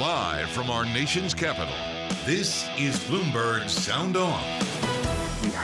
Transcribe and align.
Live 0.00 0.50
from 0.50 0.70
our 0.70 0.84
nation's 0.84 1.34
capital, 1.34 1.72
this 2.24 2.68
is 2.76 2.98
Bloomberg 3.04 3.70
Sound 3.70 4.16
On. 4.16 5.03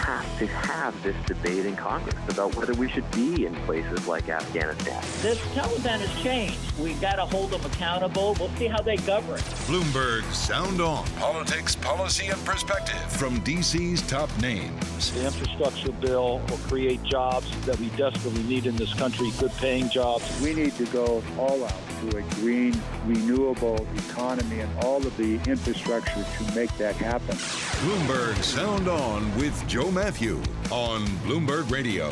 We 0.00 0.06
have 0.06 0.38
to 0.38 0.46
have 0.46 1.02
this 1.02 1.16
debate 1.26 1.66
in 1.66 1.76
Congress 1.76 2.14
about 2.28 2.54
whether 2.56 2.72
we 2.72 2.88
should 2.88 3.08
be 3.10 3.44
in 3.44 3.54
places 3.66 4.06
like 4.06 4.30
Afghanistan. 4.30 5.02
This 5.20 5.38
Taliban 5.54 6.00
has 6.00 6.22
changed. 6.22 6.58
We've 6.78 7.00
got 7.00 7.16
to 7.16 7.26
hold 7.26 7.50
them 7.50 7.60
accountable. 7.66 8.34
We'll 8.40 8.48
see 8.56 8.66
how 8.66 8.80
they 8.80 8.96
govern. 8.96 9.40
Bloomberg 9.68 10.24
Sound 10.32 10.80
On. 10.80 11.06
Politics, 11.18 11.76
policy, 11.76 12.28
and 12.28 12.42
perspective 12.46 13.00
from 13.12 13.40
DC's 13.42 14.00
top 14.08 14.30
names. 14.40 15.12
The 15.12 15.26
infrastructure 15.26 15.92
bill 15.92 16.40
will 16.48 16.58
create 16.58 17.02
jobs 17.02 17.50
that 17.66 17.78
we 17.78 17.90
desperately 17.90 18.42
need 18.44 18.66
in 18.66 18.76
this 18.76 18.94
country, 18.94 19.30
good 19.38 19.52
paying 19.58 19.90
jobs. 19.90 20.24
We 20.40 20.54
need 20.54 20.74
to 20.76 20.86
go 20.86 21.22
all 21.38 21.62
out 21.62 21.74
to 22.00 22.16
a 22.16 22.22
green, 22.36 22.80
renewable 23.04 23.86
economy 24.08 24.60
and 24.60 24.84
all 24.84 25.06
of 25.06 25.14
the 25.18 25.34
infrastructure 25.46 26.24
to 26.24 26.54
make 26.54 26.74
that 26.78 26.96
happen. 26.96 27.36
Bloomberg 27.36 28.42
Sound 28.42 28.88
On 28.88 29.36
with 29.36 29.66
Joe 29.68 29.89
Matthew 29.92 30.36
on 30.70 31.04
Bloomberg 31.24 31.70
Radio. 31.70 32.10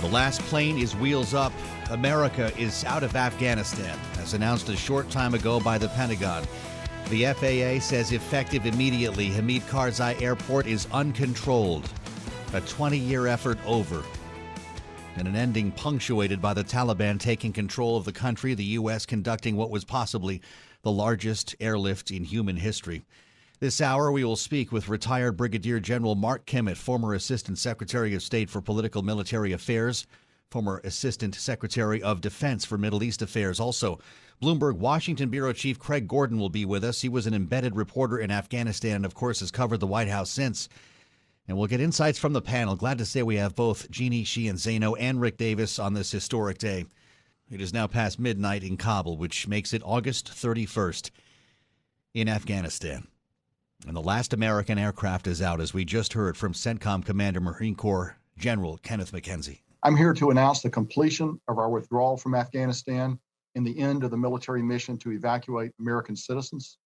The 0.00 0.08
last 0.08 0.40
plane 0.42 0.78
is 0.78 0.96
wheels 0.96 1.34
up. 1.34 1.52
America 1.90 2.50
is 2.58 2.84
out 2.84 3.02
of 3.02 3.16
Afghanistan, 3.16 3.98
as 4.18 4.32
announced 4.32 4.68
a 4.70 4.76
short 4.76 5.10
time 5.10 5.34
ago 5.34 5.60
by 5.60 5.76
the 5.76 5.88
Pentagon. 5.88 6.44
The 7.10 7.26
FAA 7.26 7.80
says 7.84 8.12
effective 8.12 8.64
immediately, 8.64 9.26
Hamid 9.26 9.62
Karzai 9.62 10.20
Airport 10.22 10.66
is 10.66 10.86
uncontrolled. 10.92 11.90
A 12.54 12.60
20 12.62 12.96
year 12.96 13.26
effort 13.26 13.58
over. 13.66 14.02
And 15.16 15.28
an 15.28 15.36
ending 15.36 15.70
punctuated 15.72 16.40
by 16.40 16.54
the 16.54 16.64
Taliban 16.64 17.20
taking 17.20 17.52
control 17.52 17.96
of 17.96 18.06
the 18.06 18.12
country, 18.12 18.54
the 18.54 18.64
U.S. 18.64 19.04
conducting 19.04 19.56
what 19.56 19.70
was 19.70 19.84
possibly 19.84 20.40
the 20.80 20.92
largest 20.92 21.54
airlift 21.60 22.10
in 22.10 22.24
human 22.24 22.56
history. 22.56 23.04
This 23.62 23.80
hour, 23.80 24.10
we 24.10 24.24
will 24.24 24.34
speak 24.34 24.72
with 24.72 24.88
retired 24.88 25.36
Brigadier 25.36 25.78
General 25.78 26.16
Mark 26.16 26.46
Kimmitt, 26.46 26.76
former 26.76 27.14
Assistant 27.14 27.58
Secretary 27.58 28.12
of 28.12 28.20
State 28.20 28.50
for 28.50 28.60
Political 28.60 29.02
Military 29.02 29.52
Affairs, 29.52 30.04
former 30.50 30.80
Assistant 30.82 31.36
Secretary 31.36 32.02
of 32.02 32.20
Defense 32.20 32.64
for 32.64 32.76
Middle 32.76 33.04
East 33.04 33.22
Affairs. 33.22 33.60
Also, 33.60 34.00
Bloomberg 34.42 34.78
Washington 34.78 35.28
Bureau 35.28 35.52
Chief 35.52 35.78
Craig 35.78 36.08
Gordon 36.08 36.40
will 36.40 36.48
be 36.48 36.64
with 36.64 36.82
us. 36.82 37.02
He 37.02 37.08
was 37.08 37.24
an 37.28 37.34
embedded 37.34 37.76
reporter 37.76 38.18
in 38.18 38.32
Afghanistan 38.32 38.96
and, 38.96 39.06
of 39.06 39.14
course, 39.14 39.38
has 39.38 39.52
covered 39.52 39.78
the 39.78 39.86
White 39.86 40.08
House 40.08 40.30
since. 40.30 40.68
And 41.46 41.56
we'll 41.56 41.68
get 41.68 41.80
insights 41.80 42.18
from 42.18 42.32
the 42.32 42.42
panel. 42.42 42.74
Glad 42.74 42.98
to 42.98 43.04
say 43.04 43.22
we 43.22 43.36
have 43.36 43.54
both 43.54 43.88
Jeannie 43.92 44.24
Sheehan 44.24 44.56
Zaino 44.56 44.96
and 44.98 45.20
Rick 45.20 45.36
Davis 45.36 45.78
on 45.78 45.94
this 45.94 46.10
historic 46.10 46.58
day. 46.58 46.84
It 47.48 47.60
is 47.60 47.72
now 47.72 47.86
past 47.86 48.18
midnight 48.18 48.64
in 48.64 48.76
Kabul, 48.76 49.18
which 49.18 49.46
makes 49.46 49.72
it 49.72 49.82
August 49.84 50.32
31st 50.34 51.12
in 52.12 52.28
Afghanistan. 52.28 53.06
And 53.86 53.96
the 53.96 54.00
last 54.00 54.32
American 54.32 54.78
aircraft 54.78 55.26
is 55.26 55.42
out, 55.42 55.60
as 55.60 55.74
we 55.74 55.84
just 55.84 56.12
heard 56.12 56.36
from 56.36 56.52
CENTCOM 56.52 57.04
Commander 57.04 57.40
Marine 57.40 57.74
Corps 57.74 58.16
General 58.38 58.78
Kenneth 58.78 59.10
McKenzie. 59.10 59.58
I'm 59.82 59.96
here 59.96 60.14
to 60.14 60.30
announce 60.30 60.62
the 60.62 60.70
completion 60.70 61.40
of 61.48 61.58
our 61.58 61.68
withdrawal 61.68 62.16
from 62.16 62.36
Afghanistan 62.36 63.18
and 63.56 63.66
the 63.66 63.76
end 63.76 64.04
of 64.04 64.12
the 64.12 64.16
military 64.16 64.62
mission 64.62 64.96
to 64.98 65.10
evacuate 65.10 65.72
American 65.80 66.14
citizens, 66.14 66.78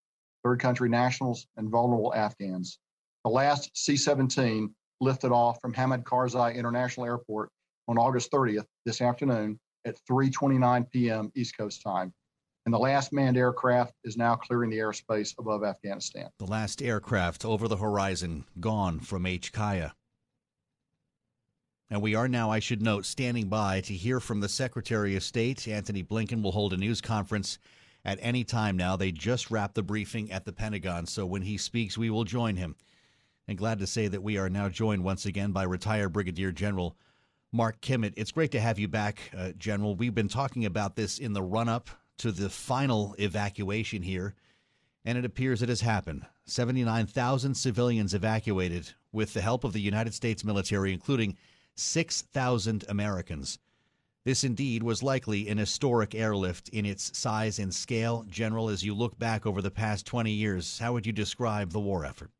third 0.42 0.58
country 0.58 0.88
nationals, 0.88 1.46
and 1.58 1.68
vulnerable 1.68 2.14
Afghans. 2.14 2.78
The 3.24 3.30
last 3.30 3.70
C 3.74 3.96
17 3.96 4.74
lifted 5.02 5.32
off 5.32 5.60
from 5.60 5.74
Hamid 5.74 6.04
Karzai 6.04 6.54
International 6.54 7.04
Airport 7.04 7.50
on 7.88 7.98
August 7.98 8.32
30th 8.32 8.64
this 8.86 9.02
afternoon 9.02 9.60
at 9.84 9.98
3:29 10.10 10.90
p.m. 10.90 11.30
East 11.34 11.58
Coast 11.58 11.82
time 11.82 12.14
and 12.66 12.74
the 12.74 12.78
last 12.78 13.12
manned 13.12 13.36
aircraft 13.36 13.94
is 14.02 14.16
now 14.16 14.34
clearing 14.34 14.70
the 14.70 14.78
airspace 14.78 15.32
above 15.38 15.62
Afghanistan. 15.62 16.28
The 16.38 16.46
last 16.46 16.82
aircraft 16.82 17.44
over 17.44 17.68
the 17.68 17.76
horizon 17.76 18.44
gone 18.58 18.98
from 18.98 19.22
HKIA. 19.22 19.92
And 21.88 22.02
we 22.02 22.16
are 22.16 22.26
now, 22.26 22.50
I 22.50 22.58
should 22.58 22.82
note, 22.82 23.06
standing 23.06 23.48
by 23.48 23.80
to 23.82 23.94
hear 23.94 24.18
from 24.18 24.40
the 24.40 24.48
Secretary 24.48 25.14
of 25.14 25.22
State. 25.22 25.68
Antony 25.68 26.02
Blinken 26.02 26.42
will 26.42 26.50
hold 26.50 26.72
a 26.72 26.76
news 26.76 27.00
conference 27.00 27.60
at 28.04 28.18
any 28.20 28.42
time 28.42 28.76
now. 28.76 28.96
They 28.96 29.12
just 29.12 29.48
wrapped 29.52 29.76
the 29.76 29.84
briefing 29.84 30.32
at 30.32 30.44
the 30.44 30.52
Pentagon, 30.52 31.06
so 31.06 31.24
when 31.24 31.42
he 31.42 31.56
speaks, 31.56 31.96
we 31.96 32.10
will 32.10 32.24
join 32.24 32.56
him. 32.56 32.74
And 33.46 33.56
glad 33.56 33.78
to 33.78 33.86
say 33.86 34.08
that 34.08 34.24
we 34.24 34.38
are 34.38 34.50
now 34.50 34.68
joined 34.68 35.04
once 35.04 35.24
again 35.24 35.52
by 35.52 35.62
retired 35.62 36.08
Brigadier 36.08 36.50
General 36.50 36.96
Mark 37.52 37.80
Kimmitt. 37.80 38.14
It's 38.16 38.32
great 38.32 38.50
to 38.50 38.60
have 38.60 38.80
you 38.80 38.88
back, 38.88 39.20
uh, 39.38 39.52
General. 39.56 39.94
We've 39.94 40.12
been 40.12 40.26
talking 40.26 40.64
about 40.64 40.96
this 40.96 41.20
in 41.20 41.32
the 41.32 41.42
run 41.42 41.68
up 41.68 41.88
to 42.18 42.32
the 42.32 42.48
final 42.50 43.14
evacuation 43.18 44.02
here, 44.02 44.34
and 45.04 45.16
it 45.16 45.24
appears 45.24 45.62
it 45.62 45.68
has 45.68 45.80
happened. 45.80 46.26
79,000 46.44 47.54
civilians 47.54 48.14
evacuated 48.14 48.92
with 49.12 49.34
the 49.34 49.40
help 49.40 49.64
of 49.64 49.72
the 49.72 49.80
United 49.80 50.14
States 50.14 50.44
military, 50.44 50.92
including 50.92 51.36
6,000 51.74 52.84
Americans. 52.88 53.58
This 54.24 54.42
indeed 54.42 54.82
was 54.82 55.04
likely 55.04 55.48
an 55.48 55.58
historic 55.58 56.14
airlift 56.14 56.68
in 56.70 56.84
its 56.84 57.16
size 57.16 57.60
and 57.60 57.72
scale. 57.72 58.24
General, 58.28 58.68
as 58.68 58.82
you 58.82 58.92
look 58.92 59.16
back 59.18 59.46
over 59.46 59.62
the 59.62 59.70
past 59.70 60.04
20 60.06 60.32
years, 60.32 60.80
how 60.80 60.92
would 60.94 61.06
you 61.06 61.12
describe 61.12 61.70
the 61.70 61.78
war 61.78 62.04
effort? 62.04 62.30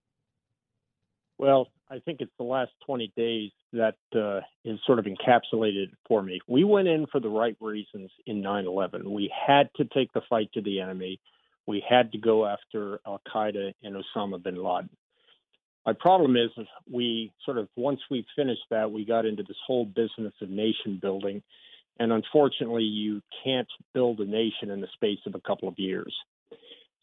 Well, 1.39 1.69
I 1.89 2.01
think 2.01 2.21
it's 2.21 2.33
the 2.37 2.45
last 2.45 2.73
20 2.85 3.13
days 3.17 3.53
that 3.73 3.97
uh, 4.15 4.41
is 4.65 4.79
sort 4.87 4.99
of 4.99 5.05
encapsulated 5.05 5.91
for 6.09 6.23
me. 6.23 6.41
We 6.49 6.65
went 6.65 6.89
in 6.89 7.07
for 7.07 7.21
the 7.21 7.29
right 7.29 7.57
reasons 7.61 8.11
in 8.27 8.41
9 8.41 8.67
11. 8.67 9.11
We 9.11 9.33
had 9.47 9.71
to 9.77 9.85
take 9.85 10.13
the 10.13 10.23
fight 10.29 10.51
to 10.55 10.61
the 10.61 10.81
enemy. 10.81 11.21
We 11.67 11.85
had 11.89 12.13
to 12.13 12.19
go 12.19 12.45
after 12.45 13.01
Al 13.07 13.21
Qaeda 13.33 13.73
and 13.83 13.97
Osama 13.97 14.43
bin 14.43 14.57
Laden. 14.57 14.91
My 15.85 15.93
problem 15.93 16.37
is, 16.37 16.51
we 16.91 17.33
sort 17.45 17.59
of, 17.59 17.69
once 17.77 18.01
we 18.11 18.27
finished 18.35 18.65
that, 18.71 18.91
we 18.91 19.05
got 19.05 19.25
into 19.25 19.45
this 19.45 19.57
whole 19.65 19.85
business 19.85 20.33
of 20.43 20.51
nation 20.51 20.99
building. 21.01 21.43
And 22.01 22.13
unfortunately, 22.13 22.83
you 22.83 23.23
can't 23.45 23.69
build 23.95 24.21
a 24.21 24.27
nation 24.27 24.71
in 24.71 24.81
the 24.81 24.89
space 24.95 25.21
of 25.27 25.37
a 25.37 25.41
couple 25.41 25.69
of 25.69 25.79
years. 25.79 26.13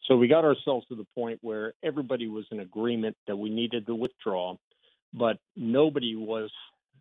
So 0.06 0.16
we 0.16 0.28
got 0.28 0.44
ourselves 0.44 0.86
to 0.88 0.96
the 0.96 1.06
point 1.14 1.38
where 1.40 1.72
everybody 1.82 2.28
was 2.28 2.44
in 2.52 2.60
agreement 2.60 3.16
that 3.26 3.36
we 3.36 3.48
needed 3.48 3.86
to 3.86 3.94
withdraw, 3.94 4.56
but 5.14 5.38
nobody 5.56 6.16
was 6.16 6.50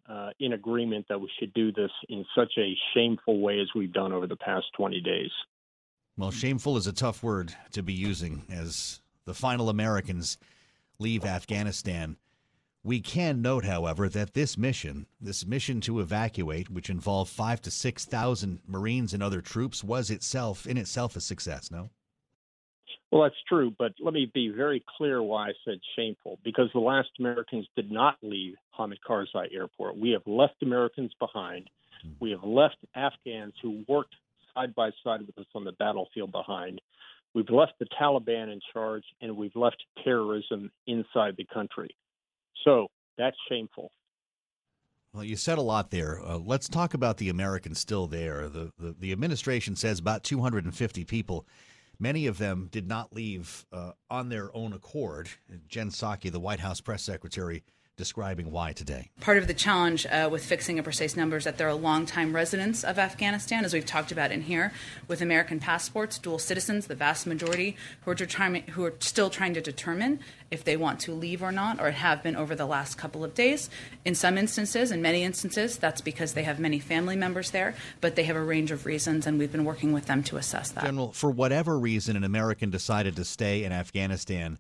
uh, 0.08 0.30
in 0.40 0.54
agreement 0.54 1.06
that 1.10 1.20
we 1.20 1.30
should 1.40 1.54
do 1.54 1.72
this 1.72 1.92
in 2.10 2.26
such 2.36 2.54
a 2.58 2.76
shameful 2.94 3.42
way 3.42 3.60
as 3.60 3.68
we've 3.76 3.94
done 3.94 4.14
over 4.14 4.28
the 4.28 4.36
past 4.36 4.66
20 4.78 5.02
days. 5.02 5.32
Well, 6.16 6.32
shameful 6.32 6.78
is 6.78 6.86
a 6.86 6.94
tough 6.94 7.24
word 7.24 7.56
to 7.72 7.82
be 7.82 7.94
using 7.94 8.44
as 8.52 9.02
the 9.26 9.34
final 9.34 9.70
Americans 9.70 10.38
leave 11.00 11.26
Afghanistan. 11.26 12.18
We 12.84 13.00
can 13.00 13.42
note, 13.42 13.66
however, 13.66 14.10
that 14.10 14.34
this 14.34 14.58
mission, 14.58 15.08
this 15.20 15.46
mission 15.46 15.82
to 15.82 16.02
evacuate, 16.02 16.70
which 16.70 16.90
involved 16.90 17.32
five 17.32 17.62
to 17.62 17.72
6,000 17.72 18.60
Marines 18.68 19.14
and 19.14 19.24
other 19.24 19.42
troops, 19.42 19.84
was 19.84 20.12
itself, 20.12 20.68
in 20.68 20.78
itself, 20.78 21.16
a 21.16 21.22
success, 21.22 21.72
no? 21.72 21.90
Well, 23.14 23.22
that's 23.22 23.36
true, 23.48 23.72
but 23.78 23.94
let 24.00 24.16
me 24.16 24.28
be 24.34 24.50
very 24.50 24.84
clear 24.98 25.22
why 25.22 25.50
I 25.50 25.52
said 25.64 25.78
shameful. 25.96 26.40
Because 26.44 26.70
the 26.74 26.80
last 26.80 27.10
Americans 27.20 27.68
did 27.76 27.92
not 27.92 28.18
leave 28.24 28.56
Hamid 28.72 28.98
Karzai 29.08 29.54
Airport. 29.54 30.00
We 30.00 30.10
have 30.14 30.24
left 30.26 30.64
Americans 30.64 31.12
behind. 31.20 31.70
We 32.20 32.32
have 32.32 32.44
left 32.44 32.78
Afghans 32.96 33.54
who 33.62 33.84
worked 33.88 34.16
side 34.56 34.74
by 34.74 34.90
side 35.04 35.22
with 35.28 35.38
us 35.38 35.46
on 35.54 35.64
the 35.64 35.74
battlefield 35.74 36.32
behind. 36.32 36.82
We've 37.36 37.52
left 37.52 37.74
the 37.78 37.86
Taliban 37.86 38.52
in 38.52 38.60
charge 38.74 39.04
and 39.22 39.38
we've 39.38 39.56
left 39.56 39.84
terrorism 40.04 40.72
inside 40.88 41.36
the 41.38 41.46
country. 41.46 41.96
So 42.66 42.88
that's 43.20 43.38
shameful. 43.48 43.92
Well, 45.14 45.24
you 45.24 45.36
said 45.36 45.60
a 45.60 45.62
lot 45.62 45.92
there. 45.92 46.20
Uh, 46.20 46.40
let's 46.40 46.68
talk 46.68 46.96
about 46.96 47.18
the 47.18 47.30
Americans 47.30 47.78
still 47.78 48.08
there. 48.08 48.50
The, 48.50 48.72
the, 48.80 48.96
the 49.00 49.12
administration 49.12 49.76
says 49.76 50.00
about 50.00 50.24
250 50.24 51.06
people. 51.06 51.46
Many 52.00 52.28
of 52.28 52.38
them 52.38 52.68
did 52.72 52.88
not 52.88 53.14
leave 53.14 53.66
uh, 53.72 53.92
on 54.10 54.30
their 54.30 54.56
own 54.56 54.74
accord. 54.74 55.30
Jen 55.68 55.90
Psaki, 55.90 56.32
the 56.32 56.40
White 56.40 56.60
House 56.60 56.82
press 56.82 57.04
secretary, 57.04 57.64
describing 57.96 58.52
why 58.52 58.74
today. 58.74 59.10
Part 59.20 59.38
of 59.38 59.48
the 59.48 59.54
challenge 59.54 60.06
uh, 60.08 60.28
with 60.32 60.44
fixing 60.44 60.80
a 60.80 60.84
precise 60.84 61.16
number 61.16 61.38
is 61.38 61.44
that 61.44 61.58
there 61.58 61.68
are 61.68 61.74
longtime 61.74 62.36
residents 62.36 62.84
of 62.84 62.98
Afghanistan, 62.98 63.64
as 63.64 63.74
we've 63.74 63.86
talked 63.86 64.12
about 64.12 64.32
in 64.32 64.42
here, 64.42 64.74
with 65.08 65.22
American 65.22 65.60
passports, 65.60 66.18
dual 66.18 66.40
citizens, 66.40 66.88
the 66.88 66.96
vast 66.96 67.28
majority, 67.28 67.78
who 68.02 68.12
are, 68.12 68.16
determin- 68.16 68.68
who 68.70 68.84
are 68.84 68.96
still 69.00 69.30
trying 69.30 69.54
to 69.54 69.62
determine 69.62 70.20
if 70.50 70.64
they 70.64 70.76
want 70.76 71.00
to 71.02 71.14
leave 71.14 71.44
or 71.44 71.52
not, 71.52 71.80
or 71.80 71.92
have 71.92 72.24
been 72.24 72.36
over 72.36 72.56
the 72.56 72.66
last 72.66 72.98
couple 72.98 73.24
of 73.24 73.34
days. 73.34 73.70
In 74.06 74.16
some 74.16 74.38
instances, 74.38 74.92
in 74.92 75.02
many 75.02 75.24
instances, 75.24 75.78
that's 75.78 76.02
because 76.02 76.34
they 76.34 76.44
have 76.44 76.60
many 76.60 76.80
family 76.80 77.16
members 77.16 77.52
there, 77.52 77.76
but 78.02 78.16
they 78.16 78.24
have 78.24 78.36
a 78.36 78.44
range 78.44 78.72
of 78.72 78.86
reasons, 78.86 79.28
and 79.28 79.38
we've 79.38 79.52
been 79.52 79.66
working 79.66 79.94
with 79.94 80.08
them 80.08 80.24
to 80.24 80.38
assess 80.38 80.72
that. 80.72 80.84
General, 80.84 81.12
for 81.12 81.30
whatever 81.30 81.78
reason 81.78 82.16
an 82.16 82.24
American 82.24 82.72
decided 82.72 83.16
to 83.16 83.26
stay 83.26 83.64
in 83.64 83.72
Afghanistan, 83.72 84.58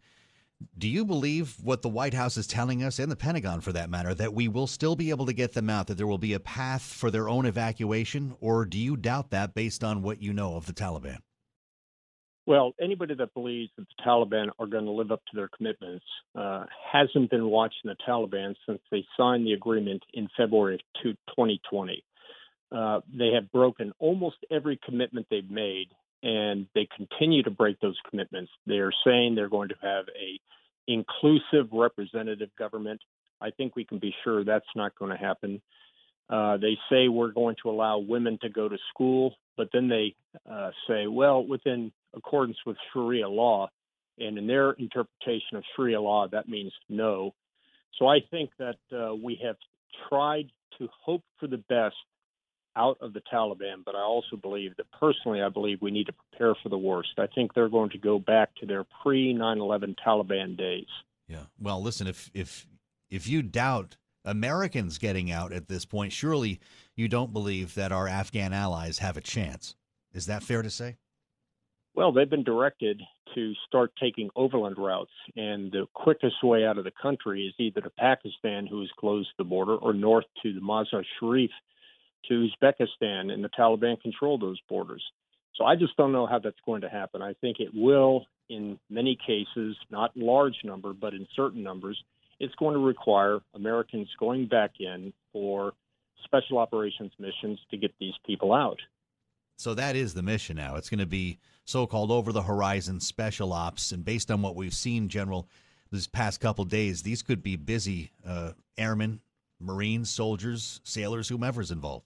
do 0.78 0.88
you 0.88 1.06
believe 1.06 1.56
what 1.62 1.82
the 1.82 1.90
White 1.90 2.14
House 2.14 2.38
is 2.38 2.48
telling 2.48 2.84
us, 2.84 3.00
and 3.00 3.12
the 3.12 3.16
Pentagon 3.16 3.62
for 3.62 3.72
that 3.74 3.90
matter, 3.90 4.14
that 4.14 4.34
we 4.34 4.48
will 4.48 4.68
still 4.68 4.96
be 4.96 5.10
able 5.10 5.26
to 5.26 5.34
get 5.34 5.54
them 5.54 5.70
out, 5.70 5.88
that 5.88 5.96
there 5.96 6.08
will 6.08 6.18
be 6.18 6.34
a 6.34 6.40
path 6.40 6.82
for 6.82 7.12
their 7.12 7.30
own 7.30 7.46
evacuation, 7.46 8.36
or 8.40 8.66
do 8.66 8.78
you 8.78 8.98
doubt 8.98 9.32
that 9.32 9.54
based 9.54 9.84
on 9.84 10.02
what 10.02 10.22
you 10.22 10.34
know 10.34 10.56
of 10.56 10.66
the 10.66 10.74
Taliban? 10.74 11.20
Well, 12.46 12.74
anybody 12.82 13.16
that 13.16 13.34
believes 13.34 13.72
that 13.78 13.86
the 13.88 14.04
Taliban 14.04 14.50
are 14.60 14.68
going 14.68 14.84
to 14.86 14.92
live 14.92 15.12
up 15.12 15.22
to 15.32 15.36
their 15.36 15.50
commitments 15.56 16.06
uh, 16.36 16.66
hasn't 16.92 17.30
been 17.30 17.46
watching 17.46 17.86
the 17.86 17.96
Taliban 18.08 18.54
since 18.68 18.82
they 18.92 19.06
signed 19.18 19.46
the 19.46 19.54
agreement 19.54 20.04
in 20.14 20.28
February 20.36 20.76
of 20.76 20.82
2020. 21.04 22.04
Uh, 22.74 23.00
they 23.18 23.30
have 23.34 23.50
broken 23.52 23.94
almost 24.00 24.38
every 24.52 24.78
commitment 24.84 25.28
they've 25.30 25.50
made, 25.50 25.88
and 26.24 26.68
they 26.74 26.88
continue 26.96 27.44
to 27.44 27.52
break 27.52 27.80
those 27.82 27.98
commitments. 28.10 28.52
They 28.66 28.78
are 28.78 28.94
saying 29.06 29.36
they're 29.36 29.50
going 29.50 29.70
to 29.70 29.76
have 29.82 30.06
a 30.10 30.40
inclusive 30.88 31.72
representative 31.72 32.50
government. 32.58 33.02
I 33.42 33.52
think 33.52 33.76
we 33.76 33.86
can 33.86 34.00
be 34.00 34.16
sure 34.24 34.44
that's 34.44 34.66
not 34.76 34.98
going 34.98 35.12
to 35.12 35.18
happen. 35.18 35.62
Uh, 36.30 36.58
they 36.58 36.78
say 36.90 37.10
we're 37.10 37.32
going 37.32 37.58
to 37.62 37.70
allow 37.70 38.00
women 38.00 38.40
to 38.42 38.50
go 38.50 38.70
to 38.70 38.78
school, 38.90 39.36
but 39.58 39.68
then 39.74 39.90
they 39.90 40.16
uh, 40.50 40.72
say, 40.88 41.08
well, 41.08 41.46
within 41.46 41.92
accordance 42.16 42.58
with 42.66 42.78
Sharia 42.94 43.28
law, 43.28 43.70
and 44.18 44.38
in 44.38 44.48
their 44.48 44.72
interpretation 44.72 45.58
of 45.58 45.64
Sharia 45.76 46.00
law, 46.00 46.28
that 46.30 46.48
means 46.48 46.72
no. 46.88 47.34
So 48.00 48.08
I 48.08 48.20
think 48.32 48.52
that 48.60 48.78
uh, 48.96 49.14
we 49.14 49.40
have 49.44 49.58
tried 50.08 50.50
to 50.78 50.88
hope 51.04 51.24
for 51.40 51.48
the 51.48 51.58
best 51.58 51.96
out 52.76 52.98
of 53.02 53.14
the 53.14 53.22
Taliban, 53.32 53.84
but 53.86 53.96
I 53.96 54.02
also 54.02 54.36
believe 54.36 54.76
that 54.78 54.92
personally, 55.00 55.42
I 55.42 55.50
believe 55.50 55.82
we 55.82 55.92
need 55.92 56.08
to 56.08 56.14
prepare 56.14 56.56
for 56.62 56.70
the 56.70 56.78
worst. 56.78 57.12
I 57.18 57.28
think 57.28 57.54
they're 57.54 57.70
going 57.70 57.92
to 57.92 57.98
go 57.98 58.20
back 58.20 58.56
to 58.56 58.66
their 58.66 58.86
pre 59.02 59.34
9 59.34 59.60
11 59.60 59.96
Taliban 60.06 60.58
days. 60.58 60.88
Yeah. 61.28 61.46
Well, 61.60 61.82
listen, 61.82 62.08
if, 62.08 62.30
if, 62.34 62.68
if 63.10 63.28
you 63.28 63.42
doubt 63.42 63.98
Americans 64.26 64.98
getting 64.98 65.32
out 65.32 65.52
at 65.52 65.68
this 65.68 65.86
point, 65.86 66.14
surely 66.14 66.60
you 66.96 67.08
don't 67.08 67.34
believe 67.34 67.76
that 67.76 67.92
our 67.92 68.08
Afghan 68.08 68.54
allies 68.54 69.00
have 69.00 69.18
a 69.18 69.22
chance. 69.22 69.76
Is 70.14 70.26
that 70.28 70.44
fair 70.44 70.62
to 70.62 70.70
say? 70.70 70.98
Well, 71.96 72.12
they've 72.12 72.30
been 72.30 72.44
directed 72.44 73.02
to 73.36 73.54
start 73.68 73.92
taking 74.00 74.30
overland 74.36 74.78
routes, 74.78 75.12
and 75.36 75.72
the 75.72 75.86
quickest 75.94 76.44
way 76.44 76.66
out 76.66 76.78
of 76.78 76.84
the 76.84 76.92
country 77.02 77.46
is 77.46 77.54
either 77.60 77.82
to 77.82 77.90
Pakistan, 77.92 78.66
who 78.68 78.80
has 78.80 78.90
closed 79.00 79.30
the 79.38 79.44
border, 79.44 79.76
or 79.76 79.94
north 79.94 80.26
to 80.42 80.54
the 80.54 80.60
Mazar 80.60 81.04
Sharif, 81.20 81.52
to 82.30 82.48
Uzbekistan, 82.48 83.32
and 83.32 83.44
the 83.44 83.50
Taliban 83.50 84.02
control 84.02 84.38
those 84.38 84.60
borders. 84.70 85.04
So 85.56 85.66
I 85.66 85.76
just 85.76 85.96
don't 85.98 86.12
know 86.12 86.26
how 86.26 86.40
that's 86.40 86.56
going 86.66 86.82
to 86.82 86.90
happen. 86.90 87.22
I 87.22 87.34
think 87.42 87.60
it 87.60 87.70
will, 87.74 88.26
in 88.50 88.80
many 88.90 89.16
cases, 89.16 89.78
not 89.92 90.12
large 90.16 90.56
number, 90.64 90.94
but 90.94 91.14
in 91.14 91.28
certain 91.36 91.62
numbers, 91.62 92.02
it's 92.40 92.56
going 92.56 92.74
to 92.74 92.80
require 92.80 93.40
Americans 93.54 94.10
going 94.20 94.48
back 94.48 94.72
in 94.80 95.14
for 95.32 95.74
special 96.24 96.58
operations 96.58 97.12
missions 97.20 97.60
to 97.70 97.78
get 97.78 97.94
these 98.00 98.14
people 98.26 98.54
out. 98.54 98.80
So 99.58 99.74
that 99.76 99.96
is 99.96 100.14
the 100.14 100.24
mission 100.24 100.56
now. 100.56 100.76
It's 100.76 100.90
going 100.90 101.00
to 101.00 101.06
be 101.06 101.38
so-called 101.66 102.12
over 102.12 102.32
the 102.32 102.42
horizon 102.42 103.00
special 103.00 103.54
ops, 103.54 103.92
and 103.92 104.04
based 104.04 104.32
on 104.32 104.42
what 104.42 104.56
we've 104.56 104.74
seen, 104.74 105.08
General, 105.08 105.48
this 105.92 106.08
past 106.08 106.42
couple 106.42 106.66
days, 106.66 107.04
these 107.04 107.22
could 107.22 107.44
be 107.44 107.56
busy 107.56 108.12
uh, 108.26 108.54
airmen, 108.78 109.22
Marines, 109.60 110.10
soldiers, 110.10 110.82
sailors, 110.84 111.30
whomever's 111.30 111.72
involved. 111.72 112.06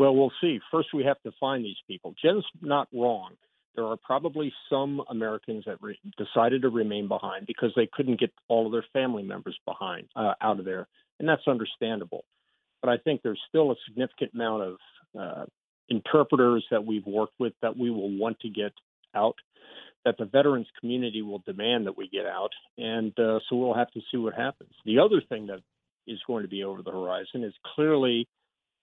Well, 0.00 0.16
we'll 0.16 0.32
see. 0.40 0.60
First, 0.70 0.94
we 0.94 1.04
have 1.04 1.20
to 1.24 1.32
find 1.38 1.62
these 1.62 1.76
people. 1.86 2.14
Jen's 2.24 2.46
not 2.62 2.88
wrong. 2.90 3.32
There 3.76 3.84
are 3.84 3.98
probably 3.98 4.50
some 4.70 5.02
Americans 5.10 5.64
that 5.66 5.76
re- 5.82 6.00
decided 6.16 6.62
to 6.62 6.70
remain 6.70 7.06
behind 7.06 7.46
because 7.46 7.70
they 7.76 7.86
couldn't 7.92 8.18
get 8.18 8.32
all 8.48 8.64
of 8.64 8.72
their 8.72 8.86
family 8.94 9.22
members 9.22 9.58
behind 9.66 10.08
uh, 10.16 10.32
out 10.40 10.58
of 10.58 10.64
there, 10.64 10.88
and 11.18 11.28
that's 11.28 11.46
understandable. 11.46 12.24
But 12.80 12.88
I 12.88 12.96
think 12.96 13.20
there's 13.20 13.42
still 13.50 13.72
a 13.72 13.74
significant 13.86 14.32
amount 14.32 14.62
of 14.62 14.76
uh, 15.18 15.44
interpreters 15.90 16.64
that 16.70 16.86
we've 16.86 17.06
worked 17.06 17.38
with 17.38 17.52
that 17.60 17.76
we 17.76 17.90
will 17.90 18.16
want 18.16 18.40
to 18.40 18.48
get 18.48 18.72
out, 19.14 19.36
that 20.06 20.14
the 20.18 20.24
veterans 20.24 20.68
community 20.80 21.20
will 21.20 21.42
demand 21.44 21.88
that 21.88 21.98
we 21.98 22.08
get 22.08 22.24
out, 22.24 22.52
and 22.78 23.12
uh, 23.18 23.40
so 23.50 23.56
we'll 23.56 23.74
have 23.74 23.90
to 23.90 24.00
see 24.10 24.16
what 24.16 24.32
happens. 24.32 24.72
The 24.86 25.00
other 25.00 25.20
thing 25.28 25.48
that 25.48 25.60
is 26.06 26.20
going 26.26 26.44
to 26.44 26.48
be 26.48 26.64
over 26.64 26.80
the 26.80 26.90
horizon 26.90 27.44
is 27.44 27.52
clearly 27.74 28.26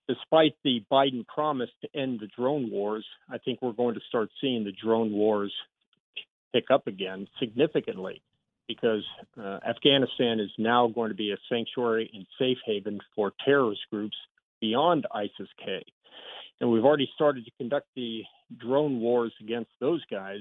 despite 0.08 0.56
the 0.64 0.84
Biden 0.92 1.26
promise 1.28 1.70
to 1.82 2.00
end 2.00 2.20
the 2.20 2.28
drone 2.28 2.70
wars, 2.72 3.06
I 3.30 3.38
think 3.38 3.62
we're 3.62 3.74
going 3.74 3.96
to 3.96 4.02
start 4.08 4.30
seeing 4.42 4.64
the 4.64 4.72
drone 4.72 5.12
wars 5.12 5.54
pick 6.54 6.66
up 6.72 6.88
again 6.88 7.28
significantly 7.40 8.22
because 8.68 9.04
uh, 9.38 9.60
Afghanistan 9.68 10.40
is 10.40 10.50
now 10.58 10.88
going 10.88 11.10
to 11.10 11.16
be 11.16 11.32
a 11.32 11.38
sanctuary 11.50 12.10
and 12.14 12.26
safe 12.40 12.58
haven 12.66 13.00
for 13.16 13.32
terrorist 13.46 13.82
groups 13.92 14.16
beyond 14.60 15.06
ISIS 15.14 15.50
K. 15.64 15.84
And 16.60 16.72
we've 16.72 16.84
already 16.84 17.10
started 17.16 17.46
to 17.46 17.52
conduct 17.58 17.88
the 17.96 18.24
drone 18.58 19.00
wars 19.00 19.34
against 19.42 19.70
those 19.80 20.04
guys. 20.10 20.40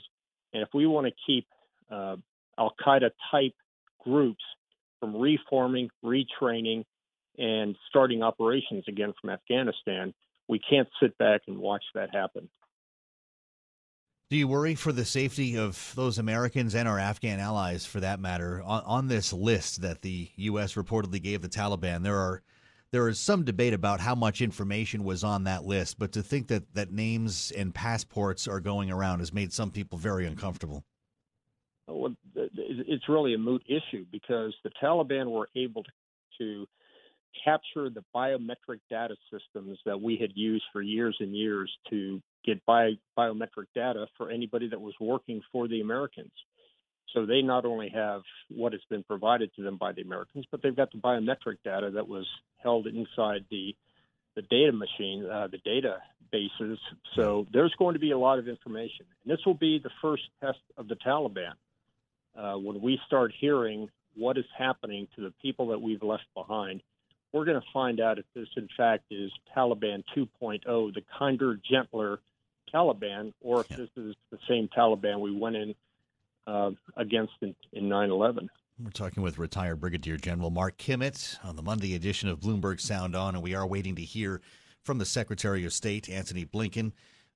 And 0.53 0.63
if 0.63 0.69
we 0.75 0.87
want 0.87 1.07
to 1.07 1.13
keep 1.27 1.47
uh, 1.91 2.17
Al 2.59 2.75
Qaeda 2.85 3.11
type 3.31 3.55
groups 4.03 4.43
from 4.99 5.17
reforming, 5.17 5.91
retraining, 6.05 6.85
and 7.39 7.77
starting 7.89 8.23
operations 8.23 8.85
again 8.89 9.13
from 9.21 9.31
Afghanistan, 9.31 10.15
we 10.49 10.59
can't 10.59 10.89
sit 11.01 11.17
back 11.19 11.43
and 11.47 11.59
watch 11.59 11.85
that 11.95 12.15
happen. 12.15 12.49
Do 14.29 14.37
you 14.37 14.49
worry 14.49 14.75
for 14.75 14.91
the 14.91 15.05
safety 15.05 15.57
of 15.57 15.93
those 15.95 16.19
Americans 16.19 16.75
and 16.75 16.89
our 16.89 16.99
Afghan 16.99 17.39
allies, 17.39 17.87
for 17.87 18.01
that 18.01 18.19
matter, 18.19 18.61
on, 18.65 18.83
on 18.85 19.09
this 19.09 19.33
list 19.33 19.83
that 19.83 20.03
the 20.03 20.29
U.S. 20.37 20.75
reportedly 20.75 21.23
gave 21.23 21.43
the 21.43 21.49
Taliban? 21.49 22.03
There 22.03 22.17
are 22.17 22.43
there 22.91 23.09
is 23.09 23.21
some 23.21 23.45
debate 23.45 23.75
about 23.75 24.01
how 24.01 24.15
much 24.15 24.41
information 24.41 25.05
was 25.05 25.23
on 25.23 25.45
that 25.45 25.65
list, 25.65 25.99
but 25.99 26.13
to 26.13 26.23
think 26.23 26.49
that 26.49 26.75
that 26.75 26.93
names 26.93 27.53
and 27.53 27.75
passports 27.75 28.49
are 28.49 28.61
going 28.61 28.91
around 28.91 29.21
has 29.21 29.33
made 29.33 29.53
some 29.53 29.71
people 29.71 29.99
very 29.99 30.27
uncomfortable. 30.27 30.85
Well, 31.87 32.15
it's 32.35 33.09
really 33.09 33.35
a 33.35 33.39
moot 33.39 33.63
issue 33.67 34.07
because 34.11 34.55
the 34.65 34.71
Taliban 34.83 35.31
were 35.31 35.49
able 35.55 35.85
to, 35.85 35.91
to 36.39 36.67
capture 37.45 37.91
the 37.91 38.05
biometric 38.15 38.81
data 38.91 39.17
systems 39.31 39.79
that 39.87 40.01
we 40.01 40.17
had 40.17 40.33
used 40.35 40.65
for 40.73 40.83
years 40.83 41.17
and 41.21 41.35
years 41.35 41.71
to 41.91 42.21
get 42.45 42.65
bi- 42.67 42.99
biometric 43.17 43.67
data 43.75 44.07
for 44.17 44.31
anybody 44.31 44.69
that 44.69 44.81
was 44.81 44.95
working 45.01 45.41
for 45.53 45.69
the 45.69 45.81
Americans. 45.81 46.33
So 47.15 47.25
they 47.25 47.43
not 47.43 47.65
only 47.65 47.89
have 47.91 48.23
what 48.49 48.73
has 48.73 48.83
been 48.91 49.03
provided 49.03 49.51
to 49.57 49.63
them 49.63 49.77
by 49.79 49.93
the 49.93 50.03
Americans, 50.03 50.45
but 50.51 50.63
they've 50.63 50.77
got 50.77 50.93
the 50.93 50.99
biometric 50.99 51.59
data 51.65 51.91
that 51.93 52.09
was 52.09 52.27
held 52.59 52.87
inside 52.87 53.45
the 53.51 53.75
the 54.35 54.43
data 54.43 54.71
machine, 54.71 55.25
uh, 55.25 55.49
the 55.51 55.57
data 55.65 55.97
bases. 56.31 56.79
So 57.15 57.47
there's 57.55 57.75
going 57.79 57.95
to 57.95 57.99
be 57.99 58.11
a 58.11 58.19
lot 58.19 58.39
of 58.39 58.49
information, 58.49 59.07
and 59.25 59.33
this 59.33 59.39
will 59.47 59.55
be 59.55 59.79
the 59.79 59.91
first 60.03 60.25
test 60.43 60.59
of 60.77 60.89
the 60.89 60.97
Taliban 60.97 61.55
uh, 62.37 62.59
when 62.59 62.83
we 62.83 63.01
start 63.07 63.33
hearing 63.41 63.89
what 64.15 64.37
is 64.37 64.45
happening 64.57 65.09
to 65.17 65.23
the 65.23 65.33
people 65.41 65.69
that 65.69 65.81
we've 65.81 66.03
left 66.03 66.27
behind 66.35 66.83
we're 67.33 67.45
going 67.45 67.61
to 67.61 67.67
find 67.73 68.01
out 68.01 68.19
if 68.19 68.25
this, 68.35 68.49
in 68.57 68.69
fact, 68.77 69.05
is 69.11 69.31
Taliban 69.55 70.03
2.0, 70.17 70.63
the 70.95 71.03
kinder, 71.19 71.59
gentler 71.71 72.21
Taliban, 72.73 73.33
or 73.41 73.61
if 73.61 73.71
yeah. 73.71 73.77
this 73.77 73.91
is 73.97 74.15
the 74.31 74.39
same 74.49 74.69
Taliban 74.77 75.21
we 75.21 75.37
went 75.37 75.57
in 75.57 75.75
uh, 76.47 76.71
against 76.97 77.33
in, 77.43 77.55
in 77.73 77.85
9/11. 77.85 78.49
We're 78.83 78.91
talking 78.91 79.23
with 79.23 79.39
retired 79.39 79.81
Brigadier 79.81 80.19
General 80.19 80.51
Mark 80.51 80.77
Kimmitt 80.77 81.39
on 81.43 81.57
the 81.57 81.63
Monday 81.63 81.95
edition 81.95 82.29
of 82.29 82.41
Bloomberg 82.41 82.81
Sound 82.81 83.17
On, 83.17 83.35
and 83.35 83.43
we 83.43 83.55
are 83.55 83.67
waiting 83.67 83.95
to 83.97 84.03
hear 84.03 84.43
from 84.85 84.99
the 84.99 85.07
Secretary 85.07 85.65
of 85.65 85.73
State, 85.73 86.11
Antony 86.11 86.45
Blinken. 86.45 86.93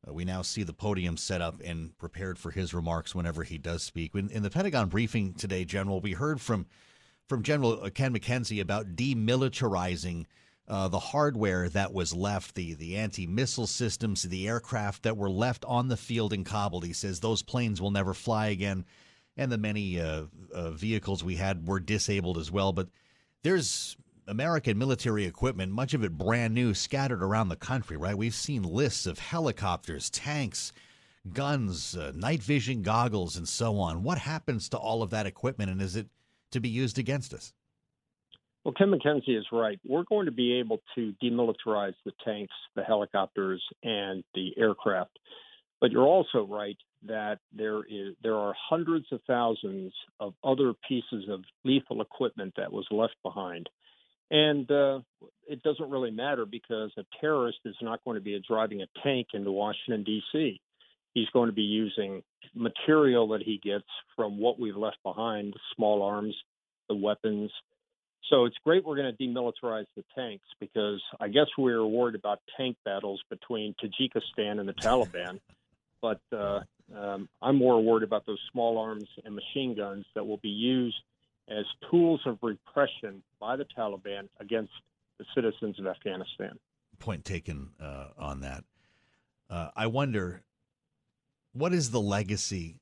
Uh, 0.07 0.13
we 0.13 0.25
now 0.25 0.43
see 0.43 0.63
the 0.63 0.73
podium 0.73 1.17
set 1.17 1.41
up 1.41 1.61
and 1.65 1.97
prepared 1.99 2.39
for 2.39 2.51
his 2.51 2.75
remarks 2.75 3.15
whenever 3.15 3.43
he 3.43 3.59
does 3.59 3.83
speak. 3.83 4.15
In, 4.15 4.29
in 4.31 4.43
the 4.43 4.51
Pentagon 4.51 4.89
briefing 4.89 5.33
today, 5.35 5.65
General, 5.65 6.01
we 6.01 6.13
heard 6.13 6.41
from 6.41 6.67
from 7.31 7.45
General 7.45 7.89
Ken 7.91 8.13
McKenzie 8.13 8.61
about 8.61 8.97
demilitarizing 8.97 10.27
uh, 10.67 10.89
the 10.89 10.99
hardware 10.99 11.69
that 11.69 11.95
was 11.95 12.13
left, 12.13 12.57
the 12.57 12.75
the 12.75 12.97
anti 12.97 13.25
missile 13.25 13.69
systems, 13.69 14.25
the 14.25 14.49
aircraft 14.49 15.05
that 15.05 15.17
were 15.17 15.31
left 15.31 15.65
on 15.65 15.87
the 15.87 15.97
field 15.97 16.33
in 16.33 16.43
Kabul. 16.43 16.81
He 16.81 16.93
says 16.93 17.21
those 17.21 17.43
planes 17.43 17.81
will 17.81 17.93
never 17.93 18.15
fly 18.15 18.49
again, 18.49 18.85
and 19.37 19.51
the 19.51 19.59
many 19.59 20.01
uh, 20.01 20.25
uh, 20.53 20.71
vehicles 20.73 21.23
we 21.23 21.37
had 21.37 21.69
were 21.69 21.79
disabled 21.79 22.37
as 22.37 22.51
well. 22.51 22.73
But 22.73 22.89
there's 23.45 23.97
American 24.27 24.77
military 24.77 25.25
equipment, 25.25 25.71
much 25.71 25.95
of 25.95 26.03
it 26.03 26.19
brand 26.19 26.53
new, 26.53 26.75
scattered 26.75 27.23
around 27.23 27.49
the 27.49 27.57
country, 27.57 27.97
right? 27.97 28.19
We've 28.19 28.35
seen 28.35 28.65
lists 28.65 29.07
of 29.07 29.21
helicopters, 29.21 30.11
tanks, 30.11 30.73
guns, 31.33 31.97
uh, 31.97 32.11
night 32.13 32.43
vision 32.43 32.83
goggles, 32.83 33.37
and 33.37 33.49
so 33.49 33.79
on. 33.79 34.03
What 34.03 34.19
happens 34.19 34.69
to 34.71 34.79
all 34.79 35.01
of 35.01 35.11
that 35.11 35.27
equipment, 35.27 35.71
and 35.71 35.81
is 35.81 35.95
it 35.95 36.09
to 36.53 36.61
be 36.61 36.69
used 36.69 36.99
against 36.99 37.35
us? 37.35 37.53
Well, 38.65 38.75
Ken 38.75 38.91
McKenzie 38.91 39.39
is 39.39 39.47
right. 39.53 39.81
We're 39.87 40.05
going 40.05 40.27
to 40.27 40.33
be 40.33 40.59
able 40.59 40.81
to 40.95 41.15
demilitarize 41.23 41.95
the 42.05 42.13
tanks, 42.25 42.53
the 42.77 42.83
helicopters, 42.83 43.65
and 43.83 44.23
the 44.35 44.53
aircraft. 44.59 45.19
But 45.81 45.93
you're 45.93 46.07
also 46.07 46.47
right 46.47 46.77
that 47.07 47.39
there 47.55 47.79
is 47.85 48.15
there 48.23 48.37
are 48.37 48.55
hundreds 48.69 49.07
of 49.13 49.21
thousands 49.27 49.95
of 50.19 50.35
other 50.45 50.75
pieces 50.87 51.25
of 51.31 51.43
lethal 51.65 52.03
equipment 52.03 52.53
that 52.59 52.71
was 52.71 52.87
left 52.91 53.15
behind. 53.23 53.69
And 54.31 54.71
uh, 54.71 55.01
it 55.49 55.63
doesn't 55.63 55.91
really 55.91 56.11
matter 56.11 56.45
because 56.45 56.93
a 56.99 57.05
terrorist 57.21 57.59
is 57.65 57.75
not 57.81 58.05
going 58.05 58.17
to 58.17 58.21
be 58.21 58.41
driving 58.47 58.83
a 58.83 58.87
tank 59.03 59.29
into 59.33 59.51
Washington, 59.51 60.05
D.C. 60.05 60.61
He's 61.15 61.29
going 61.33 61.49
to 61.49 61.55
be 61.55 61.63
using 61.63 62.23
material 62.55 63.29
that 63.29 63.43
he 63.43 63.61
gets 63.63 63.87
from 64.17 64.39
what 64.39 64.59
we've 64.59 64.77
left 64.77 64.99
behind 65.03 65.53
the 65.53 65.61
small 65.75 66.03
arms, 66.03 66.35
the 66.89 66.95
weapons. 66.95 67.51
So 68.29 68.45
it's 68.45 68.57
great 68.65 68.85
we're 68.85 68.97
going 68.97 69.15
to 69.15 69.23
demilitarize 69.23 69.87
the 69.97 70.05
tanks 70.15 70.45
because 70.61 71.01
I 71.19 71.29
guess 71.29 71.47
we 71.59 71.73
were 71.73 71.87
worried 71.87 72.15
about 72.15 72.41
tank 72.57 72.77
battles 72.85 73.21
between 73.29 73.75
Tajikistan 73.83 74.61
and 74.61 74.69
the 74.69 74.73
Taliban. 74.81 75.41
But 76.01 76.21
uh, 76.33 76.61
um, 76.97 77.29
I'm 77.43 77.57
more 77.57 77.83
worried 77.83 78.05
about 78.05 78.27
those 78.27 78.41
small 78.53 78.79
arms 78.79 79.09
and 79.25 79.35
machine 79.35 79.77
guns 79.77 80.07
that 80.15 80.27
will 80.27 80.39
be 80.39 80.49
used 80.49 80.97
as 81.49 81.65
tools 81.91 82.21
of 82.27 82.39
repression 82.43 83.23
by 83.41 83.57
the 83.57 83.67
Taliban 83.77 84.29
against 84.39 84.73
the 85.19 85.25
citizens 85.35 85.79
of 85.79 85.87
Afghanistan. 85.87 86.59
Point 86.99 87.25
taken 87.25 87.71
uh, 87.81 88.09
on 88.19 88.41
that. 88.41 88.65
Uh, 89.49 89.71
I 89.75 89.89
wonder 89.89 90.43
what 91.53 91.73
is 91.73 91.91
the 91.91 92.01
legacy 92.01 92.77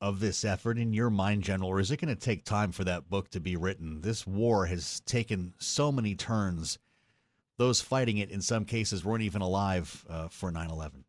of 0.00 0.20
this 0.20 0.44
effort 0.44 0.78
in 0.78 0.92
your 0.92 1.10
mind, 1.10 1.42
General, 1.42 1.70
or 1.70 1.80
is 1.80 1.90
it 1.90 2.00
going 2.00 2.14
to 2.14 2.20
take 2.20 2.44
time 2.44 2.72
for 2.72 2.84
that 2.84 3.10
book 3.10 3.30
to 3.30 3.40
be 3.40 3.56
written? 3.56 4.00
This 4.00 4.26
war 4.26 4.66
has 4.66 5.00
taken 5.00 5.52
so 5.58 5.92
many 5.92 6.14
turns. 6.14 6.78
Those 7.58 7.82
fighting 7.82 8.16
it, 8.16 8.30
in 8.30 8.40
some 8.40 8.64
cases, 8.64 9.04
weren't 9.04 9.22
even 9.22 9.42
alive 9.42 10.04
uh, 10.08 10.28
for 10.28 10.50
9 10.50 10.70
11. 10.70 11.04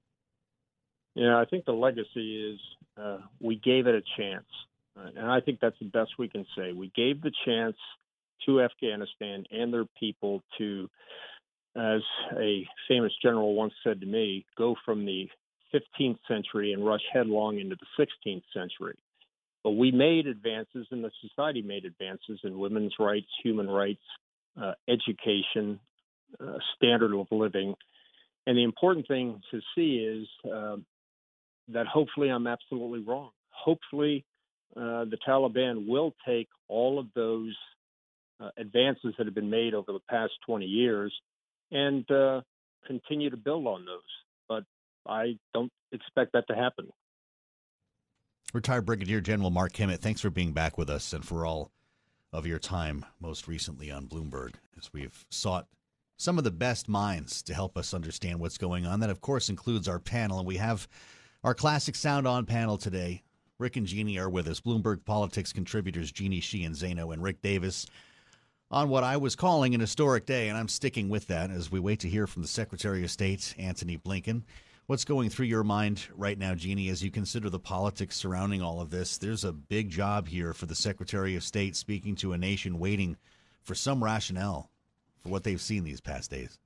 Yeah, 1.16 1.38
I 1.38 1.46
think 1.46 1.66
the 1.66 1.74
legacy 1.74 2.54
is 2.54 2.60
uh, 3.02 3.18
we 3.40 3.56
gave 3.56 3.88
it 3.88 3.96
a 3.96 4.02
chance. 4.18 4.46
Uh, 4.98 5.10
and 5.16 5.32
I 5.32 5.40
think 5.40 5.60
that's 5.62 5.80
the 5.80 5.86
best 5.86 6.12
we 6.20 6.28
can 6.28 6.46
say. 6.58 6.74
We 6.74 6.92
gave 6.96 7.22
the 7.22 7.32
chance 7.46 7.78
to 8.46 8.62
Afghanistan 8.62 9.46
and 9.52 9.74
their 9.74 9.86
people 10.00 10.42
to, 10.58 10.90
as 11.78 12.02
a 12.38 12.66
famous 12.88 13.14
general 13.22 13.56
once 13.56 13.74
said 13.84 14.02
to 14.02 14.06
me, 14.06 14.46
go 14.58 14.76
from 14.86 15.06
the 15.06 15.30
15th 15.74 16.20
century 16.28 16.74
and 16.74 16.86
rush 16.86 17.02
headlong 17.14 17.60
into 17.60 17.76
the 17.76 18.06
16th 18.06 18.44
century. 18.54 18.98
But 19.64 19.72
we 19.72 19.92
made 19.92 20.28
advances, 20.28 20.88
and 20.92 21.04
the 21.04 21.12
society 21.22 21.62
made 21.62 21.86
advances 21.86 22.40
in 22.44 22.58
women's 22.58 22.94
rights, 23.00 23.28
human 23.44 23.70
rights, 23.70 24.02
uh, 24.60 24.74
education, 24.90 25.80
uh, 26.40 26.58
standard 26.76 27.14
of 27.14 27.28
living. 27.32 27.76
And 28.48 28.58
the 28.58 28.64
important 28.64 29.08
thing 29.08 29.42
to 29.52 29.62
see 29.76 29.98
is 29.98 30.28
uh, 30.52 30.78
that 31.70 31.86
hopefully 31.88 32.30
I'm 32.30 32.48
absolutely 32.48 33.02
wrong. 33.02 33.30
Hopefully, 33.52 34.26
uh, 34.76 35.06
the 35.06 35.18
Taliban 35.28 35.88
will 35.88 36.16
take 36.26 36.48
all 36.68 36.98
of 36.98 37.08
those 37.14 37.56
uh, 38.40 38.50
advances 38.58 39.14
that 39.18 39.28
have 39.28 39.36
been 39.36 39.50
made 39.50 39.74
over 39.74 39.92
the 39.92 40.00
past 40.10 40.34
20 40.48 40.66
years 40.66 41.14
and 41.72 42.10
uh, 42.10 42.42
continue 42.88 43.30
to 43.30 43.38
build 43.38 43.68
on 43.68 43.86
those. 43.86 44.02
I 45.08 45.38
don't 45.54 45.72
expect 45.92 46.34
that 46.34 46.48
to 46.48 46.56
happen. 46.56 46.88
Retired 48.54 48.86
Brigadier 48.86 49.22
General 49.22 49.50
Mark 49.50 49.74
Kimmitt, 49.74 50.00
thanks 50.00 50.22
for 50.22 50.30
being 50.30 50.52
back 50.52 50.78
with 50.78 50.90
us 50.90 51.14
and 51.14 51.26
for 51.26 51.46
all 51.46 51.72
of 52.34 52.46
your 52.46 52.60
time, 52.60 53.06
most 53.20 53.48
recently 53.48 53.92
on 53.92 54.08
Bloomberg, 54.08 54.56
as 54.78 54.92
we've 54.94 55.26
sought 55.30 55.68
some 56.18 56.38
of 56.38 56.44
the 56.44 56.52
best 56.52 56.88
minds 56.88 57.42
to 57.44 57.54
help 57.54 57.78
us 57.78 57.94
understand 57.94 58.40
what's 58.40 58.58
going 58.58 58.86
on. 58.86 59.00
That, 59.00 59.10
of 59.10 59.22
course, 59.22 59.50
includes 59.50 59.88
our 59.88 60.00
panel, 60.00 60.38
and 60.38 60.48
we 60.48 60.58
have 60.58 60.88
our 61.44 61.56
classic 61.56 61.96
Sound 61.96 62.28
On 62.28 62.46
panel 62.46 62.78
today. 62.78 63.24
Rick 63.58 63.78
and 63.78 63.88
Jeannie 63.88 64.20
are 64.20 64.30
with 64.30 64.48
us. 64.48 64.60
Bloomberg 64.62 65.04
Politics 65.06 65.54
contributors 65.54 66.12
Jeannie 66.12 66.40
Sheehan 66.40 66.74
Zaino 66.74 67.14
and 67.14 67.24
Rick 67.24 67.42
Davis 67.42 67.86
on 68.70 68.90
what 68.90 69.04
I 69.04 69.18
was 69.18 69.36
calling 69.36 69.74
an 69.74 69.82
historic 69.82 70.26
day, 70.26 70.48
and 70.48 70.58
I'm 70.58 70.68
sticking 70.68 71.10
with 71.10 71.28
that 71.28 71.52
as 71.52 71.72
we 71.72 71.80
wait 71.80 72.00
to 72.02 72.10
hear 72.10 72.28
from 72.28 72.42
the 72.42 72.48
Secretary 72.48 73.04
of 73.04 73.12
State, 73.12 73.54
Antony 73.58 73.98
Blinken. 73.98 74.44
What's 74.92 75.06
going 75.06 75.30
through 75.30 75.46
your 75.46 75.64
mind 75.64 76.06
right 76.18 76.38
now, 76.38 76.54
Jeannie, 76.54 76.90
as 76.90 77.02
you 77.02 77.12
consider 77.12 77.50
the 77.50 77.58
politics 77.58 78.18
surrounding 78.18 78.62
all 78.62 78.82
of 78.82 78.90
this? 78.90 79.18
There's 79.18 79.46
a 79.46 79.54
big 79.54 79.90
job 79.90 80.28
here 80.28 80.54
for 80.54 80.66
the 80.66 80.76
Secretary 80.76 81.38
of 81.38 81.46
State 81.46 81.78
speaking 81.78 82.14
to 82.18 82.34
a 82.34 82.38
nation 82.38 82.78
waiting 82.78 83.16
for 83.64 83.74
some 83.74 84.04
rationale 84.04 84.70
for 85.24 85.30
what 85.30 85.46
they've 85.46 85.62
seen 85.62 85.86
these 85.86 86.02
past 86.02 86.30
days. 86.30 86.60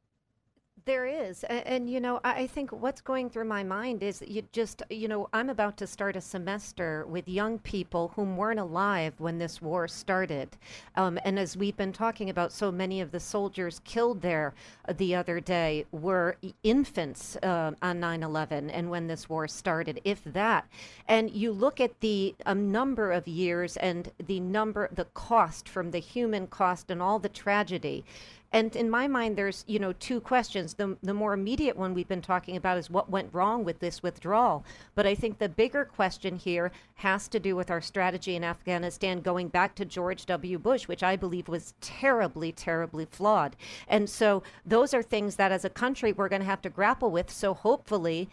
There 0.85 1.07
is. 1.07 1.43
And, 1.45 1.65
and, 1.65 1.89
you 1.89 1.99
know, 1.99 2.19
I 2.23 2.45
think 2.45 2.71
what's 2.71 3.01
going 3.01 3.31
through 3.31 3.45
my 3.45 3.63
mind 3.63 4.03
is 4.03 4.23
you 4.27 4.43
just, 4.51 4.83
you 4.91 5.07
know, 5.07 5.27
I'm 5.33 5.49
about 5.49 5.77
to 5.77 5.87
start 5.87 6.15
a 6.15 6.21
semester 6.21 7.07
with 7.07 7.27
young 7.27 7.57
people 7.57 8.11
whom 8.15 8.37
weren't 8.37 8.59
alive 8.59 9.15
when 9.17 9.39
this 9.39 9.63
war 9.63 9.87
started. 9.87 10.55
Um, 10.95 11.17
and 11.25 11.39
as 11.39 11.57
we've 11.57 11.75
been 11.75 11.91
talking 11.91 12.29
about, 12.29 12.51
so 12.51 12.71
many 12.71 13.01
of 13.01 13.11
the 13.11 13.19
soldiers 13.19 13.81
killed 13.83 14.21
there 14.21 14.53
uh, 14.87 14.93
the 14.95 15.15
other 15.15 15.39
day 15.39 15.87
were 15.91 16.35
infants 16.61 17.35
uh, 17.37 17.71
on 17.81 17.99
9 17.99 18.21
11 18.21 18.69
and 18.69 18.91
when 18.91 19.07
this 19.07 19.27
war 19.27 19.47
started, 19.47 19.99
if 20.03 20.23
that. 20.23 20.67
And 21.07 21.31
you 21.31 21.51
look 21.51 21.81
at 21.81 21.99
the 22.01 22.35
um, 22.45 22.71
number 22.71 23.11
of 23.11 23.27
years 23.27 23.75
and 23.77 24.11
the 24.23 24.39
number, 24.39 24.89
the 24.93 25.05
cost 25.15 25.67
from 25.67 25.89
the 25.89 25.97
human 25.97 26.45
cost 26.45 26.91
and 26.91 27.01
all 27.01 27.17
the 27.17 27.27
tragedy. 27.27 28.05
And 28.51 28.75
in 28.75 28.89
my 28.89 29.07
mind, 29.07 29.37
there's 29.37 29.63
you 29.67 29.79
know 29.79 29.93
two 29.93 30.21
questions. 30.21 30.75
The 30.75 30.97
the 31.03 31.13
more 31.13 31.33
immediate 31.33 31.75
one 31.75 31.93
we've 31.93 32.07
been 32.07 32.21
talking 32.21 32.55
about 32.55 32.77
is 32.77 32.89
what 32.89 33.09
went 33.09 33.33
wrong 33.33 33.63
with 33.63 33.79
this 33.79 34.01
withdrawal. 34.01 34.63
But 34.95 35.05
I 35.05 35.15
think 35.15 35.37
the 35.37 35.49
bigger 35.49 35.85
question 35.85 36.35
here 36.37 36.71
has 36.95 37.27
to 37.29 37.39
do 37.39 37.55
with 37.55 37.69
our 37.69 37.81
strategy 37.81 38.35
in 38.35 38.43
Afghanistan, 38.43 39.21
going 39.21 39.49
back 39.49 39.75
to 39.75 39.85
George 39.85 40.25
W. 40.25 40.57
Bush, 40.57 40.87
which 40.87 41.03
I 41.03 41.15
believe 41.15 41.47
was 41.47 41.73
terribly, 41.81 42.51
terribly 42.51 43.05
flawed. 43.05 43.55
And 43.87 44.09
so 44.09 44.43
those 44.65 44.93
are 44.93 45.03
things 45.03 45.35
that, 45.35 45.51
as 45.51 45.65
a 45.65 45.69
country, 45.69 46.13
we're 46.13 46.29
going 46.29 46.41
to 46.41 46.47
have 46.47 46.61
to 46.61 46.69
grapple 46.69 47.11
with. 47.11 47.29
So 47.29 47.53
hopefully 47.53 48.29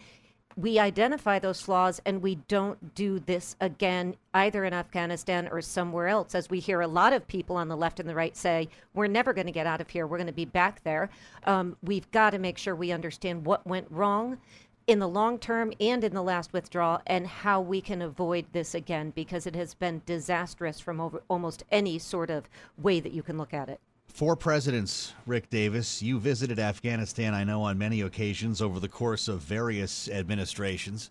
we 0.55 0.79
identify 0.79 1.39
those 1.39 1.61
flaws 1.61 2.01
and 2.05 2.21
we 2.21 2.35
don't 2.35 2.95
do 2.95 3.19
this 3.19 3.55
again 3.59 4.15
either 4.33 4.63
in 4.65 4.73
Afghanistan 4.73 5.47
or 5.51 5.61
somewhere 5.61 6.07
else. 6.07 6.35
As 6.35 6.49
we 6.49 6.59
hear 6.59 6.81
a 6.81 6.87
lot 6.87 7.13
of 7.13 7.27
people 7.27 7.55
on 7.55 7.67
the 7.67 7.77
left 7.77 7.99
and 7.99 8.07
the 8.07 8.15
right 8.15 8.35
say, 8.35 8.69
we're 8.93 9.07
never 9.07 9.33
going 9.33 9.47
to 9.47 9.51
get 9.53 9.67
out 9.67 9.81
of 9.81 9.89
here, 9.89 10.05
we're 10.05 10.17
going 10.17 10.27
to 10.27 10.33
be 10.33 10.45
back 10.45 10.83
there. 10.83 11.09
Um, 11.45 11.77
we've 11.81 12.09
got 12.11 12.31
to 12.31 12.39
make 12.39 12.57
sure 12.57 12.75
we 12.75 12.91
understand 12.91 13.45
what 13.45 13.65
went 13.65 13.87
wrong 13.89 14.37
in 14.85 14.99
the 14.99 15.07
long 15.07 15.39
term 15.39 15.71
and 15.79 16.03
in 16.03 16.13
the 16.13 16.23
last 16.23 16.51
withdrawal 16.51 17.01
and 17.07 17.25
how 17.25 17.61
we 17.61 17.79
can 17.79 18.01
avoid 18.01 18.45
this 18.51 18.75
again 18.75 19.11
because 19.11 19.47
it 19.47 19.55
has 19.55 19.73
been 19.73 20.01
disastrous 20.05 20.79
from 20.79 20.99
over, 20.99 21.23
almost 21.29 21.63
any 21.71 21.97
sort 21.97 22.29
of 22.29 22.49
way 22.77 22.99
that 22.99 23.13
you 23.13 23.23
can 23.23 23.37
look 23.37 23.53
at 23.53 23.69
it. 23.69 23.79
Four 24.13 24.35
presidents, 24.35 25.11
Rick 25.25 25.49
Davis. 25.49 26.03
You 26.03 26.19
visited 26.19 26.59
Afghanistan, 26.59 27.33
I 27.33 27.43
know, 27.43 27.63
on 27.63 27.79
many 27.79 28.01
occasions 28.01 28.61
over 28.61 28.79
the 28.79 28.87
course 28.87 29.27
of 29.27 29.39
various 29.39 30.07
administrations. 30.07 31.09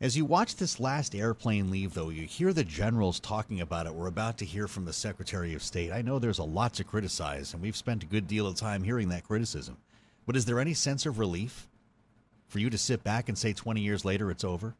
As 0.00 0.16
you 0.16 0.24
watch 0.24 0.54
this 0.54 0.78
last 0.78 1.16
airplane 1.16 1.72
leave, 1.72 1.94
though, 1.94 2.10
you 2.10 2.24
hear 2.24 2.52
the 2.52 2.62
generals 2.62 3.18
talking 3.18 3.60
about 3.60 3.86
it. 3.86 3.94
We're 3.94 4.06
about 4.06 4.38
to 4.38 4.44
hear 4.44 4.68
from 4.68 4.84
the 4.84 4.92
Secretary 4.92 5.54
of 5.54 5.62
State. 5.64 5.90
I 5.90 6.02
know 6.02 6.20
there's 6.20 6.38
a 6.38 6.44
lot 6.44 6.72
to 6.74 6.84
criticize, 6.84 7.52
and 7.52 7.60
we've 7.60 7.74
spent 7.74 8.04
a 8.04 8.06
good 8.06 8.28
deal 8.28 8.46
of 8.46 8.54
time 8.54 8.84
hearing 8.84 9.08
that 9.08 9.24
criticism. 9.24 9.76
But 10.24 10.36
is 10.36 10.44
there 10.44 10.60
any 10.60 10.72
sense 10.72 11.06
of 11.06 11.18
relief 11.18 11.66
for 12.46 12.60
you 12.60 12.70
to 12.70 12.78
sit 12.78 13.02
back 13.02 13.28
and 13.28 13.36
say 13.36 13.52
20 13.52 13.80
years 13.80 14.04
later 14.04 14.30
it's 14.30 14.44
over? 14.44 14.76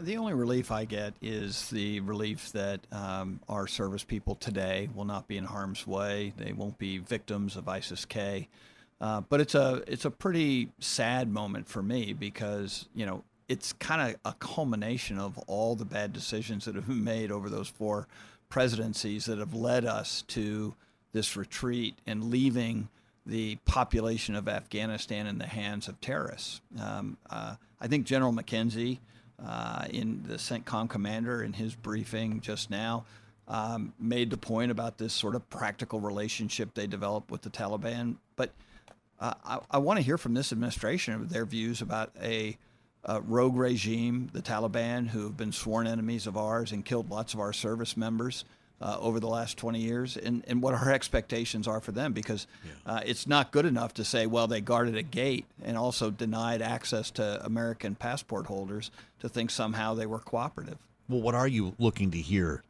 The 0.00 0.16
only 0.16 0.34
relief 0.34 0.70
I 0.70 0.84
get 0.84 1.14
is 1.20 1.68
the 1.70 2.00
relief 2.00 2.52
that 2.52 2.80
um, 2.92 3.40
our 3.48 3.66
service 3.66 4.04
people 4.04 4.36
today 4.36 4.88
will 4.94 5.04
not 5.04 5.26
be 5.26 5.36
in 5.36 5.44
harm's 5.44 5.86
way. 5.86 6.32
They 6.36 6.52
won't 6.52 6.78
be 6.78 6.98
victims 6.98 7.56
of 7.56 7.68
ISIS 7.68 8.04
K. 8.04 8.48
Uh, 9.00 9.22
but 9.22 9.40
it's 9.40 9.54
a 9.54 9.82
it's 9.86 10.04
a 10.04 10.10
pretty 10.10 10.68
sad 10.78 11.28
moment 11.28 11.68
for 11.68 11.82
me 11.82 12.12
because 12.12 12.86
you 12.94 13.06
know 13.06 13.24
it's 13.48 13.72
kind 13.74 14.10
of 14.10 14.20
a 14.24 14.34
culmination 14.38 15.18
of 15.18 15.38
all 15.46 15.74
the 15.74 15.84
bad 15.84 16.12
decisions 16.12 16.64
that 16.64 16.74
have 16.74 16.86
been 16.86 17.02
made 17.02 17.32
over 17.32 17.48
those 17.48 17.68
four 17.68 18.06
presidencies 18.48 19.24
that 19.24 19.38
have 19.38 19.54
led 19.54 19.84
us 19.84 20.22
to 20.22 20.74
this 21.12 21.36
retreat 21.36 21.96
and 22.06 22.24
leaving 22.24 22.88
the 23.26 23.56
population 23.64 24.34
of 24.34 24.48
Afghanistan 24.48 25.26
in 25.26 25.38
the 25.38 25.46
hands 25.46 25.88
of 25.88 26.00
terrorists. 26.00 26.60
Um, 26.80 27.16
uh, 27.30 27.56
I 27.80 27.86
think 27.86 28.06
General 28.06 28.32
McKenzie, 28.32 28.98
uh, 29.44 29.86
in 29.90 30.22
the 30.26 30.34
CENTCOM 30.34 30.88
commander, 30.88 31.42
in 31.42 31.52
his 31.52 31.74
briefing 31.74 32.40
just 32.40 32.70
now, 32.70 33.04
um, 33.46 33.94
made 33.98 34.30
the 34.30 34.36
point 34.36 34.70
about 34.70 34.98
this 34.98 35.12
sort 35.12 35.34
of 35.34 35.48
practical 35.48 36.00
relationship 36.00 36.74
they 36.74 36.86
developed 36.86 37.30
with 37.30 37.42
the 37.42 37.50
Taliban. 37.50 38.16
But 38.36 38.50
uh, 39.20 39.34
I, 39.44 39.58
I 39.70 39.78
want 39.78 39.98
to 39.98 40.02
hear 40.02 40.18
from 40.18 40.34
this 40.34 40.52
administration 40.52 41.26
their 41.28 41.46
views 41.46 41.80
about 41.80 42.12
a 42.22 42.56
uh, 43.04 43.20
rogue 43.22 43.56
regime, 43.56 44.28
the 44.32 44.42
Taliban, 44.42 45.08
who 45.08 45.22
have 45.22 45.36
been 45.36 45.52
sworn 45.52 45.86
enemies 45.86 46.26
of 46.26 46.36
ours 46.36 46.72
and 46.72 46.84
killed 46.84 47.10
lots 47.10 47.32
of 47.32 47.40
our 47.40 47.52
service 47.52 47.96
members 47.96 48.44
uh, 48.80 48.96
over 49.00 49.18
the 49.20 49.28
last 49.28 49.56
20 49.58 49.80
years, 49.80 50.16
and, 50.16 50.44
and 50.46 50.62
what 50.62 50.74
our 50.74 50.90
expectations 50.92 51.66
are 51.66 51.80
for 51.80 51.92
them, 51.92 52.12
because 52.12 52.46
uh, 52.86 53.00
it's 53.04 53.26
not 53.26 53.50
good 53.50 53.66
enough 53.66 53.94
to 53.94 54.04
say, 54.04 54.26
well, 54.26 54.46
they 54.46 54.60
guarded 54.60 54.96
a 54.96 55.02
gate 55.02 55.44
and 55.64 55.76
also 55.76 56.10
denied 56.10 56.62
access 56.62 57.10
to 57.10 57.44
American 57.44 57.94
passport 57.94 58.46
holders 58.46 58.90
to 59.20 59.28
think 59.28 59.50
somehow 59.50 59.94
they 59.94 60.06
were 60.06 60.20
cooperative. 60.20 60.78
Well, 61.08 61.20
what 61.20 61.34
are 61.34 61.48
you 61.48 61.74
looking 61.78 62.10
to 62.12 62.18
hear 62.18 62.62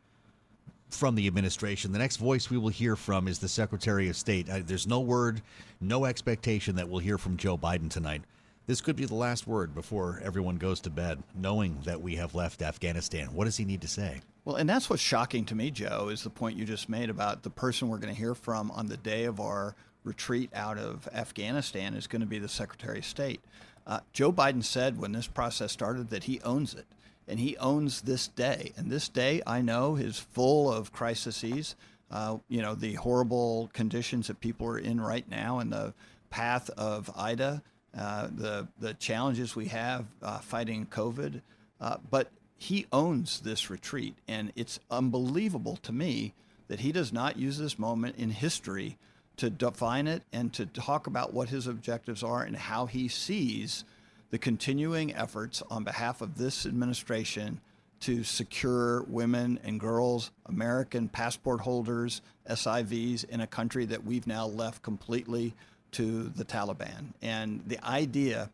from 0.91 1.15
the 1.15 1.27
administration. 1.27 1.93
The 1.93 1.99
next 1.99 2.17
voice 2.17 2.51
we 2.51 2.59
will 2.59 2.69
hear 2.69 2.97
from 2.97 3.29
is 3.29 3.39
the 3.39 3.49
Secretary 3.49 4.09
of 4.09 4.17
State. 4.17 4.49
Uh, 4.49 4.61
there's 4.65 4.87
no 4.87 5.01
word, 5.01 5.43
no 5.81 6.05
expectation 6.05 6.77
that 6.77 6.89
we'll 6.89 7.01
hear 7.01 7.19
from 7.19 7.37
Joe 7.37 7.59
Biden 7.59 7.91
tonight. 7.91 8.23
This 8.67 8.81
could 8.81 8.97
be 8.97 9.07
the 9.07 9.15
last 9.15 9.47
word 9.47 9.75
before 9.75 10.21
everyone 10.23 10.57
goes 10.57 10.81
to 10.81 10.91
bed, 10.91 11.23
knowing 11.35 11.79
that 11.85 12.03
we 12.03 12.17
have 12.17 12.35
left 12.35 12.61
Afghanistan. 12.61 13.29
What 13.35 13.47
does 13.47 13.57
he 13.57 13.65
need 13.65 13.81
to 13.81 13.89
say? 13.89 14.21
Well, 14.49 14.57
and 14.57 14.67
that's 14.67 14.89
what's 14.89 15.03
shocking 15.03 15.45
to 15.45 15.55
me, 15.55 15.71
Joe, 15.71 16.09
is 16.09 16.23
the 16.23 16.31
point 16.31 16.57
you 16.57 16.65
just 16.65 16.89
made 16.89 17.11
about 17.11 17.43
the 17.43 17.51
person 17.51 17.89
we're 17.89 17.99
going 17.99 18.15
to 18.15 18.19
hear 18.19 18.35
from 18.35 18.71
on 18.71 18.87
the 18.87 18.97
day 18.97 19.25
of 19.25 19.41
our 19.41 19.77
retreat 20.05 20.49
out 20.55 20.79
of 20.79 21.07
Afghanistan 21.13 21.93
is 21.93 22.07
going 22.07 22.23
to 22.23 22.27
be 22.27 22.39
the 22.39 22.49
Secretary 22.49 23.01
of 23.01 23.05
State. 23.05 23.43
Uh, 23.87 24.01
Joe 24.15 24.33
Biden 24.33 24.65
said 24.65 24.99
when 24.99 25.13
this 25.13 25.27
process 25.27 25.71
started 25.71 26.09
that 26.09 26.25
he 26.25 26.41
owns 26.41 26.73
it 26.73 26.87
and 27.29 27.39
he 27.39 27.59
owns 27.59 28.01
this 28.01 28.27
day. 28.27 28.73
And 28.79 28.91
this 28.91 29.11
day, 29.11 29.43
I 29.47 29.61
know, 29.61 29.97
is 29.97 30.19
full 30.19 30.73
of 30.73 30.95
crises. 30.95 31.77
Uh, 32.11 32.39
you 32.49 32.63
know, 32.63 32.75
the 32.75 32.95
horrible 32.95 33.69
conditions 33.75 34.29
that 34.29 34.41
people 34.41 34.67
are 34.69 34.79
in 34.79 34.99
right 34.99 35.29
now, 35.29 35.59
and 35.59 35.71
the 35.71 35.93
path 36.31 36.71
of 36.71 37.11
Ida, 37.15 37.63
uh, 37.95 38.29
the 38.35 38.67
the 38.81 38.95
challenges 38.95 39.55
we 39.55 39.67
have 39.67 40.07
uh, 40.23 40.39
fighting 40.39 40.87
COVID. 40.87 41.43
Uh, 41.83 41.99
but 42.11 42.31
he 42.59 42.87
owns 42.93 43.41
this 43.41 43.71
retreat, 43.71 44.17
and 44.27 44.53
it's 44.57 44.81
unbelievable 44.91 45.77
to 45.77 45.93
me 45.93 46.35
that 46.67 46.81
he 46.81 46.93
does 46.93 47.13
not 47.13 47.39
use 47.39 47.57
this 47.57 47.79
moment 47.79 48.17
in 48.17 48.31
history 48.31 48.99
to 49.37 49.49
define 49.49 50.09
it 50.09 50.25
and 50.33 50.53
to 50.53 50.67
talk 50.67 51.07
about 51.07 51.33
what 51.33 51.49
his 51.49 51.69
objectives 51.69 52.23
are 52.23 52.43
and 52.43 52.57
how 52.57 52.87
he 52.87 53.07
sees 53.07 53.85
the 54.31 54.39
continuing 54.39 55.15
efforts 55.15 55.63
on 55.71 55.85
behalf 55.85 56.21
of 56.21 56.37
this 56.37 56.67
administration 56.67 57.61
to 58.01 58.25
secure 58.25 59.03
women 59.05 59.59
and 59.65 59.81
girls, 59.81 60.31
American 60.47 61.09
passport 61.09 61.61
holders, 61.61 62.21
SIVs, 62.49 63.25
in 63.29 63.41
a 63.41 63.47
country 63.47 63.85
that 63.87 64.05
we've 64.05 64.27
now 64.27 64.47
left 64.47 64.83
completely 64.83 65.55
to 65.93 66.25
the 66.31 66.45
Taliban. 66.45 67.13
And 67.23 67.63
the 67.67 67.83
idea 67.85 68.51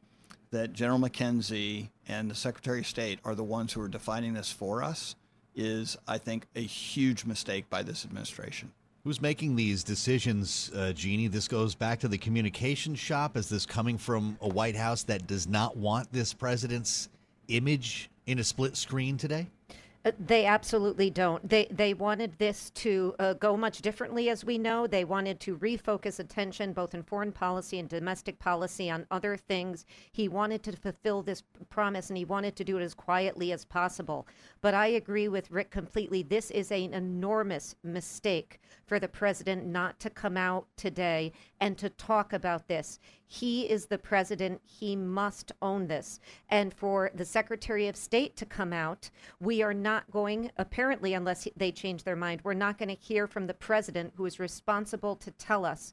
that 0.55 0.73
General 0.73 1.01
McKenzie 1.01 1.89
and 2.07 2.31
the 2.31 2.35
Secretary 2.35 2.79
of 2.79 2.87
State 2.87 3.19
are 3.25 3.35
the 3.35 3.43
ones 3.43 3.73
who 3.73 3.81
are 3.81 3.89
defining 3.89 4.35
this 4.35 4.53
for 4.53 4.85
us 4.85 5.17
is, 5.57 5.97
I 6.07 6.19
think, 6.19 6.47
a 6.55 6.61
huge 6.61 7.25
mistake 7.25 7.69
by 7.69 7.83
this 7.83 8.05
administration. 8.05 8.73
Who's 9.03 9.21
making 9.21 9.57
these 9.57 9.83
decisions, 9.83 10.71
uh, 10.75 10.93
Jeannie? 10.93 11.27
This 11.27 11.49
goes 11.49 11.75
back 11.75 11.99
to 12.01 12.09
the 12.09 12.17
communication 12.17 12.95
shop. 12.95 13.37
Is 13.37 13.49
this 13.49 13.67
coming 13.67 13.99
from 13.99 14.39
a 14.41 14.49
White 14.49 14.77
House 14.77 15.03
that 15.03 15.27
does 15.27 15.49
not 15.49 15.77
want 15.77 16.11
this 16.13 16.33
president's 16.33 17.09
image 17.49 18.09
in 18.27 18.39
a 18.39 18.45
split 18.45 18.77
screen 18.77 19.19
today? 19.19 19.49
Uh, 20.05 20.13
they 20.19 20.45
absolutely 20.45 21.09
don't. 21.09 21.49
They 21.49 21.67
they 21.71 21.95
wanted 21.95 22.39
this 22.39 22.71
to 22.71 23.15
uh, 23.19 23.33
go 23.35 23.57
much 23.57 23.81
differently, 23.81 24.29
as 24.29 24.45
we 24.45 24.59
know. 24.59 24.87
They 24.87 25.05
wanted 25.05 25.41
to 25.41 25.57
refocus 25.57 26.19
attention 26.19 26.75
both 26.75 26.95
in 26.95 27.03
foreign 27.03 27.33
policy 27.33 27.79
and 27.79 27.89
domestic 27.89 28.39
policy 28.39 28.91
on 28.91 29.07
other 29.11 29.37
things. 29.37 29.87
He 30.13 30.29
wanted 30.29 30.63
to 30.65 30.77
fulfill 30.77 31.23
this 31.23 31.43
promise, 31.71 32.11
and 32.11 32.19
he 32.19 32.25
wanted 32.25 32.55
to 32.57 32.65
do 32.65 32.77
it 32.77 32.83
as 32.83 32.95
quietly 32.95 33.51
as 33.53 33.65
possible. 33.65 34.27
But 34.61 34.75
I 34.75 34.89
agree 34.89 35.29
with 35.29 35.51
Rick 35.51 35.71
completely. 35.71 36.23
This 36.23 36.51
is 36.51 36.71
an 36.71 36.93
enormous 36.93 37.75
mistake 37.83 38.61
for 38.87 38.99
the 38.99 39.09
president 39.09 39.65
not 39.65 39.99
to 40.01 40.11
come 40.11 40.37
out 40.37 40.67
today 40.77 41.33
and 41.61 41.79
to 41.79 41.89
talk 41.89 42.35
about 42.35 42.69
this. 42.69 42.99
He 43.27 43.63
is 43.71 43.87
the 43.87 43.99
president. 43.99 44.61
He 44.65 44.95
must 44.95 45.51
own 45.63 45.87
this. 45.87 46.21
And 46.51 46.73
for 46.75 47.11
the 47.15 47.25
Secretary 47.25 47.89
of 47.89 47.97
State 47.97 48.37
to 48.37 48.47
come 48.47 48.73
out, 48.73 49.11
we 49.41 49.63
are 49.63 49.75
not 49.75 49.94
going, 50.11 50.51
apparently, 50.57 51.15
unless 51.15 51.49
they 51.57 51.73
change 51.73 52.05
their 52.05 52.17
mind, 52.17 52.41
we're 52.45 52.55
not 52.55 52.79
going 52.79 52.89
to 52.89 52.95
hear 52.95 53.27
from 53.27 53.47
the 53.47 53.55
president 53.55 54.13
who 54.17 54.27
is 54.27 54.39
responsible 54.39 55.17
to 55.17 55.31
tell 55.33 55.65
us 55.65 55.93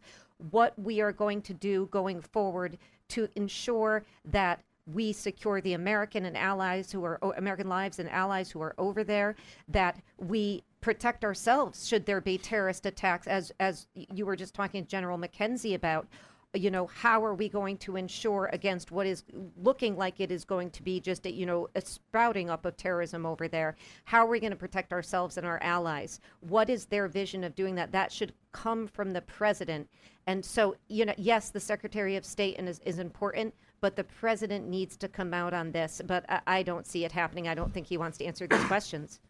what 0.49 0.77
we 0.77 1.01
are 1.01 1.11
going 1.11 1.41
to 1.43 1.53
do 1.53 1.87
going 1.91 2.21
forward 2.21 2.77
to 3.09 3.27
ensure 3.35 4.03
that 4.25 4.63
we 4.91 5.13
secure 5.13 5.61
the 5.61 5.73
American 5.73 6.25
and 6.25 6.35
allies 6.35 6.91
who 6.91 7.03
are 7.03 7.19
American 7.37 7.69
lives 7.69 7.99
and 7.99 8.09
allies 8.09 8.49
who 8.49 8.61
are 8.61 8.73
over 8.77 9.03
there, 9.03 9.35
that 9.67 10.01
we 10.17 10.63
protect 10.81 11.23
ourselves 11.23 11.87
should 11.87 12.05
there 12.05 12.21
be 12.21 12.37
terrorist 12.37 12.85
attacks, 12.85 13.27
as 13.27 13.51
as 13.59 13.87
you 13.93 14.25
were 14.25 14.35
just 14.35 14.55
talking 14.55 14.83
to 14.83 14.89
General 14.89 15.17
McKenzie 15.17 15.75
about 15.75 16.07
you 16.53 16.69
know, 16.69 16.87
how 16.87 17.23
are 17.23 17.33
we 17.33 17.47
going 17.47 17.77
to 17.77 17.95
ensure 17.95 18.49
against 18.51 18.91
what 18.91 19.07
is 19.07 19.23
looking 19.55 19.95
like 19.95 20.19
it 20.19 20.31
is 20.31 20.43
going 20.43 20.69
to 20.71 20.83
be 20.83 20.99
just 20.99 21.25
a, 21.25 21.31
you 21.31 21.45
know, 21.45 21.69
a 21.75 21.81
sprouting 21.81 22.49
up 22.49 22.65
of 22.65 22.75
terrorism 22.75 23.25
over 23.25 23.47
there? 23.47 23.77
How 24.03 24.25
are 24.25 24.29
we 24.29 24.41
going 24.41 24.51
to 24.51 24.57
protect 24.57 24.91
ourselves 24.91 25.37
and 25.37 25.45
our 25.45 25.59
allies? 25.63 26.19
What 26.41 26.69
is 26.69 26.85
their 26.85 27.07
vision 27.07 27.45
of 27.45 27.55
doing 27.55 27.75
that? 27.75 27.93
That 27.93 28.11
should 28.11 28.33
come 28.51 28.87
from 28.87 29.11
the 29.11 29.21
president. 29.21 29.89
And 30.27 30.43
so, 30.43 30.75
you 30.89 31.05
know, 31.05 31.13
yes, 31.17 31.51
the 31.51 31.59
Secretary 31.59 32.17
of 32.17 32.25
State 32.25 32.59
is, 32.59 32.81
is 32.85 32.99
important, 32.99 33.53
but 33.79 33.95
the 33.95 34.03
president 34.03 34.67
needs 34.67 34.97
to 34.97 35.07
come 35.07 35.33
out 35.33 35.53
on 35.53 35.71
this. 35.71 36.01
But 36.05 36.25
I, 36.27 36.41
I 36.47 36.63
don't 36.63 36.85
see 36.85 37.05
it 37.05 37.13
happening. 37.13 37.47
I 37.47 37.55
don't 37.55 37.73
think 37.73 37.87
he 37.87 37.97
wants 37.97 38.17
to 38.17 38.25
answer 38.25 38.45
these 38.45 38.63
questions. 38.65 39.21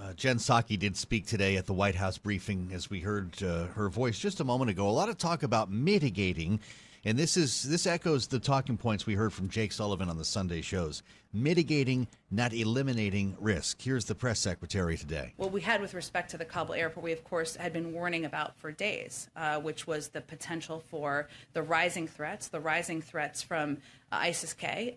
Uh, 0.00 0.14
Jen 0.14 0.38
Psaki 0.38 0.78
did 0.78 0.96
speak 0.96 1.26
today 1.26 1.56
at 1.56 1.66
the 1.66 1.74
White 1.74 1.94
House 1.94 2.16
briefing, 2.16 2.70
as 2.72 2.88
we 2.88 3.00
heard 3.00 3.42
uh, 3.42 3.66
her 3.66 3.90
voice 3.90 4.18
just 4.18 4.40
a 4.40 4.44
moment 4.44 4.70
ago. 4.70 4.88
A 4.88 4.90
lot 4.90 5.10
of 5.10 5.18
talk 5.18 5.42
about 5.42 5.70
mitigating, 5.70 6.58
and 7.04 7.18
this 7.18 7.36
is 7.36 7.64
this 7.64 7.86
echoes 7.86 8.26
the 8.26 8.38
talking 8.38 8.78
points 8.78 9.04
we 9.04 9.14
heard 9.14 9.32
from 9.32 9.50
Jake 9.50 9.72
Sullivan 9.72 10.08
on 10.08 10.16
the 10.16 10.24
Sunday 10.24 10.62
shows. 10.62 11.02
Mitigating, 11.34 12.08
not 12.30 12.54
eliminating 12.54 13.36
risk. 13.38 13.82
Here's 13.82 14.06
the 14.06 14.14
press 14.14 14.40
secretary 14.40 14.96
today. 14.96 15.34
What 15.36 15.52
we 15.52 15.60
had 15.60 15.82
with 15.82 15.92
respect 15.92 16.30
to 16.30 16.38
the 16.38 16.46
Kabul 16.46 16.74
airport, 16.74 17.04
we 17.04 17.12
of 17.12 17.22
course 17.22 17.56
had 17.56 17.74
been 17.74 17.92
warning 17.92 18.24
about 18.24 18.56
for 18.56 18.72
days, 18.72 19.28
uh, 19.36 19.60
which 19.60 19.86
was 19.86 20.08
the 20.08 20.22
potential 20.22 20.82
for 20.88 21.28
the 21.52 21.62
rising 21.62 22.08
threats, 22.08 22.48
the 22.48 22.60
rising 22.60 23.02
threats 23.02 23.42
from 23.42 23.76
uh, 24.10 24.16
ISIS-K. 24.16 24.96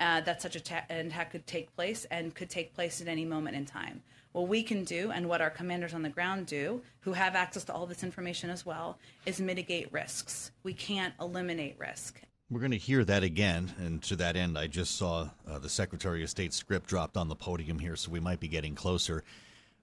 Uh, 0.00 0.20
that 0.22 0.40
such 0.40 0.56
a 0.56 0.92
an 0.92 1.08
attack 1.08 1.30
could 1.30 1.46
take 1.46 1.74
place 1.76 2.06
and 2.10 2.34
could 2.34 2.48
take 2.48 2.74
place 2.74 3.02
at 3.02 3.08
any 3.08 3.26
moment 3.26 3.54
in 3.54 3.66
time. 3.66 4.02
What 4.32 4.48
we 4.48 4.62
can 4.62 4.84
do, 4.84 5.10
and 5.10 5.28
what 5.28 5.40
our 5.40 5.50
commanders 5.50 5.92
on 5.92 6.02
the 6.02 6.08
ground 6.08 6.46
do, 6.46 6.80
who 7.00 7.12
have 7.12 7.34
access 7.34 7.64
to 7.64 7.74
all 7.74 7.84
this 7.84 8.02
information 8.02 8.48
as 8.48 8.64
well, 8.64 8.96
is 9.26 9.40
mitigate 9.40 9.92
risks. 9.92 10.52
We 10.62 10.72
can't 10.72 11.12
eliminate 11.20 11.76
risk. 11.78 12.22
We're 12.48 12.60
going 12.60 12.70
to 12.70 12.78
hear 12.78 13.04
that 13.04 13.22
again. 13.24 13.74
And 13.78 14.02
to 14.04 14.16
that 14.16 14.36
end, 14.36 14.56
I 14.56 14.68
just 14.68 14.96
saw 14.96 15.30
uh, 15.48 15.58
the 15.58 15.68
Secretary 15.68 16.22
of 16.22 16.30
State 16.30 16.54
script 16.54 16.88
dropped 16.88 17.16
on 17.16 17.28
the 17.28 17.34
podium 17.34 17.78
here, 17.78 17.96
so 17.96 18.10
we 18.10 18.20
might 18.20 18.40
be 18.40 18.48
getting 18.48 18.74
closer. 18.74 19.22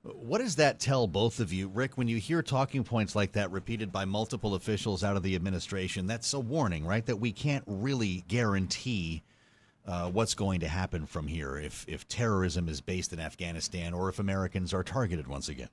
What 0.04 0.40
does 0.40 0.56
that 0.56 0.80
tell 0.80 1.08
both 1.08 1.40
of 1.40 1.52
you? 1.52 1.68
Rick, 1.68 1.98
when 1.98 2.08
you 2.08 2.18
hear 2.18 2.42
talking 2.42 2.84
points 2.84 3.16
like 3.16 3.34
that 3.34 3.52
repeated 3.52 3.92
by 3.92 4.06
multiple 4.06 4.56
officials 4.56 5.04
out 5.04 5.18
of 5.18 5.24
the 5.24 5.36
administration, 5.36 6.08
that's 6.08 6.34
a 6.34 6.40
warning, 6.40 6.86
right? 6.86 7.06
That 7.06 7.18
we 7.18 7.34
can't 7.34 7.64
really 7.68 8.24
guarantee 8.28 9.24
uh, 9.88 10.10
what's 10.10 10.34
going 10.34 10.60
to 10.60 10.68
happen 10.68 11.06
from 11.06 11.28
here 11.28 11.58
if, 11.58 11.86
if 11.88 12.08
terrorism 12.08 12.68
is 12.68 12.82
based 12.82 13.14
in 13.14 13.20
Afghanistan 13.20 13.94
or 13.94 14.10
if 14.10 14.20
Americans 14.20 14.74
are 14.74 14.84
targeted 14.84 15.28
once 15.28 15.48
again. 15.48 15.70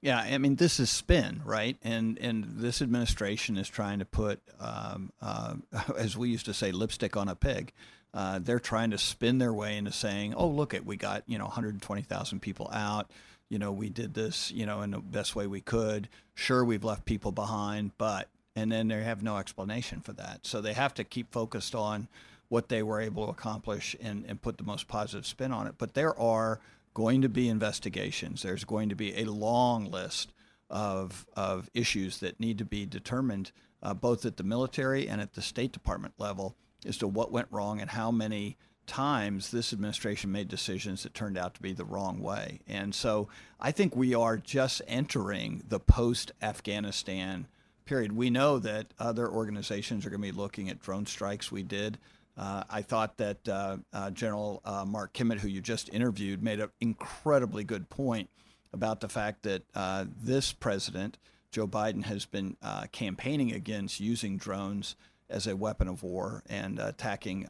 Yeah, 0.00 0.18
I 0.18 0.36
mean, 0.36 0.56
this 0.56 0.80
is 0.80 0.90
spin, 0.90 1.40
right? 1.46 1.78
And 1.82 2.18
and 2.18 2.44
this 2.58 2.82
administration 2.82 3.56
is 3.56 3.70
trying 3.70 4.00
to 4.00 4.04
put, 4.04 4.38
um, 4.60 5.12
uh, 5.22 5.54
as 5.96 6.14
we 6.14 6.28
used 6.28 6.44
to 6.44 6.52
say, 6.52 6.72
lipstick 6.72 7.16
on 7.16 7.28
a 7.28 7.34
pig. 7.34 7.72
Uh, 8.12 8.38
they're 8.38 8.60
trying 8.60 8.90
to 8.90 8.98
spin 8.98 9.38
their 9.38 9.52
way 9.54 9.78
into 9.78 9.92
saying, 9.92 10.34
"Oh, 10.34 10.46
look 10.46 10.74
at 10.74 10.84
we 10.84 10.96
got 10.96 11.22
you 11.26 11.38
know 11.38 11.46
120,000 11.46 12.40
people 12.40 12.68
out. 12.70 13.10
You 13.48 13.58
know, 13.58 13.72
we 13.72 13.88
did 13.88 14.12
this, 14.12 14.50
you 14.50 14.66
know, 14.66 14.82
in 14.82 14.90
the 14.90 14.98
best 14.98 15.34
way 15.34 15.46
we 15.46 15.62
could. 15.62 16.10
Sure, 16.34 16.64
we've 16.64 16.84
left 16.84 17.06
people 17.06 17.32
behind, 17.32 17.92
but 17.96 18.28
and 18.54 18.70
then 18.70 18.88
they 18.88 19.02
have 19.02 19.22
no 19.22 19.38
explanation 19.38 20.00
for 20.00 20.12
that. 20.12 20.46
So 20.46 20.60
they 20.60 20.74
have 20.74 20.92
to 20.94 21.04
keep 21.04 21.32
focused 21.32 21.74
on 21.74 22.08
what 22.54 22.68
they 22.68 22.84
were 22.84 23.00
able 23.00 23.24
to 23.24 23.32
accomplish 23.32 23.96
and, 24.00 24.24
and 24.28 24.40
put 24.40 24.58
the 24.58 24.62
most 24.62 24.86
positive 24.86 25.26
spin 25.26 25.50
on 25.50 25.66
it. 25.66 25.74
But 25.76 25.94
there 25.94 26.16
are 26.16 26.60
going 26.94 27.20
to 27.22 27.28
be 27.28 27.48
investigations. 27.48 28.42
There's 28.42 28.62
going 28.62 28.90
to 28.90 28.94
be 28.94 29.20
a 29.20 29.24
long 29.24 29.90
list 29.90 30.32
of, 30.70 31.26
of 31.36 31.68
issues 31.74 32.18
that 32.18 32.38
need 32.38 32.58
to 32.58 32.64
be 32.64 32.86
determined, 32.86 33.50
uh, 33.82 33.92
both 33.92 34.24
at 34.24 34.36
the 34.36 34.44
military 34.44 35.08
and 35.08 35.20
at 35.20 35.32
the 35.32 35.42
State 35.42 35.72
Department 35.72 36.14
level, 36.16 36.54
as 36.86 36.96
to 36.98 37.08
what 37.08 37.32
went 37.32 37.48
wrong 37.50 37.80
and 37.80 37.90
how 37.90 38.12
many 38.12 38.56
times 38.86 39.50
this 39.50 39.72
administration 39.72 40.30
made 40.30 40.46
decisions 40.46 41.02
that 41.02 41.12
turned 41.12 41.36
out 41.36 41.54
to 41.54 41.62
be 41.62 41.72
the 41.72 41.84
wrong 41.84 42.20
way. 42.20 42.60
And 42.68 42.94
so 42.94 43.26
I 43.58 43.72
think 43.72 43.96
we 43.96 44.14
are 44.14 44.36
just 44.36 44.80
entering 44.86 45.64
the 45.68 45.80
post 45.80 46.30
Afghanistan 46.40 47.48
period. 47.84 48.12
We 48.12 48.30
know 48.30 48.60
that 48.60 48.94
other 48.96 49.28
organizations 49.28 50.06
are 50.06 50.10
going 50.10 50.22
to 50.22 50.32
be 50.32 50.40
looking 50.40 50.68
at 50.68 50.80
drone 50.80 51.06
strikes 51.06 51.50
we 51.50 51.64
did. 51.64 51.98
Uh, 52.36 52.64
I 52.68 52.82
thought 52.82 53.16
that 53.18 53.48
uh, 53.48 53.76
uh, 53.92 54.10
General 54.10 54.60
uh, 54.64 54.84
Mark 54.84 55.12
Kimmitt, 55.12 55.38
who 55.38 55.48
you 55.48 55.60
just 55.60 55.88
interviewed, 55.92 56.42
made 56.42 56.60
an 56.60 56.70
incredibly 56.80 57.64
good 57.64 57.88
point 57.88 58.28
about 58.72 59.00
the 59.00 59.08
fact 59.08 59.44
that 59.44 59.62
uh, 59.74 60.04
this 60.20 60.52
president, 60.52 61.16
Joe 61.52 61.68
Biden, 61.68 62.04
has 62.04 62.26
been 62.26 62.56
uh, 62.60 62.86
campaigning 62.90 63.52
against 63.52 64.00
using 64.00 64.36
drones 64.36 64.96
as 65.30 65.46
a 65.46 65.56
weapon 65.56 65.86
of 65.86 66.02
war 66.02 66.42
and 66.48 66.78
attacking 66.80 67.46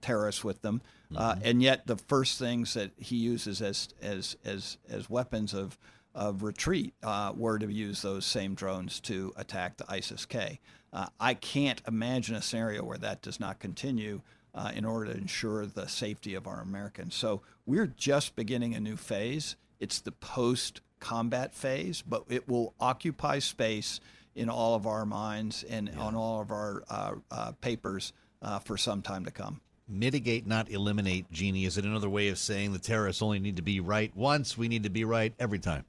terrorists 0.00 0.44
with 0.44 0.62
them. 0.62 0.80
Mm-hmm. 1.12 1.40
and 1.44 1.62
yet, 1.62 1.86
the 1.86 1.96
first 1.96 2.38
things 2.38 2.74
that 2.74 2.92
he 2.98 3.16
uses 3.16 3.62
as 3.62 3.88
as 4.00 4.36
as 4.44 4.78
as 4.88 5.10
weapons 5.10 5.54
of 5.54 5.76
of 6.16 6.42
retreat 6.42 6.94
uh, 7.02 7.32
were 7.36 7.58
to 7.58 7.70
use 7.70 8.00
those 8.02 8.24
same 8.24 8.54
drones 8.54 8.98
to 9.00 9.32
attack 9.36 9.76
the 9.76 9.84
ISIS 9.88 10.24
K. 10.24 10.58
Uh, 10.96 11.08
I 11.20 11.34
can't 11.34 11.82
imagine 11.86 12.34
a 12.36 12.40
scenario 12.40 12.82
where 12.82 12.96
that 12.96 13.20
does 13.20 13.38
not 13.38 13.58
continue 13.58 14.22
uh, 14.54 14.72
in 14.74 14.86
order 14.86 15.12
to 15.12 15.18
ensure 15.18 15.66
the 15.66 15.86
safety 15.88 16.32
of 16.32 16.46
our 16.46 16.62
Americans. 16.62 17.14
So 17.14 17.42
we're 17.66 17.86
just 17.86 18.34
beginning 18.34 18.74
a 18.74 18.80
new 18.80 18.96
phase. 18.96 19.56
It's 19.78 20.00
the 20.00 20.12
post 20.12 20.80
combat 20.98 21.54
phase, 21.54 22.00
but 22.00 22.24
it 22.30 22.48
will 22.48 22.72
occupy 22.80 23.40
space 23.40 24.00
in 24.34 24.48
all 24.48 24.74
of 24.74 24.86
our 24.86 25.04
minds 25.04 25.64
and 25.64 25.90
yeah. 25.92 26.00
on 26.00 26.14
all 26.14 26.40
of 26.40 26.50
our 26.50 26.82
uh, 26.88 27.12
uh, 27.30 27.52
papers 27.60 28.14
uh, 28.40 28.58
for 28.58 28.78
some 28.78 29.02
time 29.02 29.26
to 29.26 29.30
come 29.30 29.60
mitigate, 29.88 30.44
not 30.48 30.68
eliminate, 30.68 31.30
Jeannie? 31.30 31.64
Is 31.64 31.78
it 31.78 31.84
another 31.84 32.08
way 32.08 32.26
of 32.26 32.38
saying 32.38 32.72
the 32.72 32.78
terrorists 32.80 33.22
only 33.22 33.38
need 33.38 33.54
to 33.54 33.62
be 33.62 33.78
right 33.78 34.10
once? 34.16 34.58
We 34.58 34.66
need 34.66 34.82
to 34.82 34.90
be 34.90 35.04
right 35.04 35.32
every 35.38 35.60
time. 35.60 35.84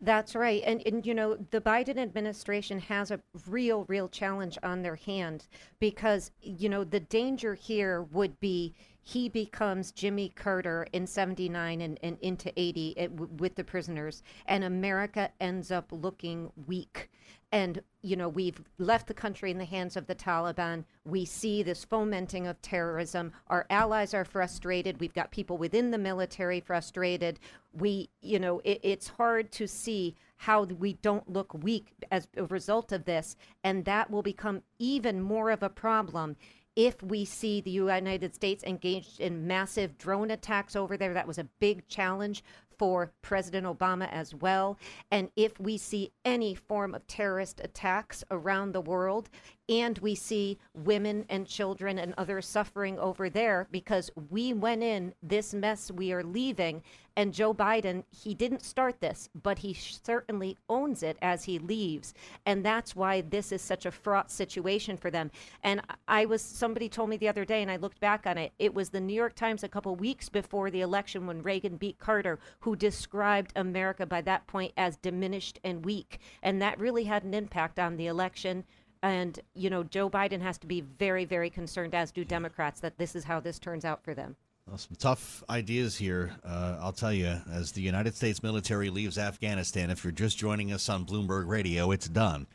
That's 0.00 0.34
right. 0.34 0.62
And, 0.66 0.82
and, 0.86 1.06
you 1.06 1.14
know, 1.14 1.36
the 1.50 1.60
Biden 1.60 1.96
administration 1.96 2.78
has 2.80 3.10
a 3.10 3.20
real, 3.48 3.84
real 3.88 4.08
challenge 4.08 4.58
on 4.62 4.82
their 4.82 4.96
hand 4.96 5.46
because, 5.80 6.32
you 6.42 6.68
know, 6.68 6.84
the 6.84 7.00
danger 7.00 7.54
here 7.54 8.02
would 8.02 8.38
be 8.38 8.74
he 9.00 9.28
becomes 9.28 9.92
Jimmy 9.92 10.30
Carter 10.30 10.86
in 10.92 11.06
79 11.06 11.80
and, 11.80 11.98
and 12.02 12.18
into 12.20 12.52
80 12.60 12.94
it, 12.96 13.16
w- 13.16 13.32
with 13.38 13.54
the 13.54 13.64
prisoners, 13.64 14.22
and 14.46 14.64
America 14.64 15.30
ends 15.40 15.70
up 15.70 15.86
looking 15.92 16.50
weak 16.66 17.08
and 17.52 17.80
you 18.02 18.16
know 18.16 18.28
we've 18.28 18.60
left 18.78 19.06
the 19.06 19.14
country 19.14 19.50
in 19.50 19.58
the 19.58 19.64
hands 19.64 19.96
of 19.96 20.06
the 20.06 20.14
Taliban. 20.14 20.84
We 21.04 21.24
see 21.24 21.62
this 21.62 21.84
fomenting 21.84 22.46
of 22.46 22.60
terrorism. 22.62 23.32
Our 23.48 23.66
allies 23.70 24.14
are 24.14 24.24
frustrated. 24.24 25.00
We've 25.00 25.14
got 25.14 25.30
people 25.30 25.56
within 25.56 25.90
the 25.90 25.98
military 25.98 26.60
frustrated. 26.60 27.38
We, 27.72 28.10
you 28.20 28.38
know, 28.38 28.60
it, 28.64 28.80
it's 28.82 29.08
hard 29.08 29.52
to 29.52 29.68
see 29.68 30.16
how 30.38 30.64
we 30.64 30.94
don't 30.94 31.30
look 31.30 31.54
weak 31.54 31.92
as 32.10 32.28
a 32.36 32.44
result 32.44 32.92
of 32.92 33.04
this, 33.04 33.36
and 33.64 33.84
that 33.84 34.10
will 34.10 34.22
become 34.22 34.62
even 34.78 35.22
more 35.22 35.50
of 35.50 35.62
a 35.62 35.68
problem 35.70 36.36
if 36.76 37.02
we 37.02 37.24
see 37.24 37.62
the 37.62 37.70
United 37.70 38.34
States 38.34 38.62
engaged 38.64 39.18
in 39.18 39.46
massive 39.46 39.96
drone 39.96 40.30
attacks 40.30 40.76
over 40.76 40.98
there. 40.98 41.14
That 41.14 41.26
was 41.26 41.38
a 41.38 41.48
big 41.58 41.88
challenge 41.88 42.44
for 42.78 43.12
President 43.22 43.66
Obama 43.66 44.10
as 44.12 44.34
well. 44.34 44.78
And 45.10 45.30
if 45.36 45.58
we 45.60 45.78
see 45.78 46.12
any 46.24 46.54
form 46.54 46.94
of 46.94 47.06
terrorist 47.06 47.60
attacks 47.62 48.24
around 48.30 48.72
the 48.72 48.80
world, 48.80 49.28
and 49.68 49.98
we 49.98 50.14
see 50.14 50.58
women 50.74 51.24
and 51.28 51.46
children 51.46 51.98
and 51.98 52.14
others 52.16 52.46
suffering 52.46 52.98
over 52.98 53.28
there 53.28 53.66
because 53.70 54.10
we 54.30 54.52
went 54.52 54.82
in 54.82 55.12
this 55.22 55.52
mess 55.52 55.90
we 55.90 56.12
are 56.12 56.22
leaving 56.22 56.82
and 57.16 57.34
Joe 57.34 57.54
Biden 57.54 58.04
he 58.10 58.34
didn't 58.34 58.64
start 58.64 59.00
this 59.00 59.28
but 59.42 59.58
he 59.58 59.74
certainly 59.74 60.56
owns 60.68 61.02
it 61.02 61.16
as 61.22 61.44
he 61.44 61.58
leaves. 61.58 62.14
And 62.44 62.64
that's 62.64 62.94
why 62.94 63.22
this 63.22 63.52
is 63.52 63.62
such 63.62 63.86
a 63.86 63.90
fraught 63.90 64.30
situation 64.30 64.96
for 64.96 65.10
them. 65.10 65.30
And 65.62 65.80
I 66.06 66.26
was 66.26 66.42
somebody 66.42 66.88
told 66.88 67.10
me 67.10 67.16
the 67.16 67.28
other 67.28 67.44
day 67.44 67.62
and 67.62 67.70
I 67.70 67.76
looked 67.76 68.00
back 68.00 68.26
on 68.26 68.38
it 68.38 68.52
it 68.58 68.74
was 68.74 68.90
the 68.90 69.00
New 69.00 69.14
York 69.14 69.34
Times 69.34 69.62
a 69.62 69.68
couple 69.68 69.94
weeks 69.96 70.28
before 70.28 70.70
the 70.70 70.80
election 70.80 71.26
when 71.26 71.42
Reagan 71.42 71.76
beat 71.76 71.98
Carter 71.98 72.38
who 72.60 72.76
described 72.76 73.52
America 73.56 74.06
by 74.06 74.20
that 74.22 74.46
point 74.46 74.72
as 74.76 74.96
diminished 74.96 75.58
and 75.64 75.84
weak. 75.84 76.18
And 76.42 76.60
that 76.62 76.78
really 76.78 77.04
had 77.04 77.24
an 77.24 77.34
impact 77.34 77.78
on 77.78 77.96
the 77.96 78.06
election. 78.06 78.64
And, 79.02 79.38
you 79.54 79.70
know, 79.70 79.84
Joe 79.84 80.10
Biden 80.10 80.40
has 80.40 80.58
to 80.58 80.66
be 80.66 80.80
very, 80.80 81.24
very 81.24 81.50
concerned, 81.50 81.94
as 81.94 82.10
do 82.10 82.24
Democrats, 82.24 82.80
that 82.80 82.98
this 82.98 83.14
is 83.14 83.24
how 83.24 83.40
this 83.40 83.58
turns 83.58 83.84
out 83.84 84.02
for 84.02 84.14
them. 84.14 84.36
Well, 84.68 84.78
some 84.78 84.96
tough 84.98 85.44
ideas 85.48 85.96
here. 85.96 86.32
Uh, 86.44 86.76
I'll 86.80 86.92
tell 86.92 87.12
you, 87.12 87.40
as 87.52 87.70
the 87.70 87.82
United 87.82 88.16
States 88.16 88.42
military 88.42 88.90
leaves 88.90 89.16
Afghanistan, 89.16 89.90
if 89.90 90.02
you're 90.02 90.10
just 90.10 90.38
joining 90.38 90.72
us 90.72 90.88
on 90.88 91.06
Bloomberg 91.06 91.46
Radio, 91.46 91.92
it's 91.92 92.08
done. 92.08 92.48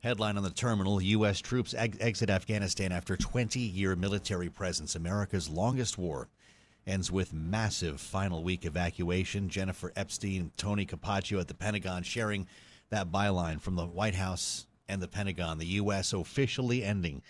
Headline 0.00 0.36
on 0.36 0.44
the 0.44 0.50
terminal 0.50 1.02
U.S. 1.02 1.40
troops 1.40 1.74
ex- 1.76 1.98
exit 2.00 2.30
Afghanistan 2.30 2.92
after 2.92 3.16
20 3.16 3.58
year 3.58 3.96
military 3.96 4.48
presence. 4.48 4.94
America's 4.94 5.50
longest 5.50 5.98
war 5.98 6.28
ends 6.86 7.10
with 7.10 7.32
massive 7.34 8.00
final 8.00 8.44
week 8.44 8.64
evacuation. 8.64 9.48
Jennifer 9.48 9.92
Epstein, 9.96 10.52
Tony 10.56 10.86
Capaccio 10.86 11.40
at 11.40 11.48
the 11.48 11.54
Pentagon 11.54 12.04
sharing 12.04 12.46
that 12.90 13.10
byline 13.10 13.60
from 13.60 13.74
the 13.74 13.86
White 13.86 14.14
House 14.14 14.68
and 14.88 15.02
the 15.02 15.08
Pentagon, 15.08 15.58
the 15.58 15.66
U.S. 15.66 16.12
officially 16.12 16.84
ending 16.84 17.22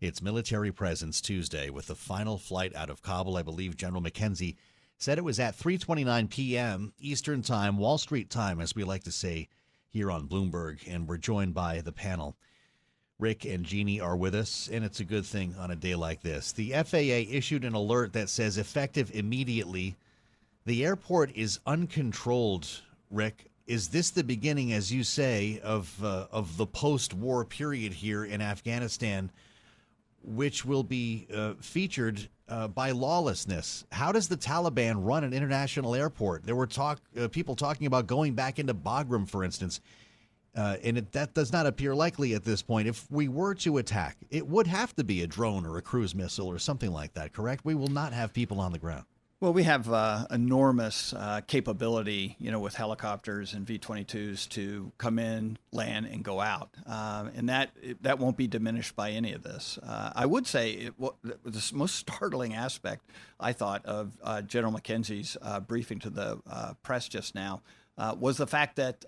its 0.00 0.22
military 0.22 0.72
presence 0.72 1.20
Tuesday 1.20 1.70
with 1.70 1.86
the 1.86 1.94
final 1.94 2.38
flight 2.38 2.74
out 2.74 2.90
of 2.90 3.02
Kabul. 3.02 3.36
I 3.36 3.42
believe 3.42 3.76
General 3.76 4.02
McKenzie 4.02 4.56
said 4.96 5.18
it 5.18 5.24
was 5.24 5.40
at 5.40 5.56
3:29 5.58 6.30
p.m. 6.30 6.92
Eastern 6.98 7.42
Time, 7.42 7.78
Wall 7.78 7.98
Street 7.98 8.30
time, 8.30 8.60
as 8.60 8.74
we 8.74 8.84
like 8.84 9.04
to 9.04 9.12
say 9.12 9.48
here 9.88 10.10
on 10.10 10.28
Bloomberg, 10.28 10.78
and 10.86 11.08
we're 11.08 11.16
joined 11.16 11.54
by 11.54 11.80
the 11.80 11.92
panel. 11.92 12.36
Rick 13.18 13.44
and 13.44 13.64
Jeannie 13.64 14.00
are 14.00 14.16
with 14.16 14.34
us, 14.34 14.68
and 14.72 14.84
it's 14.84 15.00
a 15.00 15.04
good 15.04 15.26
thing 15.26 15.54
on 15.58 15.70
a 15.70 15.76
day 15.76 15.94
like 15.94 16.22
this. 16.22 16.52
The 16.52 16.72
FAA 16.72 17.34
issued 17.34 17.64
an 17.64 17.74
alert 17.74 18.14
that 18.14 18.30
says 18.30 18.56
effective 18.56 19.10
immediately, 19.14 19.96
the 20.64 20.84
airport 20.84 21.30
is 21.34 21.60
uncontrolled. 21.66 22.66
Rick, 23.10 23.50
is 23.66 23.88
this 23.88 24.10
the 24.10 24.24
beginning, 24.24 24.72
as 24.72 24.92
you 24.92 25.04
say, 25.04 25.60
of 25.62 26.02
uh, 26.02 26.26
of 26.32 26.56
the 26.56 26.66
post-war 26.66 27.44
period 27.44 27.92
here 27.92 28.24
in 28.24 28.40
Afghanistan, 28.40 29.30
which 30.22 30.64
will 30.64 30.82
be 30.82 31.26
uh, 31.34 31.54
featured 31.60 32.28
uh, 32.48 32.68
by 32.68 32.90
lawlessness? 32.90 33.84
How 33.92 34.12
does 34.12 34.28
the 34.28 34.36
Taliban 34.36 34.96
run 34.98 35.24
an 35.24 35.32
international 35.32 35.94
airport? 35.94 36.44
There 36.44 36.56
were 36.56 36.66
talk 36.66 37.00
uh, 37.18 37.28
people 37.28 37.56
talking 37.56 37.86
about 37.86 38.06
going 38.06 38.34
back 38.34 38.58
into 38.58 38.74
Bagram, 38.74 39.28
for 39.28 39.44
instance. 39.44 39.80
Uh, 40.56 40.76
and 40.82 40.98
it, 40.98 41.12
that 41.12 41.32
does 41.32 41.52
not 41.52 41.66
appear 41.66 41.94
likely 41.94 42.34
at 42.34 42.44
this 42.44 42.60
point. 42.60 42.88
If 42.88 43.08
we 43.10 43.28
were 43.28 43.54
to 43.56 43.78
attack, 43.78 44.16
it 44.30 44.46
would 44.46 44.66
have 44.66 44.94
to 44.96 45.04
be 45.04 45.22
a 45.22 45.26
drone 45.26 45.64
or 45.64 45.76
a 45.76 45.82
cruise 45.82 46.14
missile 46.14 46.48
or 46.48 46.58
something 46.58 46.90
like 46.90 47.14
that, 47.14 47.32
correct? 47.32 47.64
We 47.64 47.76
will 47.76 47.88
not 47.88 48.12
have 48.12 48.32
people 48.32 48.60
on 48.60 48.72
the 48.72 48.78
ground. 48.78 49.04
Well, 49.40 49.54
we 49.54 49.62
have 49.62 49.90
uh, 49.90 50.26
enormous 50.30 51.14
uh, 51.14 51.40
capability, 51.46 52.36
you 52.38 52.50
know, 52.50 52.60
with 52.60 52.74
helicopters 52.74 53.54
and 53.54 53.66
V-22s 53.66 54.46
to 54.50 54.92
come 54.98 55.18
in, 55.18 55.56
land, 55.72 56.04
and 56.04 56.22
go 56.22 56.42
out, 56.42 56.68
uh, 56.86 57.30
and 57.34 57.48
that 57.48 57.70
that 58.02 58.18
won't 58.18 58.36
be 58.36 58.46
diminished 58.46 58.94
by 58.94 59.12
any 59.12 59.32
of 59.32 59.42
this. 59.42 59.78
Uh, 59.82 60.12
I 60.14 60.26
would 60.26 60.46
say 60.46 60.72
it, 60.72 60.94
the 61.22 61.70
most 61.72 61.94
startling 61.96 62.52
aspect 62.52 63.08
I 63.40 63.54
thought 63.54 63.82
of 63.86 64.18
uh, 64.22 64.42
General 64.42 64.74
McKenzie's 64.74 65.38
uh, 65.40 65.58
briefing 65.58 66.00
to 66.00 66.10
the 66.10 66.74
press 66.82 67.08
just 67.08 67.34
now 67.34 67.62
was 68.18 68.36
the 68.36 68.46
fact 68.46 68.76
that 68.76 69.06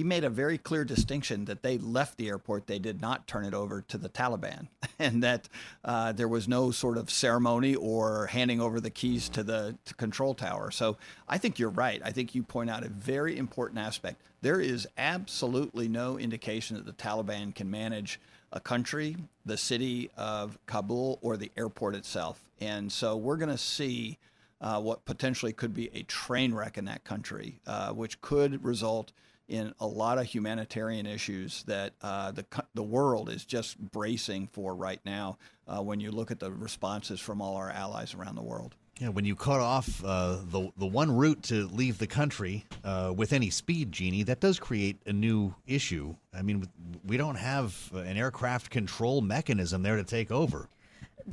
he 0.00 0.04
made 0.04 0.24
a 0.24 0.30
very 0.30 0.56
clear 0.56 0.82
distinction 0.82 1.44
that 1.44 1.62
they 1.62 1.76
left 1.76 2.16
the 2.16 2.28
airport, 2.28 2.66
they 2.66 2.78
did 2.78 3.02
not 3.02 3.26
turn 3.26 3.44
it 3.44 3.52
over 3.52 3.82
to 3.82 3.98
the 3.98 4.08
Taliban, 4.08 4.68
and 4.98 5.22
that 5.22 5.46
uh, 5.84 6.10
there 6.12 6.26
was 6.26 6.48
no 6.48 6.70
sort 6.70 6.96
of 6.96 7.10
ceremony 7.10 7.74
or 7.74 8.24
handing 8.28 8.62
over 8.62 8.80
the 8.80 8.88
keys 8.88 9.28
to 9.28 9.42
the 9.42 9.76
to 9.84 9.92
control 9.96 10.32
tower. 10.32 10.70
So 10.70 10.96
I 11.28 11.36
think 11.36 11.58
you're 11.58 11.68
right. 11.68 12.00
I 12.02 12.12
think 12.12 12.34
you 12.34 12.42
point 12.42 12.70
out 12.70 12.82
a 12.82 12.88
very 12.88 13.36
important 13.36 13.78
aspect. 13.78 14.22
There 14.40 14.58
is 14.58 14.88
absolutely 14.96 15.86
no 15.86 16.18
indication 16.18 16.76
that 16.76 16.86
the 16.86 16.94
Taliban 16.94 17.54
can 17.54 17.70
manage 17.70 18.18
a 18.52 18.60
country, 18.60 19.18
the 19.44 19.58
city 19.58 20.10
of 20.16 20.58
Kabul, 20.64 21.18
or 21.20 21.36
the 21.36 21.52
airport 21.58 21.94
itself. 21.94 22.42
And 22.58 22.90
so 22.90 23.18
we're 23.18 23.36
going 23.36 23.50
to 23.50 23.58
see. 23.58 24.16
Uh, 24.62 24.78
what 24.78 25.06
potentially 25.06 25.54
could 25.54 25.72
be 25.72 25.88
a 25.94 26.02
train 26.02 26.52
wreck 26.52 26.76
in 26.76 26.84
that 26.84 27.02
country, 27.02 27.58
uh, 27.66 27.92
which 27.92 28.20
could 28.20 28.62
result 28.62 29.10
in 29.50 29.74
a 29.80 29.86
lot 29.86 30.16
of 30.16 30.24
humanitarian 30.24 31.06
issues 31.06 31.64
that 31.64 31.92
uh, 32.00 32.30
the 32.30 32.44
the 32.74 32.82
world 32.82 33.28
is 33.28 33.44
just 33.44 33.78
bracing 33.78 34.48
for 34.52 34.74
right 34.74 35.00
now. 35.04 35.36
Uh, 35.66 35.82
when 35.82 36.00
you 36.00 36.10
look 36.10 36.30
at 36.30 36.40
the 36.40 36.50
responses 36.50 37.20
from 37.20 37.40
all 37.40 37.56
our 37.56 37.70
allies 37.70 38.14
around 38.14 38.34
the 38.34 38.42
world. 38.42 38.74
Yeah, 39.00 39.08
when 39.08 39.24
you 39.24 39.34
cut 39.34 39.60
off 39.60 40.04
uh, 40.04 40.38
the 40.50 40.70
the 40.76 40.86
one 40.86 41.16
route 41.16 41.42
to 41.44 41.66
leave 41.68 41.98
the 41.98 42.06
country 42.06 42.64
uh, 42.84 43.12
with 43.16 43.32
any 43.32 43.50
speed, 43.50 43.92
Jeannie, 43.92 44.22
that 44.24 44.40
does 44.40 44.58
create 44.58 44.98
a 45.06 45.12
new 45.12 45.54
issue. 45.66 46.14
I 46.34 46.42
mean, 46.42 46.68
we 47.04 47.16
don't 47.16 47.36
have 47.36 47.90
an 47.92 48.16
aircraft 48.16 48.70
control 48.70 49.20
mechanism 49.20 49.82
there 49.82 49.96
to 49.96 50.04
take 50.04 50.30
over. 50.30 50.68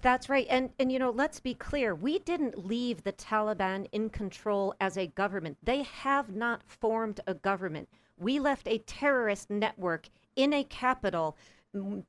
That's 0.02 0.30
right. 0.30 0.48
And 0.50 0.70
and 0.80 0.92
you 0.92 1.00
know, 1.00 1.10
let's 1.10 1.40
be 1.40 1.54
clear. 1.54 1.94
We 1.94 2.20
didn't 2.20 2.66
leave 2.66 3.04
the 3.04 3.14
Taliban 3.14 3.88
in 3.92 4.10
control 4.10 4.74
as 4.80 4.98
a 4.98 5.08
government. 5.08 5.58
They 5.64 5.84
have 5.84 6.30
not 6.34 6.62
formed 6.66 7.20
a 7.28 7.34
government. 7.34 7.90
We 8.20 8.40
left 8.40 8.68
a 8.68 8.80
terrorist 8.80 9.50
network 9.50 10.10
in 10.36 10.54
a 10.54 10.64
capital 10.64 11.38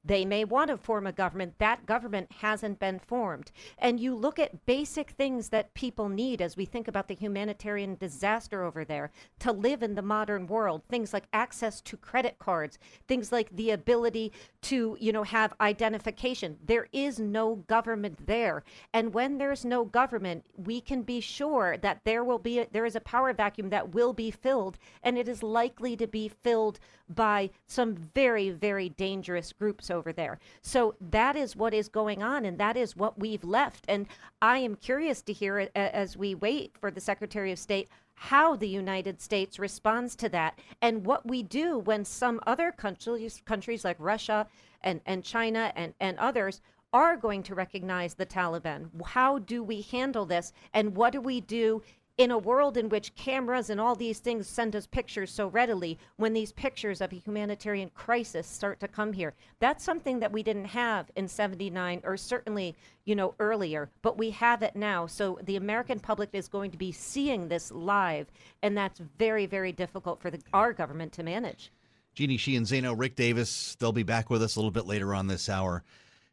they 0.04 0.24
may 0.24 0.44
want 0.44 0.70
to 0.70 0.76
form 0.76 1.06
a 1.06 1.12
government. 1.12 1.54
That 1.58 1.86
government 1.86 2.30
hasn't 2.40 2.78
been 2.78 2.98
formed. 2.98 3.50
And 3.78 4.00
you 4.00 4.14
look 4.14 4.38
at 4.38 4.66
basic 4.66 5.10
things 5.10 5.48
that 5.50 5.74
people 5.74 6.08
need 6.08 6.40
as 6.40 6.56
we 6.56 6.64
think 6.64 6.88
about 6.88 7.08
the 7.08 7.14
humanitarian 7.14 7.96
disaster 7.96 8.62
over 8.64 8.84
there 8.84 9.10
to 9.40 9.52
live 9.52 9.82
in 9.82 9.94
the 9.94 10.02
modern 10.02 10.46
world. 10.46 10.82
Things 10.88 11.12
like 11.12 11.24
access 11.32 11.80
to 11.82 11.96
credit 11.96 12.38
cards, 12.38 12.78
things 13.06 13.32
like 13.32 13.54
the 13.54 13.70
ability 13.70 14.32
to, 14.62 14.96
you 15.00 15.12
know, 15.12 15.24
have 15.24 15.54
identification. 15.60 16.58
There 16.64 16.88
is 16.92 17.18
no 17.18 17.56
government 17.56 18.26
there. 18.26 18.64
And 18.92 19.14
when 19.14 19.38
there's 19.38 19.64
no 19.64 19.84
government, 19.84 20.44
we 20.56 20.80
can 20.80 21.02
be 21.02 21.20
sure 21.20 21.76
that 21.78 22.00
there 22.04 22.24
will 22.24 22.38
be 22.38 22.60
a, 22.60 22.66
there 22.72 22.86
is 22.86 22.96
a 22.96 23.00
power 23.00 23.32
vacuum 23.32 23.70
that 23.70 23.94
will 23.94 24.12
be 24.12 24.30
filled 24.30 24.78
and 25.02 25.18
it 25.18 25.28
is 25.28 25.42
likely 25.42 25.96
to 25.96 26.06
be 26.06 26.28
filled 26.28 26.78
by 27.14 27.50
some 27.66 27.94
very 28.14 28.50
very 28.50 28.88
dangerous 28.90 29.52
groups 29.52 29.90
over 29.90 30.12
there. 30.12 30.38
So 30.62 30.94
that 31.10 31.36
is 31.36 31.56
what 31.56 31.74
is 31.74 31.88
going 31.88 32.22
on, 32.22 32.44
and 32.44 32.58
that 32.58 32.76
is 32.76 32.96
what 32.96 33.18
we've 33.18 33.44
left. 33.44 33.84
And 33.88 34.06
I 34.42 34.58
am 34.58 34.76
curious 34.76 35.22
to 35.22 35.32
hear 35.32 35.68
as 35.74 36.16
we 36.16 36.34
wait 36.34 36.72
for 36.80 36.90
the 36.90 37.00
Secretary 37.00 37.52
of 37.52 37.58
State 37.58 37.88
how 38.14 38.56
the 38.56 38.68
United 38.68 39.20
States 39.22 39.60
responds 39.60 40.16
to 40.16 40.28
that 40.28 40.58
and 40.82 41.06
what 41.06 41.26
we 41.26 41.42
do 41.42 41.78
when 41.78 42.04
some 42.04 42.40
other 42.46 42.72
countries, 42.72 43.40
countries 43.44 43.84
like 43.84 43.96
Russia 44.00 44.46
and, 44.82 45.00
and 45.06 45.22
China 45.22 45.72
and, 45.76 45.94
and 46.00 46.18
others 46.18 46.60
are 46.92 47.16
going 47.16 47.42
to 47.42 47.54
recognize 47.54 48.14
the 48.14 48.26
Taliban. 48.26 48.88
How 49.04 49.38
do 49.38 49.62
we 49.62 49.82
handle 49.82 50.24
this? 50.24 50.52
And 50.72 50.96
what 50.96 51.12
do 51.12 51.20
we 51.20 51.40
do 51.40 51.82
in 52.18 52.32
a 52.32 52.38
world 52.38 52.76
in 52.76 52.88
which 52.88 53.14
cameras 53.14 53.70
and 53.70 53.80
all 53.80 53.94
these 53.94 54.18
things 54.18 54.48
send 54.48 54.74
us 54.74 54.88
pictures 54.88 55.30
so 55.30 55.46
readily, 55.46 55.96
when 56.16 56.32
these 56.32 56.50
pictures 56.50 57.00
of 57.00 57.12
a 57.12 57.16
humanitarian 57.16 57.90
crisis 57.94 58.46
start 58.46 58.80
to 58.80 58.88
come 58.88 59.12
here, 59.12 59.34
that's 59.60 59.84
something 59.84 60.18
that 60.18 60.32
we 60.32 60.42
didn't 60.42 60.64
have 60.64 61.10
in 61.14 61.28
79 61.28 62.00
or 62.02 62.16
certainly, 62.16 62.74
you 63.04 63.14
know, 63.14 63.34
earlier, 63.38 63.88
but 64.02 64.18
we 64.18 64.30
have 64.30 64.62
it 64.62 64.74
now. 64.74 65.06
So 65.06 65.38
the 65.44 65.56
American 65.56 66.00
public 66.00 66.30
is 66.32 66.48
going 66.48 66.72
to 66.72 66.78
be 66.78 66.90
seeing 66.90 67.46
this 67.46 67.70
live, 67.70 68.26
and 68.62 68.76
that's 68.76 69.00
very, 69.16 69.46
very 69.46 69.70
difficult 69.70 70.20
for 70.20 70.30
the, 70.30 70.40
our 70.52 70.72
government 70.72 71.12
to 71.12 71.22
manage. 71.22 71.70
Jeannie 72.14 72.36
Sheehan 72.36 72.64
Zaino, 72.64 72.98
Rick 72.98 73.14
Davis, 73.14 73.76
they'll 73.78 73.92
be 73.92 74.02
back 74.02 74.28
with 74.28 74.42
us 74.42 74.56
a 74.56 74.58
little 74.58 74.72
bit 74.72 74.86
later 74.86 75.14
on 75.14 75.28
this 75.28 75.48
hour 75.48 75.84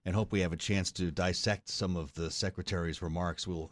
and 0.05 0.15
hope 0.15 0.31
we 0.31 0.41
have 0.41 0.53
a 0.53 0.57
chance 0.57 0.91
to 0.91 1.11
dissect 1.11 1.67
some 1.67 1.95
of 1.95 2.13
the 2.13 2.29
secretary's 2.29 3.01
remarks. 3.01 3.47
We'll 3.47 3.71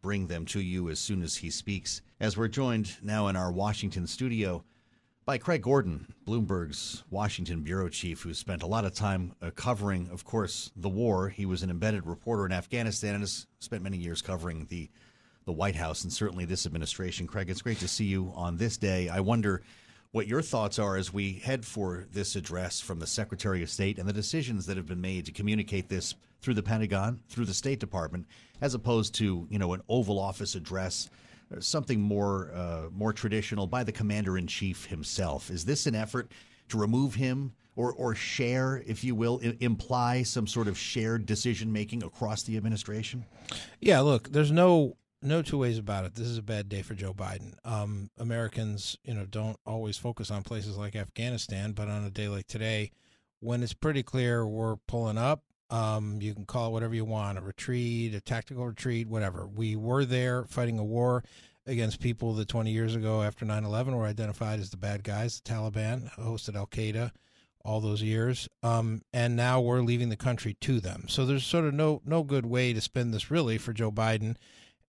bring 0.00 0.26
them 0.26 0.44
to 0.46 0.60
you 0.60 0.88
as 0.88 0.98
soon 0.98 1.22
as 1.22 1.36
he 1.36 1.50
speaks. 1.50 2.02
As 2.20 2.36
we're 2.36 2.48
joined 2.48 2.96
now 3.02 3.28
in 3.28 3.36
our 3.36 3.50
Washington 3.52 4.06
studio 4.06 4.64
by 5.24 5.38
Craig 5.38 5.62
Gordon, 5.62 6.14
Bloomberg's 6.26 7.04
Washington 7.10 7.62
bureau 7.62 7.88
chief, 7.88 8.22
who 8.22 8.32
spent 8.32 8.62
a 8.62 8.66
lot 8.66 8.84
of 8.84 8.94
time 8.94 9.34
uh, 9.42 9.50
covering, 9.50 10.08
of 10.10 10.24
course, 10.24 10.70
the 10.74 10.88
war. 10.88 11.28
He 11.28 11.44
was 11.44 11.62
an 11.62 11.70
embedded 11.70 12.06
reporter 12.06 12.46
in 12.46 12.52
Afghanistan 12.52 13.14
and 13.14 13.22
has 13.22 13.46
spent 13.60 13.82
many 13.82 13.98
years 13.98 14.22
covering 14.22 14.66
the 14.70 14.88
the 15.44 15.52
White 15.52 15.76
House 15.76 16.04
and 16.04 16.12
certainly 16.12 16.44
this 16.44 16.66
administration. 16.66 17.26
Craig, 17.26 17.48
it's 17.48 17.62
great 17.62 17.78
to 17.78 17.88
see 17.88 18.04
you 18.04 18.32
on 18.36 18.58
this 18.58 18.76
day. 18.76 19.08
I 19.08 19.20
wonder 19.20 19.62
what 20.12 20.26
your 20.26 20.42
thoughts 20.42 20.78
are 20.78 20.96
as 20.96 21.12
we 21.12 21.34
head 21.34 21.64
for 21.64 22.06
this 22.12 22.34
address 22.34 22.80
from 22.80 22.98
the 22.98 23.06
Secretary 23.06 23.62
of 23.62 23.70
State 23.70 23.98
and 23.98 24.08
the 24.08 24.12
decisions 24.12 24.66
that 24.66 24.76
have 24.76 24.86
been 24.86 25.00
made 25.00 25.26
to 25.26 25.32
communicate 25.32 25.88
this 25.88 26.14
through 26.40 26.54
the 26.54 26.62
Pentagon, 26.62 27.20
through 27.28 27.44
the 27.44 27.54
State 27.54 27.80
Department, 27.80 28.26
as 28.60 28.74
opposed 28.74 29.14
to 29.16 29.46
you 29.50 29.58
know 29.58 29.72
an 29.74 29.82
Oval 29.88 30.18
Office 30.18 30.54
address, 30.54 31.10
something 31.60 32.00
more 32.00 32.50
uh, 32.54 32.88
more 32.90 33.12
traditional 33.12 33.66
by 33.66 33.84
the 33.84 33.92
Commander 33.92 34.38
in 34.38 34.46
Chief 34.46 34.86
himself. 34.86 35.50
Is 35.50 35.64
this 35.64 35.86
an 35.86 35.94
effort 35.94 36.32
to 36.68 36.78
remove 36.78 37.14
him? 37.14 37.52
Or, 37.76 37.92
or 37.92 38.12
share, 38.12 38.82
if 38.88 39.04
you 39.04 39.14
will, 39.14 39.40
I- 39.40 39.56
imply 39.60 40.24
some 40.24 40.48
sort 40.48 40.66
of 40.66 40.76
shared 40.76 41.26
decision 41.26 41.72
making 41.72 42.02
across 42.02 42.42
the 42.42 42.56
administration? 42.56 43.24
Yeah, 43.78 44.00
look, 44.00 44.32
there's 44.32 44.50
no 44.50 44.96
no 45.22 45.42
two 45.42 45.58
ways 45.58 45.78
about 45.78 46.04
it. 46.04 46.14
This 46.14 46.26
is 46.28 46.38
a 46.38 46.42
bad 46.42 46.68
day 46.68 46.82
for 46.82 46.94
Joe 46.94 47.12
Biden. 47.12 47.54
Um, 47.64 48.10
Americans, 48.18 48.96
you 49.02 49.14
know, 49.14 49.26
don't 49.26 49.58
always 49.66 49.96
focus 49.96 50.30
on 50.30 50.42
places 50.42 50.76
like 50.76 50.94
Afghanistan, 50.94 51.72
but 51.72 51.88
on 51.88 52.04
a 52.04 52.10
day 52.10 52.28
like 52.28 52.46
today, 52.46 52.92
when 53.40 53.62
it's 53.62 53.74
pretty 53.74 54.02
clear 54.02 54.46
we're 54.46 54.76
pulling 54.86 55.18
up, 55.18 55.42
um, 55.70 56.18
you 56.20 56.34
can 56.34 56.46
call 56.46 56.68
it 56.68 56.72
whatever 56.72 56.94
you 56.94 57.04
want 57.04 57.38
a 57.38 57.42
retreat, 57.42 58.14
a 58.14 58.20
tactical 58.20 58.66
retreat, 58.66 59.08
whatever. 59.08 59.46
We 59.46 59.76
were 59.76 60.04
there 60.04 60.44
fighting 60.44 60.78
a 60.78 60.84
war 60.84 61.24
against 61.66 62.00
people 62.00 62.32
that 62.34 62.48
20 62.48 62.70
years 62.70 62.94
ago 62.94 63.22
after 63.22 63.44
9 63.44 63.64
11 63.64 63.94
were 63.94 64.06
identified 64.06 64.60
as 64.60 64.70
the 64.70 64.78
bad 64.78 65.04
guys, 65.04 65.40
the 65.40 65.50
Taliban, 65.50 66.10
hosted 66.14 66.56
Al 66.56 66.66
Qaeda 66.66 67.10
all 67.64 67.80
those 67.80 68.02
years. 68.02 68.48
Um, 68.62 69.02
and 69.12 69.36
now 69.36 69.60
we're 69.60 69.82
leaving 69.82 70.08
the 70.08 70.16
country 70.16 70.56
to 70.62 70.80
them. 70.80 71.04
So 71.08 71.26
there's 71.26 71.44
sort 71.44 71.66
of 71.66 71.74
no, 71.74 72.00
no 72.04 72.22
good 72.22 72.46
way 72.46 72.72
to 72.72 72.80
spin 72.80 73.10
this 73.10 73.30
really 73.30 73.58
for 73.58 73.74
Joe 73.74 73.92
Biden. 73.92 74.36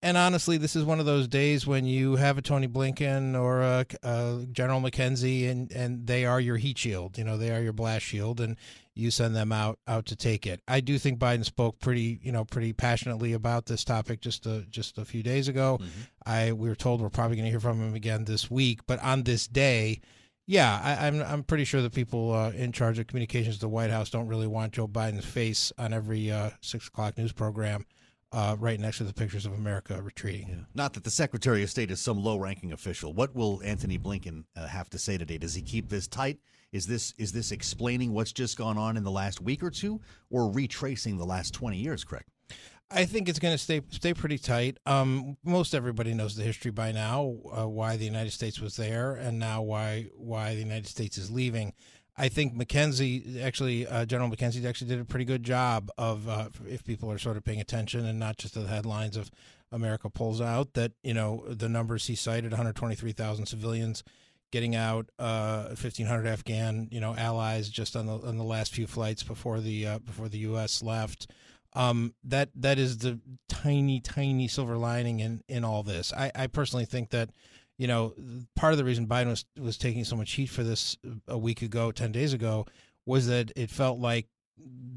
And 0.02 0.16
honestly, 0.16 0.56
this 0.56 0.76
is 0.76 0.84
one 0.84 0.98
of 0.98 1.04
those 1.04 1.28
days 1.28 1.66
when 1.66 1.84
you 1.84 2.16
have 2.16 2.38
a 2.38 2.42
Tony 2.42 2.66
Blinken 2.66 3.38
or 3.38 3.60
a, 3.60 3.86
a, 4.02 4.46
General 4.50 4.80
McKenzie, 4.80 5.50
and, 5.50 5.70
and 5.72 6.06
they 6.06 6.24
are 6.24 6.40
your 6.40 6.56
heat 6.56 6.78
shield. 6.78 7.18
You 7.18 7.24
know, 7.24 7.36
they 7.36 7.50
are 7.50 7.60
your 7.60 7.74
blast 7.74 8.06
shield, 8.06 8.40
and 8.40 8.56
you 8.94 9.10
send 9.10 9.36
them 9.36 9.52
out 9.52 9.78
out 9.86 10.06
to 10.06 10.16
take 10.16 10.46
it. 10.46 10.62
I 10.66 10.80
do 10.80 10.98
think 10.98 11.18
Biden 11.18 11.44
spoke 11.44 11.80
pretty, 11.80 12.18
you 12.22 12.32
know, 12.32 12.46
pretty 12.46 12.72
passionately 12.72 13.34
about 13.34 13.66
this 13.66 13.84
topic 13.84 14.22
just 14.22 14.46
a, 14.46 14.64
just 14.70 14.96
a 14.96 15.04
few 15.04 15.22
days 15.22 15.48
ago. 15.48 15.78
Mm-hmm. 15.80 16.00
I 16.24 16.52
we 16.52 16.70
were 16.70 16.74
told 16.74 17.02
we're 17.02 17.10
probably 17.10 17.36
going 17.36 17.44
to 17.46 17.50
hear 17.50 17.60
from 17.60 17.80
him 17.80 17.94
again 17.94 18.24
this 18.24 18.50
week, 18.50 18.80
but 18.86 19.02
on 19.02 19.24
this 19.24 19.46
day, 19.46 20.00
yeah, 20.46 20.80
I, 20.82 21.08
am 21.08 21.20
I'm, 21.20 21.26
I'm 21.26 21.42
pretty 21.44 21.64
sure 21.64 21.82
the 21.82 21.90
people 21.90 22.32
uh, 22.32 22.52
in 22.52 22.72
charge 22.72 22.98
of 22.98 23.06
communications 23.06 23.56
at 23.56 23.60
the 23.60 23.68
White 23.68 23.90
House 23.90 24.08
don't 24.08 24.28
really 24.28 24.46
want 24.46 24.72
Joe 24.72 24.88
Biden's 24.88 25.26
face 25.26 25.72
on 25.76 25.92
every 25.92 26.30
uh, 26.30 26.50
six 26.62 26.88
o'clock 26.88 27.18
news 27.18 27.32
program 27.32 27.84
uh, 28.32 28.56
right 28.58 28.78
next 28.78 28.98
to 28.98 29.04
the 29.04 29.12
pictures 29.12 29.46
of 29.46 29.52
America 29.52 30.00
retreating. 30.02 30.48
Yeah. 30.48 30.64
Not 30.74 30.94
that 30.94 31.04
the 31.04 31.10
Secretary 31.10 31.62
of 31.62 31.70
State 31.70 31.90
is 31.90 32.00
some 32.00 32.22
low-ranking 32.22 32.72
official. 32.72 33.12
What 33.12 33.34
will 33.34 33.60
Antony 33.64 33.98
Blinken 33.98 34.44
uh, 34.56 34.66
have 34.66 34.88
to 34.90 34.98
say 34.98 35.18
today? 35.18 35.38
Does 35.38 35.54
he 35.54 35.62
keep 35.62 35.88
this 35.88 36.06
tight? 36.06 36.38
Is 36.72 36.86
this 36.86 37.14
is 37.18 37.32
this 37.32 37.50
explaining 37.50 38.12
what's 38.12 38.32
just 38.32 38.56
gone 38.56 38.78
on 38.78 38.96
in 38.96 39.02
the 39.02 39.10
last 39.10 39.40
week 39.40 39.62
or 39.62 39.70
two, 39.70 40.00
or 40.30 40.50
retracing 40.52 41.18
the 41.18 41.26
last 41.26 41.52
twenty 41.52 41.78
years? 41.78 42.04
Craig. 42.04 42.24
I 42.92 43.04
think 43.04 43.28
it's 43.28 43.38
going 43.38 43.54
to 43.54 43.58
stay 43.58 43.82
stay 43.90 44.14
pretty 44.14 44.38
tight. 44.38 44.78
Um, 44.86 45.36
most 45.44 45.74
everybody 45.74 46.14
knows 46.14 46.36
the 46.36 46.42
history 46.42 46.70
by 46.70 46.92
now, 46.92 47.36
uh, 47.56 47.68
why 47.68 47.96
the 47.96 48.04
United 48.04 48.32
States 48.32 48.60
was 48.60 48.76
there, 48.76 49.14
and 49.14 49.38
now 49.38 49.62
why 49.62 50.10
why 50.16 50.54
the 50.54 50.60
United 50.60 50.86
States 50.86 51.18
is 51.18 51.30
leaving. 51.30 51.72
I 52.20 52.28
think 52.28 52.54
McKenzie 52.54 53.42
actually, 53.42 53.86
uh, 53.86 54.04
General 54.04 54.30
McKenzie 54.30 54.64
actually 54.66 54.88
did 54.88 55.00
a 55.00 55.06
pretty 55.06 55.24
good 55.24 55.42
job 55.42 55.90
of, 55.96 56.28
uh, 56.28 56.50
if 56.68 56.84
people 56.84 57.10
are 57.10 57.16
sort 57.16 57.38
of 57.38 57.44
paying 57.44 57.62
attention 57.62 58.04
and 58.04 58.18
not 58.18 58.36
just 58.36 58.52
the 58.52 58.66
headlines 58.66 59.16
of 59.16 59.30
America 59.72 60.10
pulls 60.10 60.38
out, 60.38 60.74
that, 60.74 60.92
you 61.02 61.14
know, 61.14 61.44
the 61.48 61.68
numbers 61.68 62.08
he 62.08 62.14
cited 62.14 62.50
123,000 62.50 63.46
civilians 63.46 64.04
getting 64.50 64.76
out, 64.76 65.08
uh, 65.18 65.68
1,500 65.68 66.26
Afghan, 66.26 66.88
you 66.90 67.00
know, 67.00 67.14
allies 67.16 67.70
just 67.70 67.96
on 67.96 68.04
the 68.04 68.18
on 68.18 68.36
the 68.36 68.44
last 68.44 68.74
few 68.74 68.86
flights 68.86 69.22
before 69.22 69.60
the 69.60 69.86
uh, 69.86 69.98
before 70.00 70.28
the 70.28 70.38
U.S. 70.38 70.82
left. 70.82 71.30
Um, 71.72 72.14
that 72.24 72.50
that 72.56 72.78
is 72.78 72.98
the 72.98 73.20
tiny, 73.48 74.00
tiny 74.00 74.48
silver 74.48 74.76
lining 74.76 75.20
in 75.20 75.42
in 75.48 75.64
all 75.64 75.82
this. 75.82 76.12
I, 76.12 76.32
I 76.34 76.46
personally 76.48 76.84
think 76.84 77.10
that 77.10 77.30
you 77.80 77.86
know, 77.86 78.12
part 78.56 78.74
of 78.74 78.76
the 78.76 78.84
reason 78.84 79.06
Biden 79.06 79.28
was 79.28 79.46
was 79.58 79.78
taking 79.78 80.04
so 80.04 80.14
much 80.14 80.32
heat 80.32 80.50
for 80.50 80.62
this 80.62 80.98
a 81.26 81.38
week 81.38 81.62
ago, 81.62 81.90
ten 81.90 82.12
days 82.12 82.34
ago, 82.34 82.66
was 83.06 83.26
that 83.28 83.52
it 83.56 83.70
felt 83.70 83.98
like 83.98 84.26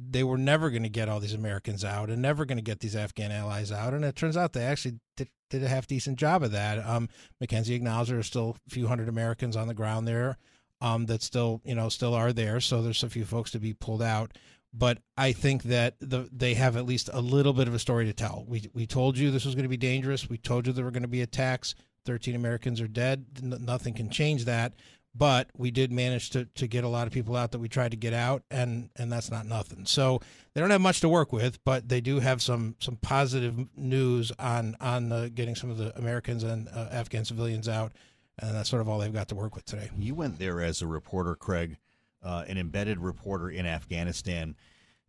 they 0.10 0.22
were 0.22 0.38
never 0.38 0.70
going 0.70 0.84
to 0.84 0.90
get 0.90 1.08
all 1.08 1.22
these 1.22 1.34
Americans 1.34 1.86
out 1.86 2.10
and 2.10 2.22
never 2.22 2.44
going 2.44 2.58
to 2.58 2.62
get 2.62 2.82
these 2.82 2.98
Afghan 2.98 3.32
allies 3.32 3.72
out. 3.72 3.94
And 3.94 4.04
it 4.04 4.18
turns 4.18 4.36
out 4.36 4.52
they 4.52 4.66
actually 4.66 5.00
did, 5.16 5.30
did 5.50 5.64
a 5.64 5.70
half 5.70 5.88
decent 5.88 6.20
job 6.20 6.44
of 6.44 6.52
that. 6.52 6.86
Um, 6.86 7.08
McKenzie 7.42 7.74
acknowledged 7.74 8.12
there 8.12 8.20
are 8.20 8.24
still 8.24 8.58
a 8.68 8.70
few 8.70 8.88
hundred 8.88 9.08
Americans 9.08 9.56
on 9.56 9.70
the 9.70 9.74
ground 9.74 10.06
there 10.06 10.38
um, 10.82 11.06
that 11.06 11.24
still, 11.24 11.62
you 11.64 11.76
know, 11.76 11.88
still 11.88 12.14
are 12.14 12.34
there. 12.34 12.60
So 12.60 12.82
there's 12.82 13.02
a 13.02 13.10
few 13.10 13.24
folks 13.24 13.52
to 13.52 13.60
be 13.60 13.74
pulled 13.74 14.02
out. 14.02 14.34
But 14.74 14.98
I 15.16 15.32
think 15.32 15.64
that 15.64 15.96
the, 16.02 16.28
they 16.34 16.56
have 16.56 16.76
at 16.76 16.86
least 16.86 17.10
a 17.14 17.22
little 17.22 17.54
bit 17.54 17.70
of 17.70 17.74
a 17.74 17.80
story 17.80 18.08
to 18.08 18.14
tell. 18.14 18.44
We, 18.46 18.70
we 18.74 18.86
told 18.88 19.18
you 19.18 19.32
this 19.32 19.46
was 19.46 19.56
going 19.56 19.64
to 19.64 19.70
be 19.70 19.78
dangerous. 19.78 20.30
We 20.30 20.38
told 20.38 20.68
you 20.68 20.74
there 20.74 20.84
were 20.84 20.92
going 20.92 21.04
to 21.04 21.08
be 21.08 21.22
attacks. 21.22 21.76
13 22.06 22.36
Americans 22.36 22.82
are 22.82 22.88
dead. 22.88 23.26
N- 23.42 23.58
nothing 23.62 23.94
can 23.94 24.10
change 24.10 24.46
that. 24.46 24.74
But 25.16 25.50
we 25.56 25.70
did 25.70 25.92
manage 25.92 26.32
to, 26.32 26.46
to 26.46 26.66
get 26.68 26.84
a 26.84 26.88
lot 26.88 27.06
of 27.06 27.14
people 27.14 27.36
out 27.36 27.52
that 27.52 27.60
we 27.60 27.70
tried 27.70 27.92
to 27.92 27.98
get 27.98 28.14
out 28.14 28.42
and 28.50 28.90
and 28.96 29.12
that's 29.12 29.30
not 29.30 29.46
nothing. 29.46 29.86
So 29.86 30.22
they 30.54 30.62
don't 30.62 30.72
have 30.72 30.82
much 30.82 31.02
to 31.02 31.10
work 31.10 31.32
with 31.34 31.64
but 31.64 31.90
they 31.90 32.02
do 32.02 32.20
have 32.20 32.42
some 32.42 32.76
some 32.80 32.96
positive 32.98 33.56
news 33.76 34.32
on 34.40 34.76
on 34.80 35.12
uh, 35.12 35.30
getting 35.34 35.56
some 35.56 35.70
of 35.70 35.78
the 35.78 35.96
americans 35.98 36.44
and 36.44 36.68
uh, 36.70 36.88
afghan 36.92 37.26
civilians 37.26 37.68
out 37.68 37.92
and 38.40 38.56
that's 38.56 38.70
sort 38.70 38.82
of 38.82 38.90
all 38.90 39.00
they've 39.00 39.14
got 39.14 39.28
to 39.28 39.36
work 39.36 39.56
with 39.56 39.66
today. 39.66 39.92
You 39.98 40.16
went 40.16 40.40
there 40.40 40.62
as 40.62 40.82
a 40.82 40.88
reporter 40.88 41.36
craig 41.36 41.78
uh, 42.24 42.46
an 42.48 42.58
embedded 42.58 43.00
reporter 43.00 43.50
in 43.50 43.66
afghanistan 43.66 44.56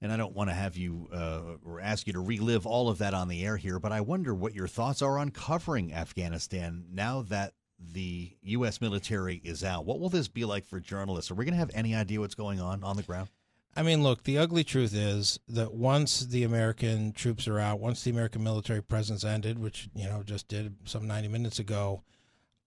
and 0.05 0.12
I 0.12 0.19
don't 0.19 0.37
want 0.37 0.51
to 0.51 0.55
have 0.55 0.77
you 0.77 1.09
uh, 1.14 1.57
or 1.64 1.81
ask 1.81 2.07
you 2.07 2.12
to 2.12 2.21
relive 2.21 2.67
all 2.67 2.90
of 2.90 2.99
that 2.99 3.14
on 3.14 3.29
the 3.29 3.43
air 3.43 3.57
here, 3.57 3.79
but 3.79 3.90
I 3.90 4.03
wonder 4.03 4.35
what 4.35 4.55
your 4.55 4.69
thoughts 4.69 5.01
are 5.01 5.19
on 5.19 5.31
covering 5.31 5.95
Afghanistan 5.95 6.85
now 6.93 7.23
that 7.23 7.55
the 7.81 8.37
U.S. 8.43 8.83
military 8.83 9.40
is 9.43 9.64
out. 9.64 9.87
What 9.87 10.01
will 10.01 10.11
this 10.11 10.29
be 10.29 10.45
like 10.45 10.67
for 10.67 10.79
journalists? 10.79 11.31
Are 11.31 11.35
we 11.35 11.47
going 11.47 11.55
to 11.55 11.59
have 11.59 11.71
any 11.73 11.95
idea 11.95 12.21
what's 12.21 12.35
going 12.35 12.61
on 12.61 12.85
on 12.85 12.97
the 12.97 13.03
ground? 13.03 13.31
I 13.75 13.83
mean, 13.83 14.03
look, 14.03 14.25
the 14.25 14.37
ugly 14.37 14.62
truth 14.62 14.95
is 14.95 15.40
that 15.49 15.73
once 15.73 16.21
the 16.21 16.45
American 16.45 17.12
troops 17.12 17.49
are 17.49 17.59
out, 17.59 17.81
once 17.81 18.05
the 18.05 18.11
American 18.11 18.45
military 18.45 18.83
presence 18.83 19.25
ended, 19.25 19.59
which, 19.59 19.88
you 19.95 20.05
know, 20.05 20.23
just 20.23 20.49
did 20.49 20.77
some 20.85 21.07
90 21.07 21.29
minutes 21.29 21.59
ago, 21.59 22.03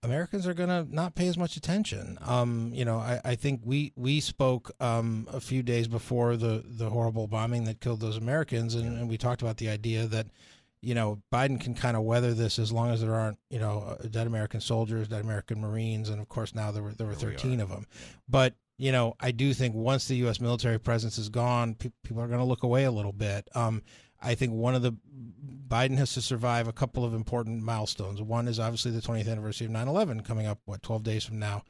Americans 0.04 0.48
are 0.48 0.54
going 0.54 0.70
to 0.70 0.88
not 0.94 1.16
pay 1.16 1.28
as 1.28 1.38
much 1.38 1.58
attention. 1.58 2.18
Um, 2.22 2.72
you 2.74 2.86
know, 2.86 2.98
I, 2.98 3.20
I 3.26 3.36
think 3.36 3.62
we 3.64 3.94
we 3.96 4.20
spoke 4.20 4.72
um, 4.80 5.28
a 5.32 5.40
few 5.40 5.64
days 5.64 5.88
before 5.88 6.38
the, 6.38 6.64
the 6.66 6.90
horrible 6.90 7.28
bombing 7.28 7.66
that 7.66 7.80
killed 7.80 8.00
those 8.00 8.18
Americans, 8.18 8.76
and, 8.76 8.98
and 8.98 9.10
we 9.10 9.18
talked 9.18 9.42
about 9.42 9.58
the 9.58 9.70
idea 9.70 10.06
that– 10.08 10.28
you 10.82 10.94
know, 10.94 11.22
Biden 11.32 11.60
can 11.60 11.74
kind 11.74 11.98
of 11.98 12.04
weather 12.04 12.34
this 12.34 12.60
as 12.60 12.72
long 12.72 12.92
as 12.92 13.02
there 13.02 13.16
aren't, 13.16 13.40
you 13.50 13.60
know, 13.60 13.98
uh, 14.00 14.08
dead 14.08 14.28
American 14.28 14.62
soldiers, 14.62 15.08
dead 15.08 15.24
American 15.24 15.60
Marines, 15.60 16.10
and 16.10 16.22
of 16.22 16.30
course 16.30 16.54
now 16.54 16.72
there 16.72 16.84
were 16.84 16.94
there 16.94 17.08
were 17.08 17.16
13 17.16 17.60
of 17.60 17.70
them. 17.70 17.88
But 18.30 18.54
you 18.78 18.92
know, 18.92 19.16
I 19.20 19.32
do 19.32 19.54
think 19.54 19.74
once 19.74 20.08
the 20.08 20.16
U.S. 20.18 20.40
military 20.40 20.80
presence 20.80 21.18
is 21.18 21.30
gone, 21.30 21.74
pe- 21.74 21.90
people 22.04 22.22
are 22.22 22.28
going 22.28 22.40
to 22.40 22.46
look 22.46 22.62
away 22.62 22.84
a 22.84 22.92
little 22.92 23.12
bit. 23.12 23.48
Um, 23.56 23.82
I 24.22 24.36
think 24.36 24.54
one 24.54 24.76
of 24.76 24.82
the 24.82 24.94
Biden 25.68 25.98
has 25.98 26.14
to 26.14 26.22
survive 26.22 26.68
a 26.68 26.74
couple 26.74 27.04
of 27.04 27.14
important 27.14 27.62
milestones. 27.62 28.22
One 28.22 28.48
is 28.48 28.60
obviously 28.60 28.92
the 28.92 29.02
20th 29.02 29.30
anniversary 29.30 29.68
of 29.68 29.74
9/11 29.74 30.24
coming 30.26 30.48
up, 30.48 30.60
what 30.66 30.82
12 30.82 31.04
days 31.04 31.26
from 31.26 31.40
now 31.40 31.64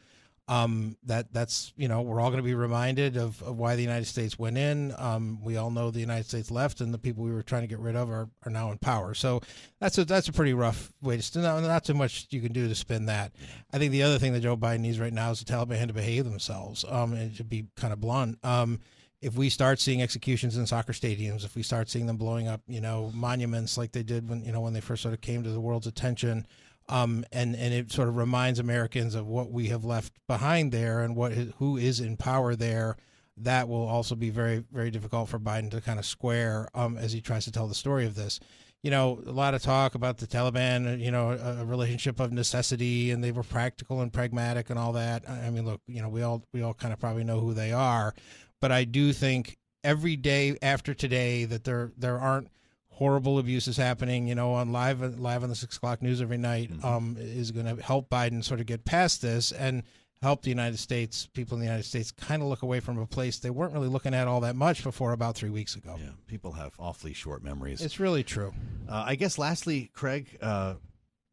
um, 0.49 0.95
that 1.03 1.33
that's 1.33 1.73
you 1.75 1.87
know 1.87 2.01
we're 2.01 2.21
all 2.21 2.29
going 2.29 2.41
to 2.41 2.43
be 2.43 2.55
reminded 2.55 3.17
of, 3.17 3.41
of 3.43 3.57
why 3.57 3.75
the 3.75 3.81
United 3.81 4.05
States 4.05 4.39
went 4.39 4.57
in. 4.57 4.93
Um, 4.97 5.39
we 5.43 5.57
all 5.57 5.71
know 5.71 5.91
the 5.91 5.99
United 5.99 6.25
States 6.25 6.49
left, 6.49 6.79
and 6.79 6.93
the 6.93 6.97
people 6.97 7.23
we 7.23 7.31
were 7.31 7.43
trying 7.43 7.63
to 7.63 7.67
get 7.67 7.79
rid 7.79 7.95
of 7.95 8.09
are, 8.09 8.29
are 8.45 8.51
now 8.51 8.71
in 8.71 8.77
power. 8.77 9.13
So 9.13 9.41
that's 9.79 9.97
a 9.97 10.05
that's 10.05 10.29
a 10.29 10.33
pretty 10.33 10.53
rough 10.53 10.93
way 11.01 11.17
to. 11.17 11.39
Not, 11.39 11.63
not 11.63 11.83
too 11.83 11.93
much 11.93 12.27
you 12.29 12.39
can 12.39 12.53
do 12.53 12.67
to 12.67 12.75
spin 12.75 13.07
that. 13.07 13.33
I 13.73 13.77
think 13.77 13.91
the 13.91 14.03
other 14.03 14.19
thing 14.19 14.33
that 14.33 14.39
Joe 14.39 14.55
Biden 14.55 14.79
needs 14.79 14.99
right 14.99 15.13
now 15.13 15.31
is 15.31 15.43
the 15.43 15.51
Taliban 15.51 15.87
to 15.87 15.93
behave 15.93 16.23
themselves. 16.23 16.85
Um, 16.87 17.13
and 17.13 17.35
to 17.35 17.43
be 17.43 17.67
kind 17.75 17.91
of 17.91 17.99
blunt. 17.99 18.39
Um, 18.43 18.79
if 19.21 19.35
we 19.35 19.49
start 19.49 19.79
seeing 19.79 20.01
executions 20.01 20.57
in 20.57 20.65
soccer 20.67 20.93
stadiums, 20.93 21.43
if 21.43 21.55
we 21.55 21.63
start 21.63 21.89
seeing 21.89 22.05
them 22.05 22.17
blowing 22.17 22.47
up, 22.47 22.61
you 22.67 22.81
know, 22.81 23.11
monuments 23.13 23.77
like 23.77 23.91
they 23.91 24.03
did 24.03 24.29
when 24.29 24.43
you 24.43 24.51
know 24.51 24.61
when 24.61 24.73
they 24.73 24.81
first 24.81 25.01
sort 25.01 25.13
of 25.13 25.21
came 25.21 25.43
to 25.43 25.49
the 25.49 25.61
world's 25.61 25.87
attention 25.87 26.45
um, 26.89 27.25
and 27.31 27.55
and 27.55 27.73
it 27.73 27.91
sort 27.91 28.07
of 28.07 28.15
reminds 28.17 28.59
Americans 28.59 29.15
of 29.15 29.27
what 29.27 29.51
we 29.51 29.67
have 29.67 29.83
left 29.83 30.13
behind 30.27 30.71
there 30.71 31.01
and 31.01 31.15
what 31.15 31.33
who 31.33 31.77
is 31.77 31.99
in 31.99 32.17
power 32.17 32.55
there. 32.55 32.95
That 33.39 33.67
will 33.67 33.85
also 33.87 34.15
be 34.15 34.29
very 34.29 34.63
very 34.71 34.89
difficult 34.89 35.29
for 35.29 35.39
Biden 35.39 35.69
to 35.71 35.81
kind 35.81 35.99
of 35.99 36.05
square 36.05 36.69
um, 36.73 36.97
as 36.97 37.11
he 37.11 37.21
tries 37.21 37.45
to 37.45 37.51
tell 37.51 37.67
the 37.67 37.75
story 37.75 38.05
of 38.05 38.15
this. 38.15 38.39
You 38.83 38.91
know, 38.91 39.21
a 39.25 39.31
lot 39.31 39.53
of 39.53 39.61
talk 39.61 39.95
about 39.95 40.17
the 40.17 40.27
Taliban, 40.27 40.93
uh, 40.93 40.95
you 40.97 41.11
know, 41.11 41.31
a, 41.31 41.61
a 41.61 41.65
relationship 41.65 42.19
of 42.19 42.31
necessity, 42.31 43.11
and 43.11 43.23
they 43.23 43.31
were 43.31 43.43
practical 43.43 44.01
and 44.01 44.13
pragmatic 44.13 44.69
and 44.69 44.79
all 44.79 44.93
that. 44.93 45.27
I 45.29 45.49
mean, 45.49 45.65
look, 45.65 45.81
you 45.87 46.01
know, 46.01 46.09
we 46.09 46.21
all 46.21 46.43
we 46.53 46.61
all 46.61 46.73
kind 46.73 46.93
of 46.93 46.99
probably 46.99 47.23
know 47.23 47.39
who 47.39 47.53
they 47.53 47.73
are, 47.73 48.13
but 48.61 48.71
I 48.71 48.83
do 48.83 49.13
think 49.13 49.57
every 49.83 50.15
day 50.15 50.57
after 50.61 50.93
today 50.93 51.45
that 51.45 51.63
there 51.63 51.91
there 51.97 52.19
aren't 52.19 52.49
horrible 52.89 53.37
abuses 53.37 53.77
happening, 53.77 54.27
you 54.27 54.35
know, 54.35 54.53
on 54.53 54.71
live 54.71 55.19
live 55.19 55.43
on 55.43 55.49
the 55.49 55.55
six 55.55 55.77
o'clock 55.77 56.01
news 56.01 56.21
every 56.21 56.37
night, 56.37 56.71
mm-hmm. 56.71 56.85
um, 56.85 57.15
is 57.19 57.51
going 57.51 57.65
to 57.65 57.81
help 57.81 58.09
Biden 58.09 58.43
sort 58.43 58.59
of 58.59 58.65
get 58.65 58.85
past 58.85 59.21
this 59.21 59.51
and 59.51 59.83
help 60.21 60.41
the 60.41 60.49
United 60.49 60.79
States, 60.79 61.27
people 61.33 61.55
in 61.55 61.59
the 61.59 61.67
United 61.67 61.83
States, 61.83 62.11
kind 62.11 62.41
of 62.41 62.47
look 62.47 62.63
away 62.63 62.79
from 62.79 62.97
a 62.97 63.05
place 63.05 63.37
they 63.37 63.51
weren't 63.51 63.73
really 63.73 63.87
looking 63.87 64.15
at 64.15 64.27
all 64.27 64.41
that 64.41 64.55
much 64.55 64.83
before 64.83 65.11
about 65.11 65.35
three 65.35 65.51
weeks 65.51 65.75
ago. 65.75 65.95
Yeah, 65.99 66.09
people 66.25 66.53
have 66.53 66.73
awfully 66.79 67.13
short 67.13 67.43
memories. 67.43 67.81
It's 67.81 67.99
really 67.99 68.23
true. 68.23 68.53
Uh, 68.89 69.03
I 69.05 69.15
guess, 69.15 69.37
lastly, 69.37 69.91
Craig, 69.93 70.37
uh, 70.41 70.75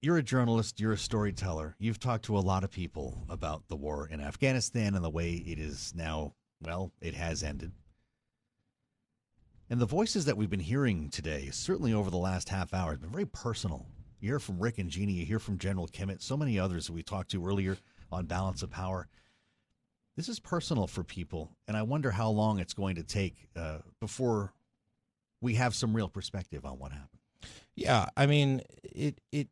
you're 0.03 0.19
a 0.19 0.23
journalist, 0.23 0.81
you're 0.81 0.93
a 0.93 0.99
storyteller. 0.99 1.77
You've 1.79 1.99
talked 1.99 2.27
to 2.27 2.37
a 2.37 2.41
lot 2.41 2.63
of 2.63 2.71
people 2.71 3.23
about 3.31 3.69
the 3.69 3.77
war 3.77 4.07
in 4.07 4.21
Afghanistan 4.21 4.95
and 4.95 5.03
the 5.03 5.11
way 5.11 5.31
it 5.33 5.59
is 5.59 5.95
now, 5.97 6.35
well, 6.61 6.93
it 7.01 7.15
has 7.15 7.43
ended. 7.43 7.73
And 9.71 9.81
the 9.81 9.87
voices 9.87 10.27
that 10.27 10.37
we've 10.37 10.51
been 10.51 10.61
hearing 10.61 11.09
today, 11.09 11.49
certainly 11.51 11.93
over 11.93 12.11
the 12.11 12.17
last 12.17 12.49
half 12.49 12.75
hour, 12.75 12.93
have 12.93 13.01
been 13.01 13.11
very 13.11 13.27
personal. 13.27 13.87
You 14.21 14.29
hear 14.29 14.39
from 14.39 14.59
Rick 14.59 14.79
and 14.79 14.91
Jeannie, 14.91 15.13
you 15.15 15.27
hear 15.27 15.39
from 15.39 15.59
General 15.59 15.89
Kimmitt, 15.89 16.23
so 16.23 16.37
many 16.37 16.59
others 16.59 16.87
that 16.87 16.93
we 16.93 17.03
talked 17.03 17.31
to 17.33 17.47
earlier 17.47 17.79
on 18.13 18.27
Balance 18.27 18.63
of 18.63 18.71
Power. 18.71 19.09
This 20.17 20.29
is 20.29 20.39
personal 20.39 20.87
for 20.87 21.03
people, 21.03 21.57
and 21.67 21.77
I 21.77 21.83
wonder 21.83 22.11
how 22.11 22.31
long 22.31 22.61
it's 22.61 22.75
going 22.75 22.97
to 22.97 23.03
take 23.03 23.49
uh, 23.57 23.79
before 24.01 24.53
we 25.41 25.55
have 25.55 25.75
some 25.75 25.95
real 25.95 26.09
perspective 26.09 26.65
on 26.65 26.79
what 26.79 26.93
happened. 26.93 27.19
Yeah, 27.75 28.07
I 28.17 28.27
mean, 28.27 28.63
it 28.83 29.21
it 29.33 29.49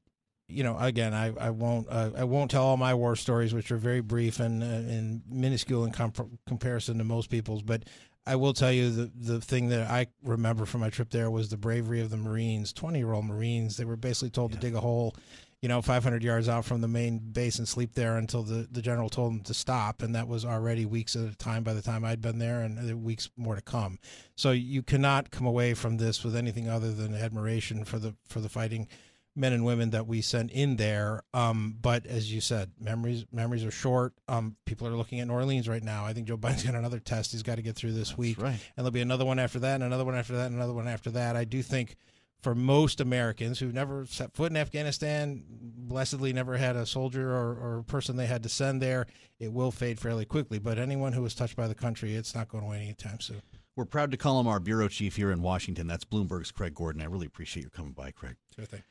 you 0.53 0.63
know, 0.63 0.77
again, 0.79 1.15
I, 1.15 1.33
I 1.41 1.51
won't 1.51 1.87
uh, 1.89 2.11
I 2.17 2.25
won't 2.25 2.51
tell 2.51 2.65
all 2.65 2.77
my 2.77 2.95
war 2.95 3.17
stories, 3.17 3.55
which 3.55 3.73
are 3.73 3.77
very 3.77 4.01
brief 4.01 4.41
and 4.41 4.63
uh, 4.63 4.67
and 4.67 5.23
minuscule 5.29 5.85
in 5.85 5.93
comp- 5.93 6.31
comparison 6.47 6.99
to 6.99 7.05
most 7.05 7.31
people's. 7.31 7.63
But 7.63 7.85
I 8.27 8.37
will 8.37 8.53
tell 8.53 8.73
you 8.73 8.91
the 8.91 9.11
the 9.15 9.41
thing 9.41 9.69
that 9.71 9.91
I 9.91 10.07
remember 10.23 10.67
from 10.67 10.83
my 10.83 10.91
trip 10.91 11.11
there 11.11 11.31
was 11.31 11.49
the 11.49 11.57
bravery 11.57 12.01
of 12.01 12.11
the 12.11 12.17
Marines, 12.17 12.73
twenty 12.73 12.99
year 12.99 13.13
old 13.13 13.25
Marines. 13.25 13.77
They 13.77 13.85
were 13.85 13.97
basically 13.97 14.31
told 14.31 14.53
yeah. 14.53 14.61
to 14.61 14.67
dig 14.67 14.75
a 14.75 14.81
hole, 14.81 15.17
you 15.61 15.69
know, 15.69 15.83
five 15.83 16.05
hundred 16.05 16.23
yards 16.23 16.49
out 16.49 16.65
from 16.65 16.83
the 16.83 16.89
main 16.89 17.19
base 17.19 17.59
and 17.59 17.67
sleep 17.67 17.95
there 17.95 18.19
until 18.19 18.43
the 18.43 18.69
the 18.71 18.83
general 18.83 19.09
told 19.09 19.33
them 19.33 19.41
to 19.41 19.55
stop, 19.55 20.03
and 20.03 20.15
that 20.15 20.29
was 20.29 20.45
already 20.45 20.87
weeks 20.87 21.17
at 21.17 21.29
a 21.29 21.37
time 21.37 21.65
by 21.65 21.73
the 21.73 21.83
time 21.83 22.05
I'd 22.05 22.21
been 22.21 22.39
there, 22.39 22.61
and 22.61 23.03
weeks 23.03 23.31
more 23.37 23.57
to 23.57 23.63
come. 23.63 23.99
So 24.37 24.53
you 24.53 24.83
cannot 24.83 25.31
come 25.31 25.47
away 25.47 25.75
from 25.75 25.97
this 25.97 26.23
with 26.23 26.37
anything 26.37 26.69
other 26.69 26.93
than 26.93 27.15
admiration 27.15 27.85
for 27.85 27.99
the 27.99 28.15
for 28.29 28.41
the 28.41 28.49
fighting 28.49 28.87
men 29.35 29.53
and 29.53 29.65
women 29.65 29.91
that 29.91 30.07
we 30.07 30.21
sent 30.21 30.51
in 30.51 30.77
there. 30.77 31.23
Um, 31.33 31.77
but 31.81 32.07
as 32.07 32.33
you 32.33 32.41
said, 32.41 32.73
memories 32.79 33.25
memories 33.33 33.65
are 33.65 33.71
short. 33.71 34.15
Um, 34.29 34.57
people 34.67 34.87
are 34.87 34.97
looking 34.97 35.21
at 35.21 35.29
New 35.29 35.35
Orleans 35.35 35.69
right 35.69 35.83
now. 35.83 36.05
I 36.05 36.13
think 36.13 36.29
Joe 36.29 36.37
Biden's 36.39 36.65
got 36.65 36.75
another 36.75 37.01
test 37.01 37.33
he's 37.33 37.43
got 37.43 37.57
to 37.57 37.63
get 37.63 37.77
through 37.77 37.93
this 37.93 38.09
That's 38.09 38.19
week, 38.19 38.41
right. 38.41 38.53
and 38.53 38.61
there'll 38.79 38.91
be 38.91 39.01
another 39.01 39.25
one 39.25 39.39
after 39.39 39.59
that, 39.61 39.77
and 39.77 39.85
another 39.85 40.05
one 40.05 40.15
after 40.17 40.37
that, 40.37 40.47
and 40.47 40.57
another 40.57 40.75
one 40.75 40.89
after 40.89 41.11
that. 41.13 41.37
I 41.37 41.45
do 41.45 41.63
think 41.63 41.97
for 42.43 42.55
most 42.55 43.01
Americans 43.01 43.61
who've 43.61 43.73
never 43.73 44.05
set 44.05 44.35
foot 44.35 44.51
in 44.51 44.57
Afghanistan, 44.57 45.45
blessedly 45.49 46.33
never 46.33 46.57
had 46.57 46.75
a 46.75 46.85
soldier 46.85 47.31
or, 47.31 47.55
or 47.55 47.79
a 47.79 47.85
person 47.85 48.17
they 48.17 48.27
had 48.27 48.43
to 48.43 48.49
send 48.49 48.83
there, 48.83 49.07
it 49.39 49.53
will 49.53 49.71
fade 49.71 49.99
fairly 50.01 50.25
quickly. 50.25 50.59
But 50.59 50.79
anyone 50.79 51.13
who 51.13 51.23
was 51.23 51.35
touched 51.35 51.57
by 51.57 51.69
the 51.69 51.75
country, 51.75 52.17
it's 52.17 52.35
not 52.35 52.49
going 52.49 52.65
away 52.65 52.79
anytime 52.83 53.21
soon. 53.21 53.43
We're 53.77 53.85
proud 53.87 54.11
to 54.11 54.17
call 54.17 54.39
him 54.41 54.49
our 54.49 54.61
bureau 54.61 54.89
chief 54.89 55.17
here 55.17 55.31
in 55.31 55.41
Washington. 55.41 55.87
That's 55.87 56.05
Bloomberg's 56.05 56.51
Craig 56.51 56.75
Gordon. 56.75 57.01
I 57.01 57.07
really 57.07 57.27
appreciate 57.27 57.63
you 57.63 57.71
coming 57.71 57.93
by, 57.93 58.11
Craig. 58.11 58.37
Sure 58.55 58.67
thing. 58.67 58.83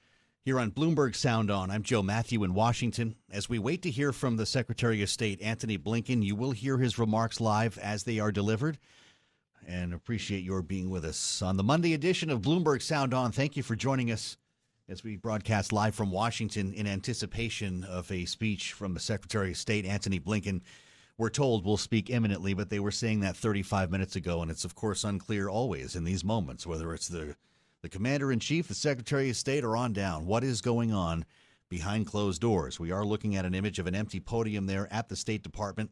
Here 0.43 0.59
on 0.59 0.71
Bloomberg 0.71 1.15
Sound 1.15 1.51
On, 1.51 1.69
I'm 1.69 1.83
Joe 1.83 2.01
Matthew 2.01 2.43
in 2.43 2.55
Washington. 2.55 3.13
As 3.29 3.47
we 3.47 3.59
wait 3.59 3.83
to 3.83 3.91
hear 3.91 4.11
from 4.11 4.37
the 4.37 4.45
Secretary 4.47 5.03
of 5.03 5.09
State, 5.11 5.39
Antony 5.39 5.77
Blinken, 5.77 6.23
you 6.23 6.35
will 6.35 6.49
hear 6.49 6.79
his 6.79 6.97
remarks 6.97 7.39
live 7.39 7.77
as 7.77 8.05
they 8.05 8.17
are 8.17 8.31
delivered. 8.31 8.79
And 9.67 9.93
appreciate 9.93 10.43
your 10.43 10.63
being 10.63 10.89
with 10.89 11.05
us 11.05 11.43
on 11.43 11.57
the 11.57 11.63
Monday 11.63 11.93
edition 11.93 12.31
of 12.31 12.41
Bloomberg 12.41 12.81
Sound 12.81 13.13
On. 13.13 13.31
Thank 13.31 13.55
you 13.55 13.61
for 13.61 13.75
joining 13.75 14.09
us 14.09 14.35
as 14.89 15.03
we 15.03 15.15
broadcast 15.15 15.71
live 15.71 15.93
from 15.93 16.09
Washington 16.09 16.73
in 16.73 16.87
anticipation 16.87 17.83
of 17.83 18.11
a 18.11 18.25
speech 18.25 18.73
from 18.73 18.95
the 18.95 18.99
Secretary 18.99 19.51
of 19.51 19.57
State, 19.57 19.85
Antony 19.85 20.19
Blinken. 20.19 20.61
We're 21.19 21.29
told 21.29 21.63
will 21.63 21.77
speak 21.77 22.09
imminently, 22.09 22.55
but 22.55 22.71
they 22.71 22.79
were 22.79 22.89
saying 22.89 23.19
that 23.19 23.37
35 23.37 23.91
minutes 23.91 24.15
ago, 24.15 24.41
and 24.41 24.49
it's 24.49 24.65
of 24.65 24.73
course 24.73 25.03
unclear 25.03 25.49
always 25.49 25.95
in 25.95 26.03
these 26.03 26.23
moments 26.23 26.65
whether 26.65 26.95
it's 26.95 27.09
the 27.09 27.35
the 27.82 27.89
commander 27.89 28.32
in 28.32 28.39
chief, 28.39 28.67
the 28.67 28.75
secretary 28.75 29.29
of 29.29 29.36
state 29.36 29.63
are 29.63 29.75
on 29.75 29.93
down. 29.93 30.25
What 30.25 30.43
is 30.43 30.61
going 30.61 30.93
on 30.93 31.25
behind 31.71 32.05
closed 32.05 32.41
doors. 32.41 32.79
We 32.79 32.91
are 32.91 33.05
looking 33.05 33.38
at 33.38 33.45
an 33.45 33.55
image 33.55 33.79
of 33.79 33.88
an 33.88 33.95
empty 33.95 34.19
podium 34.19 34.67
there 34.67 34.89
at 34.91 35.07
the 35.07 35.15
State 35.15 35.41
Department. 35.41 35.89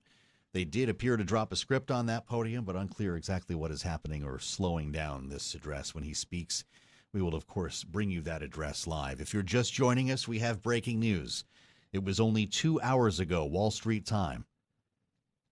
They 0.52 0.66
did 0.66 0.90
appear 0.90 1.16
to 1.16 1.24
drop 1.24 1.54
a 1.54 1.56
script 1.56 1.90
on 1.90 2.06
that 2.08 2.28
podium, 2.28 2.66
but 2.66 2.76
unclear 2.76 3.16
exactly 3.16 3.56
what 3.56 3.72
is 3.72 3.82
happening 3.82 4.24
or 4.26 4.40
slowing 4.40 4.92
down 4.92 5.30
this 5.30 5.56
address 5.56 5.96
when 5.96 6.04
he 6.04 6.14
speaks. 6.14 6.66
We 7.14 7.22
will, 7.22 7.34
of 7.34 7.48
course, 7.48 7.86
bring 7.86 8.12
you 8.12 8.20
that 8.22 8.44
address 8.44 8.88
live. 8.88 9.22
If 9.22 9.34
you're 9.34 9.42
just 9.42 9.74
joining 9.74 10.12
us, 10.12 10.28
we 10.28 10.40
have 10.40 10.62
breaking 10.62 11.00
news. 11.00 11.46
It 11.94 12.04
was 12.04 12.20
only 12.20 12.46
two 12.46 12.82
hours 12.82 13.22
ago, 13.22 13.46
Wall 13.46 13.72
Street 13.72 14.06
time, 14.06 14.46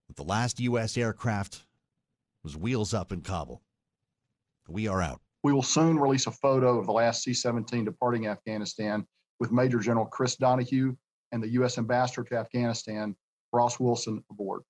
that 0.08 0.16
the 0.16 0.24
last 0.24 0.60
U.S. 0.60 0.98
aircraft 0.98 1.64
was 2.44 2.54
wheels 2.54 2.92
up 2.92 3.12
in 3.12 3.22
Kabul. 3.22 3.62
We 4.68 4.86
are 4.88 5.00
out. 5.00 5.22
We 5.42 5.52
will 5.52 5.62
soon 5.62 5.98
release 5.98 6.26
a 6.26 6.32
photo 6.32 6.78
of 6.78 6.86
the 6.86 6.92
last 6.92 7.22
C 7.22 7.32
17 7.32 7.84
departing 7.84 8.26
Afghanistan 8.26 9.06
with 9.40 9.52
Major 9.52 9.78
General 9.78 10.06
Chris 10.06 10.36
Donahue 10.36 10.94
and 11.32 11.42
the 11.42 11.50
U.S. 11.50 11.78
Ambassador 11.78 12.24
to 12.24 12.36
Afghanistan, 12.36 13.14
Ross 13.52 13.78
Wilson, 13.78 14.22
aboard. 14.30 14.62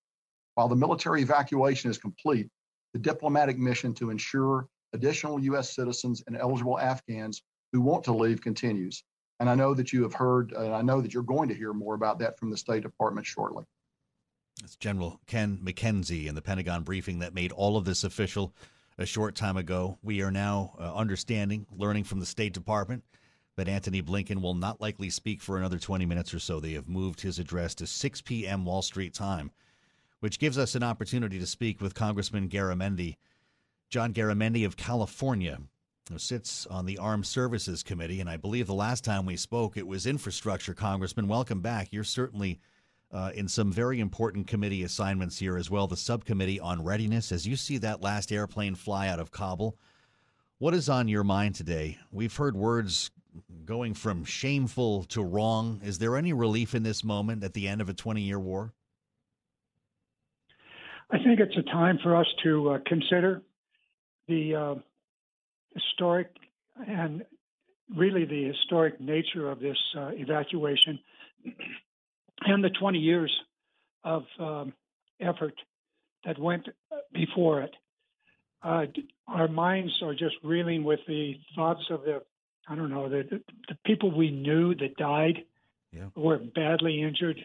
While 0.54 0.68
the 0.68 0.76
military 0.76 1.22
evacuation 1.22 1.90
is 1.90 1.98
complete, 1.98 2.48
the 2.92 2.98
diplomatic 2.98 3.58
mission 3.58 3.94
to 3.94 4.10
ensure 4.10 4.68
additional 4.92 5.40
U.S. 5.40 5.74
citizens 5.74 6.22
and 6.26 6.36
eligible 6.36 6.78
Afghans 6.78 7.42
who 7.72 7.80
want 7.80 8.04
to 8.04 8.12
leave 8.12 8.40
continues. 8.40 9.04
And 9.40 9.48
I 9.48 9.54
know 9.54 9.72
that 9.74 9.92
you 9.92 10.02
have 10.02 10.14
heard, 10.14 10.52
and 10.52 10.74
I 10.74 10.82
know 10.82 11.00
that 11.00 11.14
you're 11.14 11.22
going 11.22 11.48
to 11.48 11.54
hear 11.54 11.72
more 11.72 11.94
about 11.94 12.18
that 12.18 12.38
from 12.38 12.50
the 12.50 12.56
State 12.56 12.82
Department 12.82 13.26
shortly. 13.26 13.64
That's 14.60 14.76
General 14.76 15.20
Ken 15.26 15.58
McKenzie 15.62 16.26
in 16.26 16.34
the 16.34 16.42
Pentagon 16.42 16.82
briefing 16.82 17.20
that 17.20 17.34
made 17.34 17.52
all 17.52 17.76
of 17.76 17.84
this 17.84 18.02
official 18.02 18.54
a 18.98 19.06
short 19.06 19.36
time 19.36 19.56
ago. 19.56 19.98
We 20.02 20.22
are 20.22 20.30
now 20.30 20.74
uh, 20.78 20.94
understanding, 20.94 21.66
learning 21.74 22.04
from 22.04 22.20
the 22.20 22.26
State 22.26 22.52
Department 22.52 23.04
that 23.56 23.68
Antony 23.68 24.02
Blinken 24.02 24.42
will 24.42 24.54
not 24.54 24.80
likely 24.80 25.08
speak 25.10 25.40
for 25.40 25.56
another 25.56 25.78
20 25.78 26.04
minutes 26.04 26.34
or 26.34 26.38
so. 26.38 26.60
They 26.60 26.72
have 26.72 26.88
moved 26.88 27.20
his 27.20 27.38
address 27.38 27.74
to 27.76 27.86
6 27.86 28.20
p.m. 28.22 28.64
Wall 28.64 28.82
Street 28.82 29.14
time, 29.14 29.50
which 30.20 30.38
gives 30.38 30.58
us 30.58 30.74
an 30.74 30.82
opportunity 30.82 31.38
to 31.38 31.46
speak 31.46 31.80
with 31.80 31.94
Congressman 31.94 32.48
Garamendi, 32.48 33.16
John 33.88 34.12
Garamendi 34.12 34.66
of 34.66 34.76
California, 34.76 35.58
who 36.08 36.18
sits 36.18 36.66
on 36.66 36.86
the 36.86 36.98
Armed 36.98 37.26
Services 37.26 37.82
Committee. 37.82 38.20
And 38.20 38.28
I 38.28 38.36
believe 38.36 38.66
the 38.66 38.74
last 38.74 39.04
time 39.04 39.26
we 39.26 39.36
spoke, 39.36 39.76
it 39.76 39.86
was 39.86 40.06
infrastructure. 40.06 40.74
Congressman, 40.74 41.28
welcome 41.28 41.60
back. 41.60 41.88
You're 41.92 42.04
certainly 42.04 42.60
uh, 43.12 43.30
in 43.34 43.48
some 43.48 43.72
very 43.72 44.00
important 44.00 44.46
committee 44.46 44.82
assignments 44.82 45.38
here 45.38 45.56
as 45.56 45.70
well. 45.70 45.86
The 45.86 45.96
subcommittee 45.96 46.60
on 46.60 46.84
readiness, 46.84 47.32
as 47.32 47.46
you 47.46 47.56
see 47.56 47.78
that 47.78 48.02
last 48.02 48.32
airplane 48.32 48.74
fly 48.74 49.08
out 49.08 49.20
of 49.20 49.30
Kabul, 49.30 49.76
what 50.58 50.74
is 50.74 50.88
on 50.88 51.08
your 51.08 51.24
mind 51.24 51.54
today? 51.54 51.98
We've 52.10 52.34
heard 52.34 52.56
words 52.56 53.10
going 53.64 53.94
from 53.94 54.24
shameful 54.24 55.04
to 55.04 55.22
wrong. 55.22 55.80
Is 55.84 55.98
there 55.98 56.16
any 56.16 56.32
relief 56.32 56.74
in 56.74 56.82
this 56.82 57.04
moment 57.04 57.44
at 57.44 57.54
the 57.54 57.68
end 57.68 57.80
of 57.80 57.88
a 57.88 57.94
20 57.94 58.20
year 58.20 58.38
war? 58.38 58.72
I 61.10 61.16
think 61.18 61.40
it's 61.40 61.56
a 61.56 61.62
time 61.62 61.98
for 62.02 62.14
us 62.14 62.26
to 62.44 62.70
uh, 62.70 62.78
consider 62.86 63.42
the 64.26 64.54
uh, 64.54 64.74
historic 65.74 66.28
and 66.86 67.24
really 67.96 68.26
the 68.26 68.44
historic 68.44 69.00
nature 69.00 69.50
of 69.50 69.60
this 69.60 69.78
uh, 69.96 70.10
evacuation 70.12 70.98
and 72.42 72.62
the 72.62 72.70
20 72.70 72.98
years 72.98 73.32
of 74.04 74.24
um, 74.38 74.72
effort 75.20 75.54
that 76.24 76.38
went 76.38 76.68
before 77.12 77.62
it. 77.62 77.74
Uh, 78.62 78.86
our 79.26 79.48
minds 79.48 79.92
are 80.02 80.14
just 80.14 80.36
reeling 80.42 80.82
with 80.82 81.00
the 81.06 81.34
thoughts 81.54 81.84
of 81.90 82.02
the, 82.02 82.22
I 82.68 82.74
don't 82.74 82.90
know, 82.90 83.08
the, 83.08 83.40
the 83.68 83.76
people 83.84 84.10
we 84.10 84.30
knew 84.30 84.74
that 84.74 84.96
died, 84.96 85.44
yeah. 85.92 86.06
were 86.14 86.38
badly 86.38 87.02
injured. 87.02 87.44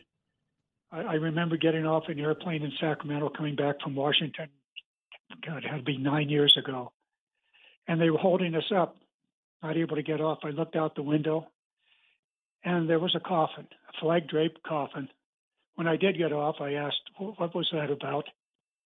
I, 0.92 1.02
I 1.02 1.14
remember 1.16 1.58
getting 1.58 1.86
off 1.86 2.04
an 2.08 2.20
airplane 2.20 2.64
in 2.64 2.72
Sacramento 2.80 3.30
coming 3.30 3.56
back 3.56 3.82
from 3.82 3.96
Washington. 3.96 4.50
God, 5.46 5.64
it 5.64 5.70
had 5.70 5.78
to 5.78 5.84
be 5.84 5.98
nine 5.98 6.30
years 6.30 6.56
ago. 6.58 6.92
And 7.88 8.00
they 8.00 8.10
were 8.10 8.18
holding 8.18 8.56
us 8.56 8.72
up, 8.76 8.98
not 9.62 9.78
able 9.78 9.98
to 9.98 10.04
get 10.04 10.22
off. 10.22 10.40
I 10.44 10.50
looked 10.50 10.76
out 10.76 10.96
the 10.96 11.04
window 11.04 11.48
and 12.64 12.90
there 12.90 13.00
was 13.00 13.16
a 13.16 13.20
coffin, 13.20 13.68
flag 14.00 14.28
draped 14.28 14.64
coffin. 14.64 15.10
When 15.76 15.88
I 15.88 15.96
did 15.96 16.18
get 16.18 16.34
off, 16.34 16.56
I 16.60 16.74
asked, 16.74 17.02
What 17.18 17.56
was 17.56 17.70
that 17.74 17.92
about? 17.92 18.26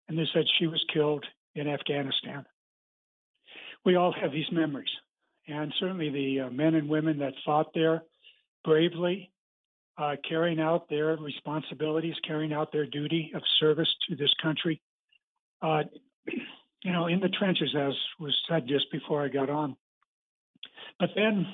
And 0.07 0.17
they 0.17 0.27
said 0.33 0.43
she 0.59 0.67
was 0.67 0.83
killed 0.93 1.25
in 1.55 1.67
Afghanistan. 1.67 2.45
We 3.85 3.95
all 3.95 4.13
have 4.13 4.31
these 4.31 4.51
memories, 4.51 4.89
and 5.47 5.73
certainly 5.79 6.09
the 6.09 6.41
uh, 6.41 6.49
men 6.49 6.75
and 6.75 6.87
women 6.87 7.19
that 7.19 7.33
fought 7.45 7.73
there 7.73 8.03
bravely, 8.63 9.31
uh, 9.97 10.15
carrying 10.27 10.59
out 10.59 10.89
their 10.89 11.15
responsibilities, 11.17 12.15
carrying 12.25 12.53
out 12.53 12.71
their 12.71 12.85
duty 12.85 13.31
of 13.33 13.41
service 13.59 13.89
to 14.09 14.15
this 14.15 14.33
country. 14.41 14.81
Uh, 15.61 15.83
you 16.83 16.91
know, 16.91 17.07
in 17.07 17.19
the 17.19 17.29
trenches, 17.29 17.75
as 17.77 17.93
was 18.19 18.35
said 18.49 18.67
just 18.67 18.91
before 18.91 19.23
I 19.23 19.27
got 19.27 19.49
on. 19.49 19.75
But 20.99 21.09
then 21.15 21.47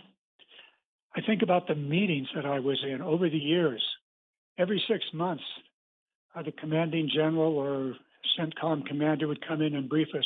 I 1.18 1.22
think 1.22 1.41
about 1.41 1.68
the 1.68 1.74
meetings 1.74 2.28
that 2.36 2.45
I 2.45 2.59
was 2.59 2.78
in 2.88 3.01
over 3.01 3.28
the 3.28 3.38
years. 3.38 3.84
Every 4.59 4.82
six 4.88 5.03
months, 5.13 5.43
uh, 6.36 6.43
the 6.43 6.51
commanding 6.51 7.09
general 7.13 7.57
or 7.57 7.95
CENTCOM 8.39 8.86
commander 8.86 9.28
would 9.28 9.45
come 9.45 9.63
in 9.63 9.74
and 9.76 9.89
brief 9.89 10.09
us, 10.15 10.26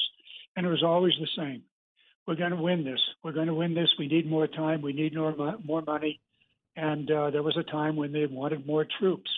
and 0.55 0.65
it 0.65 0.69
was 0.69 0.83
always 0.83 1.13
the 1.19 1.29
same. 1.37 1.63
We're 2.27 2.35
going 2.35 2.51
to 2.51 2.61
win 2.61 2.83
this. 2.83 2.99
We're 3.23 3.31
going 3.31 3.47
to 3.47 3.53
win 3.53 3.73
this. 3.73 3.87
We 3.97 4.07
need 4.07 4.29
more 4.29 4.47
time. 4.47 4.81
We 4.81 4.91
need 4.91 5.15
more, 5.15 5.33
more 5.63 5.81
money. 5.81 6.19
And 6.75 7.09
uh, 7.09 7.29
there 7.31 7.43
was 7.43 7.57
a 7.57 7.71
time 7.71 7.95
when 7.95 8.11
they 8.11 8.25
wanted 8.25 8.67
more 8.67 8.85
troops. 8.99 9.31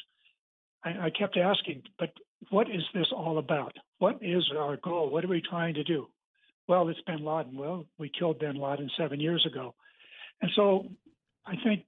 I, 0.84 0.90
I 1.06 1.10
kept 1.12 1.38
asking, 1.38 1.84
but 2.00 2.10
what 2.50 2.68
is 2.68 2.82
this 2.96 3.08
all 3.16 3.38
about? 3.38 3.74
What 4.00 4.18
is 4.22 4.44
our 4.58 4.78
goal? 4.78 5.12
What 5.12 5.24
are 5.24 5.30
we 5.30 5.42
trying 5.42 5.76
to 5.76 5.84
do? 5.84 6.08
Well, 6.68 6.90
it's 6.90 7.00
bin 7.06 7.24
Laden. 7.24 7.56
Well, 7.56 7.86
we 8.00 8.10
killed 8.10 8.40
bin 8.40 8.56
Laden 8.56 8.90
seven 8.98 9.20
years 9.20 9.46
ago. 9.46 9.76
And 10.42 10.52
so 10.56 10.88
I 11.46 11.56
think, 11.64 11.84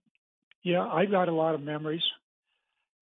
yeah, 0.64 0.86
I've 0.86 1.12
got 1.12 1.30
a 1.30 1.34
lot 1.34 1.56
of 1.56 1.62
memories, 1.62 2.04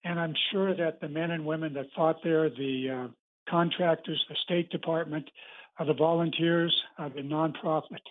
and 0.04 0.20
I'm 0.20 0.36
sure 0.52 0.76
that 0.76 1.02
the 1.02 1.08
men 1.08 1.32
and 1.32 1.46
women 1.46 1.74
that 1.74 1.88
fought 1.96 2.18
there, 2.24 2.50
the 2.50 2.90
uh, 2.90 3.08
contractors, 3.50 4.24
the 4.30 4.36
State 4.44 4.70
Department, 4.70 5.30
uh, 5.80 5.86
the 5.86 5.94
volunteers, 5.94 6.76
uh, 7.00 7.10
the 7.10 7.22
nonprofit 7.22 8.02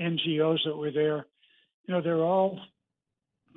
NGOs 0.00 0.58
that 0.64 0.76
were 0.76 0.90
there, 0.90 1.26
you 1.86 1.94
know, 1.94 2.00
they're 2.00 2.24
all 2.24 2.58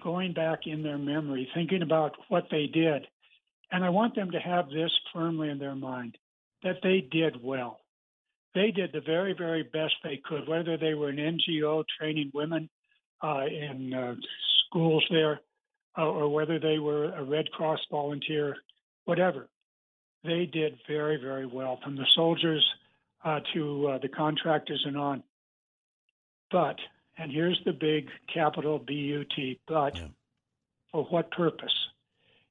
going 0.03 0.33
back 0.33 0.61
in 0.65 0.83
their 0.83 0.97
memory, 0.97 1.47
thinking 1.53 1.81
about 1.81 2.13
what 2.27 2.47
they 2.51 2.67
did. 2.67 3.07
And 3.71 3.83
I 3.83 3.89
want 3.89 4.15
them 4.15 4.31
to 4.31 4.39
have 4.39 4.69
this 4.69 4.91
firmly 5.13 5.49
in 5.49 5.59
their 5.59 5.75
mind 5.75 6.17
that 6.63 6.77
they 6.83 7.07
did 7.11 7.41
well. 7.41 7.79
They 8.53 8.71
did 8.71 8.91
the 8.93 9.01
very, 9.01 9.33
very 9.33 9.63
best 9.63 9.93
they 10.03 10.21
could, 10.23 10.47
whether 10.47 10.77
they 10.77 10.93
were 10.93 11.09
an 11.09 11.17
NGO 11.17 11.83
training 11.99 12.31
women 12.33 12.69
in 13.45 13.93
uh, 13.93 14.15
schools 14.67 15.05
there, 15.09 15.41
uh, 15.97 16.05
or 16.05 16.27
whether 16.29 16.59
they 16.59 16.79
were 16.79 17.05
a 17.13 17.23
Red 17.23 17.51
Cross 17.51 17.79
volunteer, 17.89 18.55
whatever. 19.05 19.47
They 20.23 20.45
did 20.45 20.79
very, 20.87 21.17
very 21.17 21.45
well, 21.45 21.79
from 21.83 21.95
the 21.95 22.05
soldiers 22.15 22.65
uh, 23.23 23.39
to 23.53 23.87
uh, 23.87 23.97
the 23.99 24.09
contractors 24.09 24.83
and 24.85 24.97
on. 24.97 25.23
But, 26.51 26.77
and 27.17 27.31
here's 27.31 27.59
the 27.65 27.73
big 27.73 28.09
capital 28.33 28.79
B 28.79 28.93
U 28.93 29.25
T, 29.35 29.59
but 29.67 29.95
yeah. 29.95 30.07
for 30.91 31.03
what 31.05 31.31
purpose? 31.31 31.73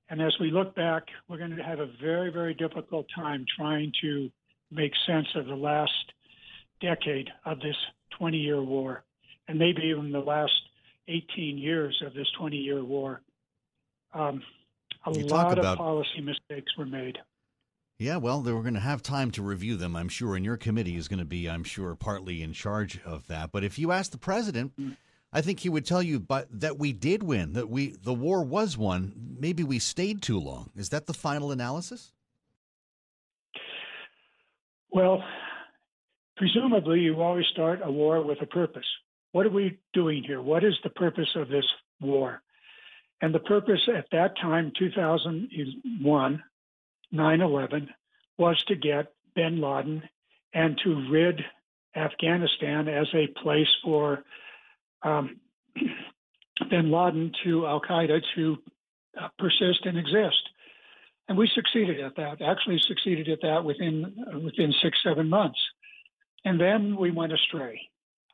And 0.09 0.21
as 0.21 0.35
we 0.39 0.51
look 0.51 0.75
back, 0.75 1.05
we're 1.29 1.39
going 1.39 1.57
to 1.57 1.63
have 1.63 1.81
a 1.81 1.89
very, 2.01 2.31
very 2.31 2.55
difficult 2.55 3.07
time 3.15 3.45
trying 3.57 3.93
to 4.03 4.31
make 4.71 4.93
sense 5.07 5.29
of 5.35 5.47
the 5.47 5.55
last 5.55 6.13
decade 6.81 7.31
of 7.45 7.61
this 7.61 7.77
20 8.19 8.37
year 8.37 8.63
war 8.63 9.05
and 9.49 9.59
maybe 9.59 9.83
even 9.85 10.13
the 10.13 10.21
last 10.21 10.53
18 11.09 11.59
years 11.59 12.01
of 12.07 12.15
this 12.15 12.27
20 12.39 12.57
year 12.57 12.85
war. 12.85 13.21
Um, 14.13 14.43
a 15.07 15.13
you 15.13 15.27
lot 15.27 15.59
about, 15.59 15.73
of 15.73 15.79
policy 15.79 16.21
mistakes 16.23 16.73
were 16.79 16.87
made. 16.87 17.19
Yeah, 17.99 18.17
well, 18.17 18.41
they 18.41 18.53
were 18.53 18.63
going 18.63 18.75
to 18.75 18.81
have 18.81 19.03
time 19.03 19.31
to 19.33 19.43
review 19.43 19.77
them, 19.77 19.95
I'm 19.95 20.09
sure, 20.09 20.35
and 20.35 20.45
your 20.45 20.57
committee 20.57 20.97
is 20.97 21.07
going 21.07 21.21
to 21.21 21.25
be, 21.25 21.49
I'm 21.49 21.63
sure, 21.63 21.95
partly 21.95 22.43
in 22.43 22.53
charge 22.53 23.01
of 23.05 23.27
that. 23.29 23.53
But 23.53 23.63
if 23.63 23.79
you 23.79 23.93
ask 23.93 24.11
the 24.11 24.19
president, 24.19 24.73
mm. 24.77 24.97
I 25.33 25.41
think 25.43 25.61
he 25.61 25.69
would 25.69 25.87
tell 25.87 26.03
you 26.03 26.19
but, 26.19 26.49
that 26.61 26.79
we 26.79 26.93
did 26.93 27.23
win, 27.23 27.53
that 27.53 27.69
we 27.69 27.95
the 28.03 28.15
war 28.15 28.43
was 28.43 28.77
won. 28.77 29.37
Maybe 29.39 29.63
we 29.63 29.79
stayed 29.79 30.23
too 30.23 30.41
long. 30.41 30.71
Is 30.77 30.89
that 30.89 31.07
the 31.07 31.15
final 31.15 31.53
analysis? 31.53 32.13
Well, 34.91 35.23
presumably, 36.37 37.01
you 37.01 37.21
always 37.21 37.47
start 37.53 37.81
a 37.83 37.91
war 37.91 38.25
with 38.25 38.41
a 38.43 38.47
purpose. 38.47 38.87
What 39.35 39.47
are 39.47 39.51
we 39.51 39.81
doing 39.93 40.23
here? 40.23 40.41
What 40.41 40.63
is 40.63 40.75
the 40.85 40.91
purpose 40.91 41.31
of 41.35 41.49
this 41.49 41.65
war? 42.01 42.41
And 43.21 43.35
the 43.35 43.41
purpose 43.41 43.81
at 43.89 44.07
that 44.13 44.39
time, 44.41 44.71
2001, 44.79 46.43
9 47.11 47.41
11, 47.41 47.89
was 48.39 48.65
to 48.69 48.77
get 48.77 49.13
bin 49.35 49.61
Laden 49.61 50.05
and 50.53 50.79
to 50.85 51.11
rid 51.11 51.41
Afghanistan 51.97 52.87
as 52.87 53.09
a 53.13 53.27
place 53.43 53.67
for 53.83 54.23
um, 55.03 55.41
bin 56.71 56.93
Laden 56.93 57.33
to 57.43 57.67
Al 57.67 57.81
Qaeda 57.81 58.21
to 58.37 58.57
uh, 59.21 59.29
persist 59.37 59.85
and 59.85 59.99
exist. 59.99 60.49
And 61.27 61.37
we 61.37 61.51
succeeded 61.53 61.99
at 61.99 62.15
that. 62.15 62.41
Actually, 62.41 62.79
succeeded 62.87 63.29
at 63.29 63.41
that 63.43 63.65
within 63.65 64.15
uh, 64.33 64.39
within 64.39 64.73
six 64.81 64.97
seven 65.03 65.29
months. 65.29 65.59
And 66.45 66.61
then 66.61 66.95
we 66.97 67.11
went 67.11 67.33
astray. 67.33 67.81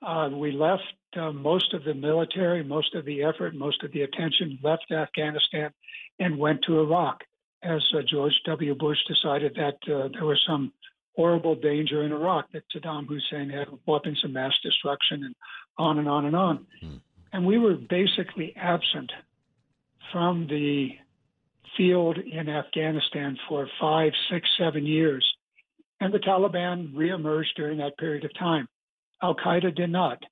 Uh, 0.03 0.31
we 0.33 0.53
left 0.53 0.83
uh, 1.17 1.31
most 1.33 1.75
of 1.75 1.85
the 1.85 1.95
military, 1.95 2.63
most 2.63 2.95
of 2.95 3.05
the 3.05 3.23
effort, 3.23 3.55
most 3.55 3.83
of 3.83 3.93
the 3.93 4.03
attention 4.03 4.59
left 4.63 4.91
Afghanistan 4.91 5.71
and 6.19 6.39
went 6.39 6.63
to 6.63 6.81
Iraq 6.81 7.23
as 7.63 7.83
uh, 7.95 8.01
George 8.09 8.33
W. 8.47 8.75
Bush 8.75 8.99
decided 9.07 9.55
that 9.57 9.93
uh, 9.93 10.09
there 10.13 10.25
was 10.25 10.43
some 10.47 10.73
horrible 11.17 11.55
danger 11.55 12.03
in 12.05 12.13
Iraq, 12.13 12.51
that 12.53 12.63
Saddam 12.75 13.07
Hussein 13.07 13.51
had 13.51 13.69
weapons 13.87 14.23
of 14.25 14.31
mass 14.31 14.55
destruction, 14.63 15.25
and 15.25 15.35
on 15.77 15.99
and 15.99 16.09
on 16.09 16.25
and 16.25 16.37
on. 16.37 16.67
Hmm. 16.81 16.97
And 17.33 17.47
we 17.47 17.59
were 17.59 17.75
basically 17.75 18.55
absent 18.57 19.13
from 20.13 20.47
the 20.47 20.91
field 21.77 22.19
in 22.19 22.49
Afghanistan 22.49 23.39
for 23.49 23.69
five, 23.81 24.13
six, 24.31 24.49
seven 24.59 24.87
years. 24.87 25.25
And 26.01 26.13
the 26.13 26.19
Taliban 26.19 26.95
reemerged 26.95 27.55
during 27.57 27.79
that 27.79 27.99
period 27.99 28.25
of 28.25 28.35
time. 28.35 28.67
Al 29.23 29.35
Qaeda 29.35 29.75
did 29.75 29.91
not. 29.91 30.23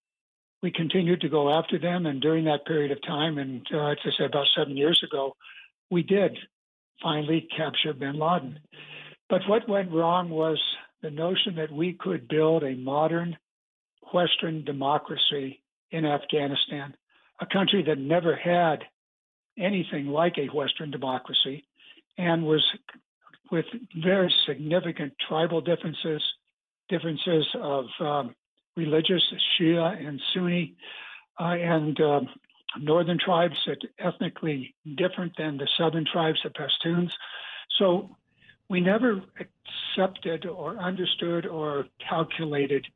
We 0.62 0.70
continued 0.70 1.20
to 1.20 1.28
go 1.28 1.51
after 1.51 1.78
them, 1.78 2.07
and 2.07 2.20
during 2.20 2.45
that 2.45 2.66
period 2.66 2.91
of 2.91 3.03
time, 3.03 3.39
and 3.39 3.64
uh, 3.72 3.89
as 3.89 3.99
I 4.05 4.11
said, 4.16 4.26
about 4.26 4.49
seven 4.57 4.76
years 4.76 5.01
ago, 5.05 5.36
we 5.91 6.03
did 6.03 6.36
finally 7.03 7.49
capture 7.57 7.93
bin 7.93 8.18
Laden. 8.18 8.59
But 9.28 9.43
what 9.47 9.68
went 9.68 9.93
wrong 9.93 10.30
was 10.30 10.61
the 11.03 11.11
notion 11.11 11.55
that 11.57 11.70
we 11.70 11.93
could 11.93 12.28
build 12.28 12.64
a 12.64 12.74
modern 12.74 13.36
Western 14.12 14.64
democracy 14.64 15.62
in 15.91 16.05
Afghanistan, 16.05 16.95
a 17.41 17.47
country 17.47 17.82
that 17.84 17.99
never 17.99 18.34
had 18.34 18.84
anything 19.59 20.07
like 20.07 20.39
a 20.39 20.47
Western 20.47 20.91
democracy 20.91 21.64
and 22.16 22.45
was 22.45 22.64
with 23.51 23.66
very 23.97 24.32
significant 24.47 25.12
tribal 25.26 25.61
differences, 25.61 26.22
differences 26.89 27.47
of 27.55 27.86
um, 28.01 28.34
religious 28.79 29.22
Shia 29.53 30.07
and 30.07 30.20
Sunni, 30.33 30.74
uh, 31.39 31.45
and 31.45 32.01
uh, 32.01 32.20
northern 32.81 33.18
tribes 33.18 33.57
that 33.66 33.79
ethnically 33.99 34.74
different 34.97 35.33
than 35.37 35.57
the 35.59 35.68
southern 35.76 36.05
tribes, 36.05 36.41
the 36.43 36.51
Pashtuns. 36.51 37.11
So 37.79 38.16
we 38.68 38.81
never 38.81 39.22
accepted 39.45 40.47
or 40.47 40.76
understood 40.76 41.47
or 41.47 41.87
calculated 42.09 42.87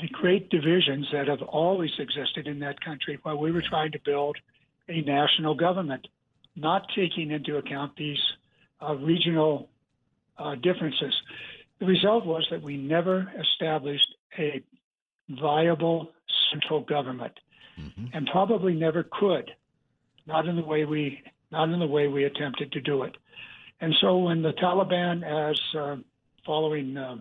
the 0.00 0.08
great 0.08 0.48
divisions 0.50 1.06
that 1.12 1.28
have 1.28 1.42
always 1.42 1.90
existed 1.98 2.46
in 2.46 2.60
that 2.60 2.80
country 2.80 3.18
while 3.22 3.36
we 3.36 3.52
were 3.52 3.62
trying 3.62 3.92
to 3.92 4.00
build 4.04 4.36
a 4.88 5.02
national 5.02 5.54
government, 5.54 6.06
not 6.56 6.86
taking 6.94 7.30
into 7.30 7.56
account 7.56 7.92
these 7.96 8.22
uh, 8.80 8.94
regional 8.94 9.68
uh, 10.38 10.54
differences. 10.54 11.14
The 11.80 11.86
result 11.86 12.24
was 12.24 12.46
that 12.50 12.62
we 12.62 12.76
never 12.76 13.30
established 13.38 14.14
a 14.38 14.62
viable 15.40 16.10
central 16.50 16.80
government, 16.80 17.32
mm-hmm. 17.78 18.06
and 18.12 18.26
probably 18.32 18.74
never 18.74 19.06
could, 19.18 19.50
not 20.26 20.46
in 20.46 20.56
the 20.56 20.64
way 20.64 20.84
we 20.84 21.22
not 21.52 21.68
in 21.68 21.80
the 21.80 21.86
way 21.86 22.06
we 22.06 22.24
attempted 22.24 22.70
to 22.72 22.80
do 22.80 23.02
it. 23.02 23.16
And 23.80 23.92
so 24.00 24.18
when 24.18 24.40
the 24.42 24.52
Taliban, 24.52 25.24
as 25.24 25.60
uh, 25.76 25.96
following 26.46 26.96
uh, 26.96 27.16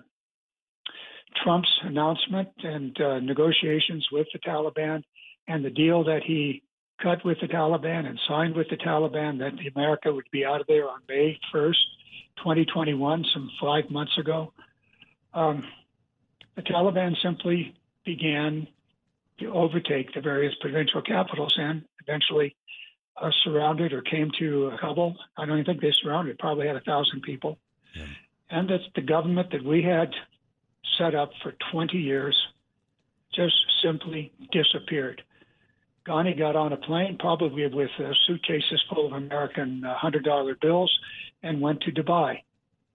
Trump's 1.44 1.72
announcement 1.84 2.50
and 2.64 3.00
uh, 3.02 3.20
negotiations 3.20 4.08
with 4.12 4.28
the 4.34 4.40
Taliban, 4.40 5.04
and 5.48 5.66
the 5.66 5.70
deal 5.70 6.04
that 6.04 6.22
he 6.24 6.62
cut 7.02 7.24
with 7.26 7.38
the 7.42 7.48
Taliban 7.48 8.06
and 8.06 8.20
signed 8.28 8.56
with 8.56 8.68
the 8.70 8.78
Taliban 8.78 9.40
that 9.40 9.54
the 9.58 9.68
America 9.76 10.14
would 10.14 10.30
be 10.32 10.46
out 10.46 10.62
of 10.62 10.68
there 10.68 10.88
on 10.88 11.00
May 11.08 11.40
1st, 11.54 11.76
2021, 12.38 13.26
some 13.34 13.50
five 13.60 13.90
months 13.90 14.18
ago. 14.18 14.54
Um, 15.34 15.64
the 16.56 16.62
Taliban 16.62 17.16
simply 17.24 17.74
began 18.10 18.68
to 19.40 19.54
overtake 19.54 20.14
the 20.16 20.22
various 20.22 20.56
provincial 20.60 21.02
capitals 21.02 21.54
and 21.58 21.84
eventually 22.02 22.56
uh, 23.22 23.30
surrounded 23.44 23.94
or 23.94 24.02
came 24.02 24.32
to 24.40 24.72
Kabul. 24.82 25.16
I 25.38 25.46
don't 25.46 25.60
even 25.60 25.66
think 25.66 25.82
they 25.82 25.94
surrounded, 26.02 26.40
probably 26.40 26.66
had 26.66 26.76
a 26.76 26.82
thousand 26.82 27.22
people. 27.22 27.60
Yeah. 27.96 28.06
And 28.50 28.68
that's 28.68 28.90
the 28.96 29.02
government 29.02 29.52
that 29.52 29.64
we 29.64 29.84
had 29.84 30.10
set 30.98 31.14
up 31.14 31.32
for 31.44 31.54
20 31.72 31.98
years 31.98 32.36
just 33.36 33.54
simply 33.84 34.32
disappeared. 34.52 35.22
Ghani 36.08 36.36
got 36.36 36.56
on 36.56 36.74
a 36.74 36.78
plane, 36.78 37.18
probably 37.20 37.68
with 37.68 37.92
uh, 38.00 38.12
suitcases 38.26 38.82
full 38.90 39.06
of 39.06 39.14
American 39.14 39.84
uh, 39.86 39.94
$100 40.04 40.60
bills, 40.60 40.92
and 41.44 41.62
went 41.62 41.82
to 41.82 41.92
Dubai 41.92 42.42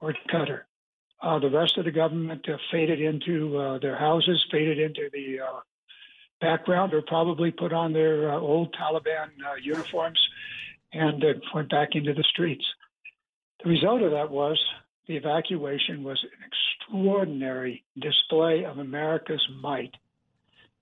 or 0.01 0.13
Qatar. 0.33 0.63
Uh, 1.25 1.39
the 1.39 1.49
rest 1.49 1.79
of 1.79 1.87
the 1.87 1.91
government 1.91 2.47
uh, 2.49 2.57
faded 2.71 3.01
into 3.01 3.57
uh, 3.57 3.79
their 3.79 3.97
houses, 3.97 4.45
faded 4.51 4.79
into 4.79 5.09
the 5.13 5.41
uh, 5.41 5.61
background, 6.41 6.93
or 6.93 7.01
probably 7.03 7.51
put 7.51 7.73
on 7.73 7.93
their 7.93 8.31
old 8.33 8.75
Taliban 8.75 9.31
uniforms 9.63 10.21
and 10.93 11.25
went 11.55 11.71
back 11.71 11.89
into 11.93 12.13
the 12.13 12.25
streets. 12.25 12.65
The 13.63 13.71
result 13.71 14.03
of 14.03 14.11
that 14.11 14.31
was 14.31 14.63
the 15.09 15.17
evacuation 15.17 16.05
was 16.05 16.23
an 16.23 16.45
extraordinary 16.47 17.85
display 17.99 18.65
of 18.65 18.79
America's 18.79 19.47
might 19.63 19.95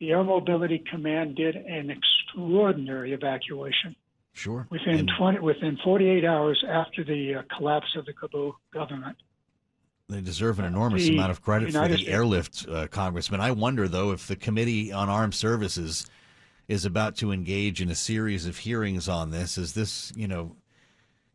the 0.02 0.10
Air 0.10 0.24
Mobility 0.24 0.82
Command 0.90 1.36
did 1.36 1.54
an 1.54 1.88
extraordinary 1.88 3.12
evacuation. 3.12 3.94
Sure. 4.32 4.66
Within 4.68 4.98
and 4.98 5.10
20, 5.16 5.38
within 5.38 5.78
48 5.84 6.24
hours 6.24 6.64
after 6.68 7.04
the 7.04 7.36
uh, 7.36 7.42
collapse 7.56 7.86
of 7.96 8.04
the 8.06 8.12
Kabul 8.12 8.56
government. 8.74 9.16
They 10.08 10.20
deserve 10.20 10.58
an 10.58 10.66
enormous 10.66 11.04
the 11.04 11.14
amount 11.14 11.30
of 11.30 11.42
credit 11.42 11.68
United 11.68 11.98
for 11.98 12.04
the 12.04 12.10
airlift, 12.10 12.66
uh, 12.68 12.86
Congressman. 12.88 13.40
I 13.40 13.50
wonder, 13.50 13.88
though, 13.88 14.10
if 14.10 14.26
the 14.26 14.36
Committee 14.36 14.92
on 14.92 15.08
Armed 15.08 15.34
Services 15.34 16.06
is 16.68 16.84
about 16.84 17.16
to 17.16 17.32
engage 17.32 17.80
in 17.80 17.90
a 17.90 17.94
series 17.94 18.46
of 18.46 18.58
hearings 18.58 19.08
on 19.08 19.30
this. 19.30 19.58
Is 19.58 19.74
this, 19.74 20.12
you 20.16 20.28
know, 20.28 20.56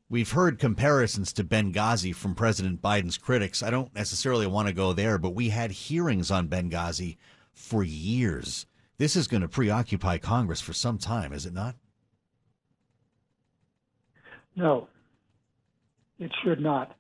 we've 0.10 0.32
heard 0.32 0.60
comparisons 0.60 1.34
to 1.34 1.44
Benghazi 1.44 2.14
from 2.14 2.36
President 2.36 2.82
Biden's 2.82 3.18
critics. 3.18 3.62
I 3.62 3.70
don't 3.70 3.94
necessarily 3.94 4.48
want 4.48 4.68
to 4.68 4.74
go 4.74 4.94
there, 4.94 5.18
but 5.18 5.36
we 5.36 5.50
had 5.50 5.72
hearings 5.72 6.32
on 6.32 6.48
Benghazi 6.48 7.18
for 7.54 7.84
years. 7.84 8.66
This 8.98 9.16
is 9.16 9.28
going 9.28 9.42
to 9.42 9.48
preoccupy 9.48 10.18
Congress 10.18 10.62
for 10.62 10.74
some 10.74 10.98
time, 10.98 11.34
is 11.34 11.46
it 11.46 11.54
not? 11.54 11.76
No, 14.56 14.88
it 16.18 16.32
should 16.44 16.60
not. 16.60 16.96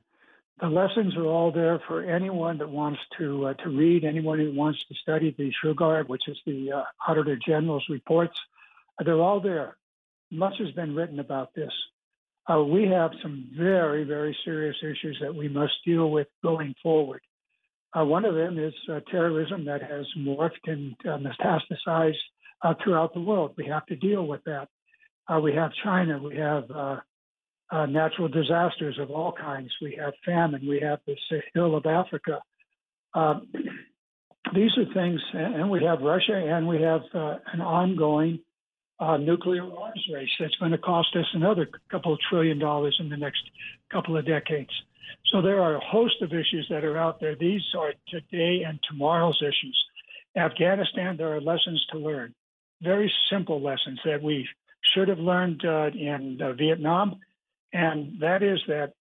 The 0.59 0.67
lessons 0.67 1.15
are 1.15 1.25
all 1.25 1.51
there 1.51 1.79
for 1.87 2.03
anyone 2.03 2.57
that 2.57 2.69
wants 2.69 2.99
to 3.19 3.47
uh, 3.47 3.53
to 3.55 3.69
read, 3.69 4.03
anyone 4.03 4.39
who 4.39 4.51
wants 4.53 4.83
to 4.85 4.95
study 4.95 5.35
the 5.37 5.51
SIGAR, 5.63 6.07
which 6.07 6.27
is 6.27 6.37
the 6.47 6.71
uh, 6.71 6.83
Auditor 7.07 7.37
General's 7.37 7.85
reports. 7.89 8.35
They're 9.03 9.21
all 9.21 9.39
there. 9.39 9.77
Much 10.31 10.55
has 10.57 10.71
been 10.71 10.95
written 10.95 11.19
about 11.19 11.53
this. 11.53 11.71
Uh, 12.51 12.63
we 12.63 12.87
have 12.87 13.11
some 13.21 13.49
very, 13.55 14.03
very 14.03 14.35
serious 14.43 14.75
issues 14.81 15.17
that 15.21 15.35
we 15.35 15.47
must 15.47 15.73
deal 15.85 16.09
with 16.09 16.27
going 16.41 16.73
forward. 16.81 17.21
Uh, 17.95 18.03
one 18.05 18.25
of 18.25 18.33
them 18.33 18.57
is 18.57 18.73
uh, 18.91 18.99
terrorism 19.11 19.65
that 19.65 19.83
has 19.83 20.07
morphed 20.17 20.65
and 20.65 20.95
uh, 21.05 21.19
metastasized 21.19 22.15
throughout 22.83 23.13
the 23.13 23.21
world. 23.21 23.53
We 23.57 23.67
have 23.67 23.85
to 23.87 23.95
deal 23.95 24.25
with 24.25 24.43
that. 24.45 24.69
We 25.41 25.53
have 25.53 25.71
China. 25.83 26.17
We 26.17 26.37
have 26.37 26.63
uh, 27.69 27.85
natural 27.85 28.27
disasters 28.27 28.97
of 28.99 29.11
all 29.11 29.31
kinds. 29.31 29.71
We 29.81 29.97
have 30.01 30.13
famine. 30.25 30.65
We 30.67 30.79
have 30.79 30.99
the 31.05 31.15
Sahel 31.29 31.75
of 31.75 31.85
Africa. 31.85 32.41
Um, 33.13 33.47
these 34.53 34.71
are 34.77 34.93
things, 34.93 35.19
and 35.33 35.69
we 35.69 35.83
have 35.83 36.01
Russia, 36.01 36.35
and 36.35 36.67
we 36.67 36.81
have 36.81 37.01
an 37.13 37.61
ongoing 37.61 38.39
nuclear 39.19 39.63
arms 39.63 40.07
race 40.13 40.29
that's 40.39 40.55
going 40.55 40.71
to 40.71 40.77
cost 40.77 41.15
us 41.15 41.25
another 41.33 41.67
couple 41.91 42.13
of 42.13 42.19
trillion 42.29 42.57
dollars 42.57 42.95
in 42.99 43.09
the 43.09 43.17
next 43.17 43.41
couple 43.91 44.15
of 44.15 44.25
decades. 44.25 44.71
So 45.31 45.41
there 45.41 45.61
are 45.61 45.75
a 45.75 45.85
host 45.85 46.21
of 46.21 46.31
issues 46.31 46.67
that 46.69 46.85
are 46.85 46.97
out 46.97 47.19
there. 47.19 47.35
These 47.35 47.61
are 47.77 47.93
today 48.07 48.63
and 48.65 48.79
tomorrow's 48.89 49.41
issues. 49.41 49.77
Afghanistan, 50.35 51.17
there 51.17 51.33
are 51.33 51.41
lessons 51.41 51.85
to 51.91 51.97
learn, 51.97 52.33
very 52.81 53.11
simple 53.29 53.61
lessons 53.61 53.99
that 54.05 54.21
we 54.21 54.47
should 54.93 55.07
have 55.07 55.19
learned 55.19 55.63
uh, 55.65 55.89
in 55.93 56.39
uh, 56.41 56.53
Vietnam, 56.53 57.19
and 57.73 58.19
that 58.21 58.43
is 58.43 58.59
that 58.67 58.93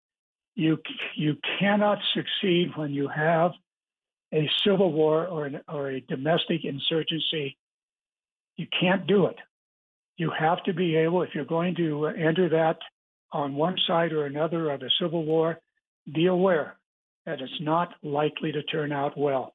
you 0.54 0.78
you 1.14 1.36
cannot 1.58 1.98
succeed 2.14 2.70
when 2.76 2.92
you 2.92 3.08
have 3.08 3.52
a 4.32 4.48
civil 4.64 4.92
war 4.92 5.26
or 5.26 5.46
an, 5.46 5.60
or 5.68 5.90
a 5.90 6.00
domestic 6.00 6.64
insurgency. 6.64 7.56
You 8.56 8.66
can't 8.78 9.06
do 9.06 9.26
it. 9.26 9.36
You 10.16 10.32
have 10.36 10.62
to 10.64 10.72
be 10.72 10.96
able, 10.96 11.22
if 11.22 11.30
you're 11.34 11.44
going 11.44 11.74
to 11.76 12.06
enter 12.06 12.48
that 12.48 12.78
on 13.32 13.54
one 13.54 13.76
side 13.86 14.12
or 14.12 14.24
another 14.24 14.70
of 14.70 14.82
a 14.82 14.88
civil 15.00 15.24
war, 15.24 15.60
be 16.12 16.26
aware 16.26 16.76
that 17.26 17.40
it's 17.40 17.60
not 17.60 17.94
likely 18.02 18.52
to 18.52 18.62
turn 18.62 18.92
out 18.92 19.16
well. 19.16 19.54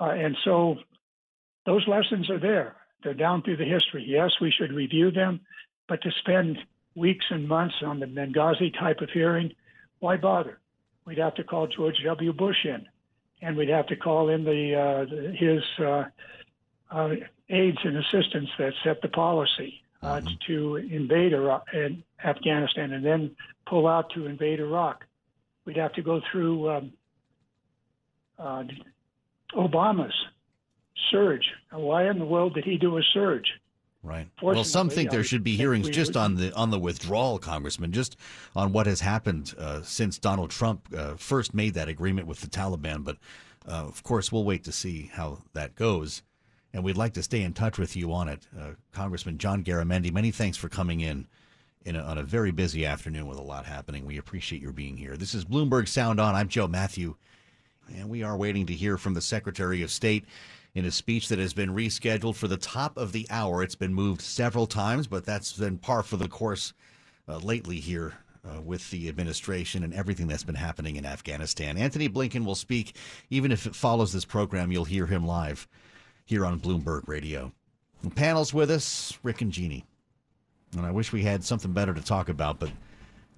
Uh, 0.00 0.10
and 0.10 0.36
so 0.44 0.76
those 1.64 1.86
lessons 1.88 2.28
are 2.28 2.40
there. 2.40 2.76
They're 3.02 3.14
down 3.14 3.42
through 3.42 3.56
the 3.56 3.64
history. 3.64 4.04
Yes, 4.06 4.30
we 4.40 4.50
should 4.50 4.72
review 4.72 5.10
them, 5.10 5.40
but 5.88 6.02
to 6.02 6.10
spend 6.20 6.58
weeks 6.94 7.24
and 7.30 7.48
months 7.48 7.76
on 7.84 8.00
the 8.00 8.06
Benghazi 8.06 8.72
type 8.78 9.00
of 9.00 9.10
hearing, 9.10 9.52
why 10.00 10.16
bother? 10.16 10.58
We'd 11.04 11.18
have 11.18 11.34
to 11.36 11.44
call 11.44 11.66
George 11.66 11.96
W. 12.04 12.32
Bush 12.32 12.64
in, 12.64 12.86
and 13.40 13.56
we'd 13.56 13.68
have 13.68 13.86
to 13.88 13.96
call 13.96 14.28
in 14.28 14.44
the, 14.44 14.74
uh, 14.74 15.32
his 15.34 15.62
uh, 15.84 16.04
uh, 16.90 17.14
aides 17.48 17.78
and 17.84 17.96
assistants 17.96 18.50
that 18.58 18.72
set 18.84 19.02
the 19.02 19.08
policy 19.08 19.82
uh, 20.02 20.16
mm-hmm. 20.16 20.28
to 20.46 20.76
invade 20.76 21.32
Iraq 21.32 21.64
and 21.72 22.02
Afghanistan, 22.24 22.92
and 22.92 23.04
then 23.04 23.36
pull 23.66 23.86
out 23.86 24.10
to 24.14 24.26
invade 24.26 24.60
Iraq. 24.60 25.04
We'd 25.64 25.76
have 25.76 25.92
to 25.94 26.02
go 26.02 26.20
through 26.30 26.70
um, 26.70 26.92
uh, 28.38 28.64
Obama's 29.54 30.14
surge. 31.10 31.46
Why 31.70 32.08
in 32.08 32.18
the 32.18 32.24
world 32.24 32.54
did 32.54 32.64
he 32.64 32.78
do 32.78 32.96
a 32.98 33.02
surge? 33.14 33.46
Right. 34.04 34.28
Well, 34.42 34.64
some 34.64 34.88
think 34.88 35.10
there 35.10 35.22
should 35.22 35.44
be 35.44 35.56
hearings 35.56 35.88
just 35.88 36.16
on 36.16 36.34
the 36.34 36.52
on 36.54 36.70
the 36.70 36.78
withdrawal, 36.78 37.38
Congressman, 37.38 37.92
just 37.92 38.16
on 38.56 38.72
what 38.72 38.86
has 38.86 39.00
happened 39.00 39.54
uh, 39.56 39.82
since 39.82 40.18
Donald 40.18 40.50
Trump 40.50 40.88
uh, 40.96 41.14
first 41.14 41.54
made 41.54 41.74
that 41.74 41.88
agreement 41.88 42.26
with 42.26 42.40
the 42.40 42.48
Taliban. 42.48 43.04
But 43.04 43.18
uh, 43.68 43.74
of 43.74 44.02
course, 44.02 44.32
we'll 44.32 44.42
wait 44.42 44.64
to 44.64 44.72
see 44.72 45.08
how 45.12 45.38
that 45.52 45.76
goes, 45.76 46.22
and 46.72 46.82
we'd 46.82 46.96
like 46.96 47.12
to 47.14 47.22
stay 47.22 47.42
in 47.42 47.52
touch 47.52 47.78
with 47.78 47.94
you 47.94 48.12
on 48.12 48.28
it, 48.28 48.48
uh, 48.58 48.70
Congressman 48.90 49.38
John 49.38 49.62
Garamendi. 49.62 50.12
Many 50.12 50.32
thanks 50.32 50.56
for 50.56 50.68
coming 50.68 51.00
in. 51.00 51.28
In 51.84 51.96
a, 51.96 52.00
on 52.00 52.16
a 52.16 52.22
very 52.22 52.52
busy 52.52 52.86
afternoon 52.86 53.26
with 53.26 53.38
a 53.38 53.42
lot 53.42 53.66
happening. 53.66 54.06
We 54.06 54.16
appreciate 54.16 54.62
your 54.62 54.70
being 54.70 54.96
here. 54.96 55.16
This 55.16 55.34
is 55.34 55.44
Bloomberg 55.44 55.88
Sound 55.88 56.20
On. 56.20 56.32
I'm 56.32 56.46
Joe 56.46 56.68
Matthew, 56.68 57.16
and 57.92 58.08
we 58.08 58.22
are 58.22 58.36
waiting 58.36 58.66
to 58.66 58.72
hear 58.72 58.96
from 58.96 59.14
the 59.14 59.20
Secretary 59.20 59.82
of 59.82 59.90
State 59.90 60.24
in 60.74 60.84
a 60.84 60.90
speech 60.90 61.28
that 61.28 61.38
has 61.38 61.52
been 61.52 61.74
rescheduled 61.74 62.36
for 62.36 62.48
the 62.48 62.56
top 62.56 62.96
of 62.96 63.12
the 63.12 63.26
hour. 63.30 63.62
It's 63.62 63.74
been 63.74 63.94
moved 63.94 64.22
several 64.22 64.66
times, 64.66 65.06
but 65.06 65.24
that's 65.24 65.52
been 65.52 65.78
par 65.78 66.02
for 66.02 66.16
the 66.16 66.28
course 66.28 66.72
uh, 67.28 67.38
lately 67.38 67.76
here 67.76 68.14
uh, 68.44 68.60
with 68.60 68.90
the 68.90 69.08
administration 69.08 69.84
and 69.84 69.92
everything 69.94 70.26
that's 70.26 70.44
been 70.44 70.54
happening 70.54 70.96
in 70.96 71.06
Afghanistan. 71.06 71.76
Antony 71.76 72.08
Blinken 72.08 72.44
will 72.44 72.54
speak. 72.54 72.96
Even 73.30 73.52
if 73.52 73.66
it 73.66 73.74
follows 73.74 74.12
this 74.12 74.24
program, 74.24 74.72
you'll 74.72 74.84
hear 74.84 75.06
him 75.06 75.26
live 75.26 75.68
here 76.24 76.44
on 76.44 76.60
Bloomberg 76.60 77.06
Radio. 77.06 77.52
The 78.02 78.10
panel's 78.10 78.54
with 78.54 78.70
us, 78.70 79.18
Rick 79.22 79.42
and 79.42 79.52
Jeannie. 79.52 79.84
And 80.76 80.86
I 80.86 80.90
wish 80.90 81.12
we 81.12 81.22
had 81.22 81.44
something 81.44 81.72
better 81.72 81.92
to 81.92 82.02
talk 82.02 82.28
about, 82.28 82.58
but 82.58 82.70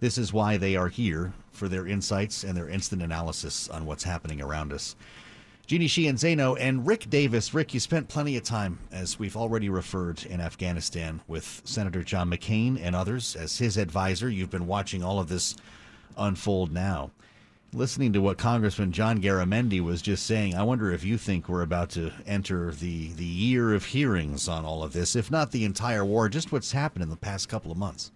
this 0.01 0.17
is 0.19 0.33
why 0.33 0.57
they 0.57 0.77
are 0.77 0.89
here 0.89 1.33
for 1.51 1.69
their 1.69 1.87
insights 1.87 2.45
and 2.45 2.57
their 2.57 2.69
instant 2.69 3.03
analysis 3.03 3.69
on 3.69 3.87
what's 3.87 4.05
happening 4.05 4.41
around 4.41 4.73
us. 4.73 4.97
Jeannie 5.67 5.87
Sheehan 5.87 6.17
Zaino 6.17 6.59
and 6.61 6.87
Rick 6.87 7.09
Davis. 7.09 7.55
Rick, 7.55 7.73
you 7.73 7.81
spent 7.81 8.09
plenty 8.09 8.37
of 8.37 8.43
time, 8.43 8.79
as 8.93 9.19
we've 9.19 9.37
already 9.37 9.71
referred, 9.71 10.23
in 10.27 10.39
Afghanistan 10.39 11.23
with 11.27 11.63
Senator 11.65 12.03
John 12.03 12.31
McCain 12.31 12.79
and 12.79 12.95
others 12.95 13.35
as 13.35 13.57
his 13.57 13.79
advisor. 13.79 14.29
You've 14.29 14.51
been 14.51 14.67
watching 14.67 15.03
all 15.03 15.19
of 15.19 15.29
this 15.29 15.57
unfold 16.19 16.71
now. 16.71 17.13
Listening 17.73 18.13
to 18.13 18.21
what 18.21 18.37
Congressman 18.37 18.93
John 18.93 19.23
Garamendi 19.23 19.81
was 19.81 20.03
just 20.03 20.27
saying, 20.27 20.55
I 20.55 20.63
wonder 20.65 20.93
if 20.93 21.03
you 21.03 21.17
think 21.17 21.49
we're 21.49 21.63
about 21.63 21.89
to 21.91 22.13
enter 22.27 22.71
the, 22.71 23.15
the 23.15 23.25
year 23.25 23.73
of 23.73 23.87
hearings 23.87 24.49
on 24.49 24.67
all 24.67 24.83
of 24.83 24.93
this, 24.93 25.17
if 25.17 25.31
not 25.31 25.51
the 25.51 25.65
entire 25.65 26.05
war, 26.05 26.29
just 26.29 26.53
what's 26.53 26.73
happened 26.73 27.05
in 27.05 27.11
the 27.11 27.17
past 27.17 27.49
couple 27.49 27.73
of 27.73 27.79
months. 27.79 28.13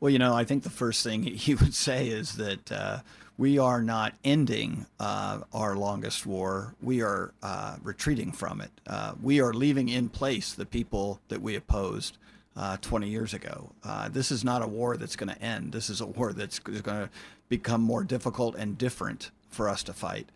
Well, 0.00 0.10
you 0.12 0.18
know, 0.20 0.34
I 0.34 0.44
think 0.44 0.62
the 0.62 0.70
first 0.70 1.02
thing 1.02 1.22
he 1.24 1.54
would 1.54 1.74
say 1.74 2.08
is 2.08 2.36
that 2.36 2.70
uh, 2.70 3.00
we 3.36 3.58
are 3.58 3.82
not 3.82 4.14
ending 4.24 4.86
uh, 5.00 5.40
our 5.52 5.76
longest 5.76 6.26
war. 6.26 6.74
We 6.80 7.02
are 7.02 7.32
uh, 7.42 7.76
retreating 7.82 8.32
from 8.32 8.60
it. 8.60 8.70
Uh, 8.86 9.14
we 9.20 9.40
are 9.40 9.52
leaving 9.52 9.88
in 9.88 10.08
place 10.08 10.52
the 10.52 10.66
people 10.66 11.20
that 11.28 11.42
we 11.42 11.56
opposed 11.56 12.16
uh, 12.56 12.76
20 12.80 13.08
years 13.08 13.34
ago. 13.34 13.70
Uh, 13.84 14.08
this 14.08 14.30
is 14.30 14.44
not 14.44 14.62
a 14.62 14.66
war 14.66 14.96
that's 14.96 15.16
going 15.16 15.32
to 15.32 15.42
end. 15.42 15.72
This 15.72 15.90
is 15.90 16.00
a 16.00 16.06
war 16.06 16.32
that's 16.32 16.58
going 16.58 16.82
to 16.82 17.10
become 17.48 17.80
more 17.80 18.04
difficult 18.04 18.56
and 18.56 18.76
different 18.76 19.30
for 19.50 19.68
us 19.68 19.82
to 19.84 19.92
fight 19.92 20.28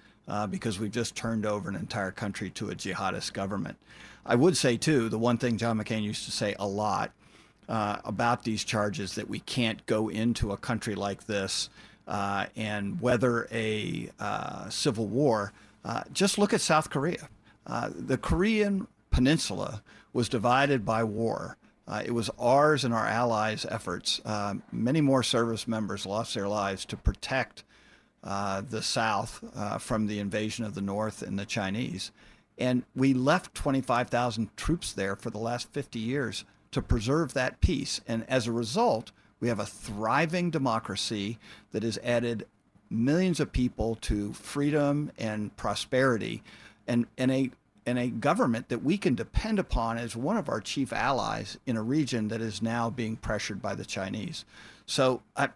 because 0.51 0.79
we've 0.79 0.93
just 0.93 1.15
turned 1.15 1.45
over 1.45 1.69
an 1.69 1.77
entire 1.77 2.11
country 2.11 2.49
to 2.51 2.71
a 2.71 2.75
jihadist 2.75 3.33
government. 3.33 3.77
I 4.25 4.37
would 4.37 4.57
say, 4.57 4.77
too, 4.77 5.09
the 5.09 5.19
one 5.19 5.37
thing 5.37 5.59
John 5.59 5.79
McCain 5.79 6.03
used 6.03 6.25
to 6.25 6.31
say 6.31 6.55
a 6.59 6.67
lot 6.67 7.11
about 7.69 8.45
these 8.45 8.65
charges 8.65 9.15
that 9.15 9.29
we 9.29 9.41
can't 9.41 9.85
go 9.87 10.09
into 10.09 10.53
a 10.53 10.57
country 10.57 10.95
like 10.95 11.27
this 11.27 11.69
uh, 12.07 12.47
and 12.57 13.01
weather 13.01 13.49
a 13.53 14.11
uh, 14.19 14.69
civil 14.69 15.07
war, 15.07 15.53
uh, 15.85 16.03
just 16.13 16.39
look 16.39 16.53
at 16.53 16.61
South 16.61 16.91
Korea. 16.91 17.29
Uh, 17.67 17.91
the 17.95 18.19
Korean 18.19 18.87
peninsula 19.11 19.83
was 20.13 20.29
divided 20.29 20.85
by 20.85 21.05
war. 21.05 21.57
Uh, 21.87 22.03
it 22.05 22.13
was 22.13 22.31
ours 22.39 22.85
and 22.85 22.95
our 22.95 23.07
allies' 23.07 23.67
efforts. 23.69 24.21
Uh, 24.25 24.55
many 24.71 25.01
more 25.01 25.23
service 25.23 25.67
members 25.67 26.07
lost 26.07 26.35
their 26.35 26.49
lives 26.49 26.85
to 26.85 26.97
protect 26.97 27.65
the 28.23 28.83
South 28.83 29.43
from 29.81 30.07
the 30.07 30.21
invasion 30.21 30.65
of 30.65 30.75
the 30.75 30.81
North 30.81 31.23
and 31.23 31.39
the 31.39 31.47
Chinese. 31.47 32.13
And 32.57 32.85
we 32.95 33.15
left 33.15 33.55
25,000 33.55 34.57
troops 34.57 34.93
there 34.93 35.17
for 35.17 35.31
the 35.31 35.39
last 35.39 35.73
50 35.73 35.99
years 35.99 36.45
to 36.73 36.83
preserve 36.83 37.35
that 37.35 37.61
peace. 37.61 38.01
And 38.09 38.29
as 38.29 38.47
a 38.47 38.53
result, 38.53 39.13
we 39.41 39.49
have 39.49 39.61
a 39.61 39.67
thriving 39.67 40.51
democracy 40.51 41.39
that 41.71 41.83
has 41.83 41.99
added 42.03 42.47
millions 42.91 43.41
of 43.41 43.53
people 43.53 43.97
to 43.97 44.33
freedom 44.33 45.11
and 45.19 45.57
prosperity 45.57 46.43
and, 46.87 47.07
and 47.17 47.31
a 47.31 47.51
and 47.85 47.99
a 47.99 48.09
government 48.09 48.69
that 48.69 48.85
we 48.85 48.97
can 48.97 49.15
depend 49.15 49.59
upon 49.59 49.99
as 49.99 50.15
one 50.15 50.37
of 50.37 50.49
our 50.49 50.61
chief 50.61 50.93
allies 50.93 51.59
in 51.67 51.77
a 51.77 51.83
region 51.83 52.29
that 52.29 52.41
is 52.41 52.63
now 52.63 52.89
being 52.89 53.17
pressured 53.17 53.61
by 53.61 53.75
the 53.75 53.85
Chinese. 53.85 54.45
So 54.87 55.23
I, 55.37 55.49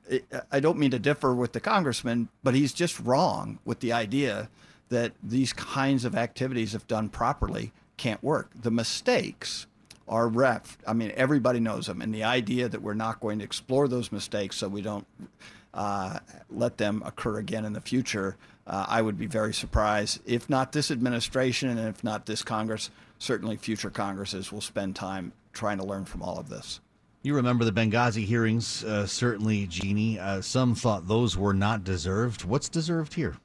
I 0.51 0.61
don't 0.61 0.79
mean 0.79 0.91
to 0.91 0.99
differ 0.99 1.35
with 1.35 1.53
the 1.53 1.61
congressman, 1.61 2.29
but 2.43 2.55
he's 2.55 2.73
just 2.73 2.99
wrong 2.99 3.59
with 3.65 3.79
the 3.79 3.93
idea 3.93 4.49
that 4.89 5.13
these 5.23 5.53
kinds 5.53 6.05
of 6.05 6.15
activities, 6.15 6.75
if 6.75 6.87
done 6.87 7.09
properly, 7.09 7.73
can't 7.97 8.23
work. 8.23 8.51
The 8.61 8.71
mistakes 8.71 9.67
are 10.09 10.29
ref. 10.29 10.79
I 10.87 10.93
mean, 10.93 11.13
everybody 11.17 11.61
knows 11.61 11.87
them. 11.87 12.01
And 12.01 12.15
the 12.15 12.25
idea 12.25 12.69
that 12.69 12.83
we're 12.83 12.95
not 12.95 13.21
going 13.21 13.39
to 13.41 13.45
explore 13.45 13.89
those 13.89 14.13
mistakes 14.13 14.57
so 14.57 14.69
we 14.69 14.83
don't 14.83 15.07
uh, 15.75 16.21
let 16.51 16.79
them 16.79 17.03
occur 17.05 17.39
again 17.39 17.65
in 17.65 17.73
the 17.73 17.81
future, 17.81 18.37
uh, 18.67 18.87
I 18.89 19.03
would 19.03 19.19
be 19.19 19.27
very 19.27 19.53
surprised. 19.53 20.21
If 20.27 20.49
not 20.49 20.73
this 20.73 20.91
administration 20.91 21.69
and 21.69 21.89
if 21.89 22.03
not 22.03 22.27
this 22.27 22.43
Congress, 22.43 22.91
certainly 23.19 23.57
future 23.57 23.91
Congresses 23.91 24.53
will 24.53 24.61
spend 24.61 24.97
time 24.97 25.33
trying 25.53 25.79
to 25.79 25.85
learn 25.85 26.05
from 26.05 26.23
all 26.23 26.39
of 26.39 26.49
this. 26.49 26.81
You 27.23 27.35
remember 27.35 27.65
the 27.65 27.73
Benghazi 27.73 28.25
hearings, 28.25 28.85
uh, 28.85 29.07
certainly, 29.07 29.67
Jeannie. 29.67 30.19
Uh, 30.19 30.41
some 30.41 30.77
thought 30.77 31.09
those 31.09 31.37
were 31.37 31.55
not 31.55 31.83
deserved. 31.83 32.45
What's 32.45 32.69
deserved 32.69 33.15
here? 33.15 33.37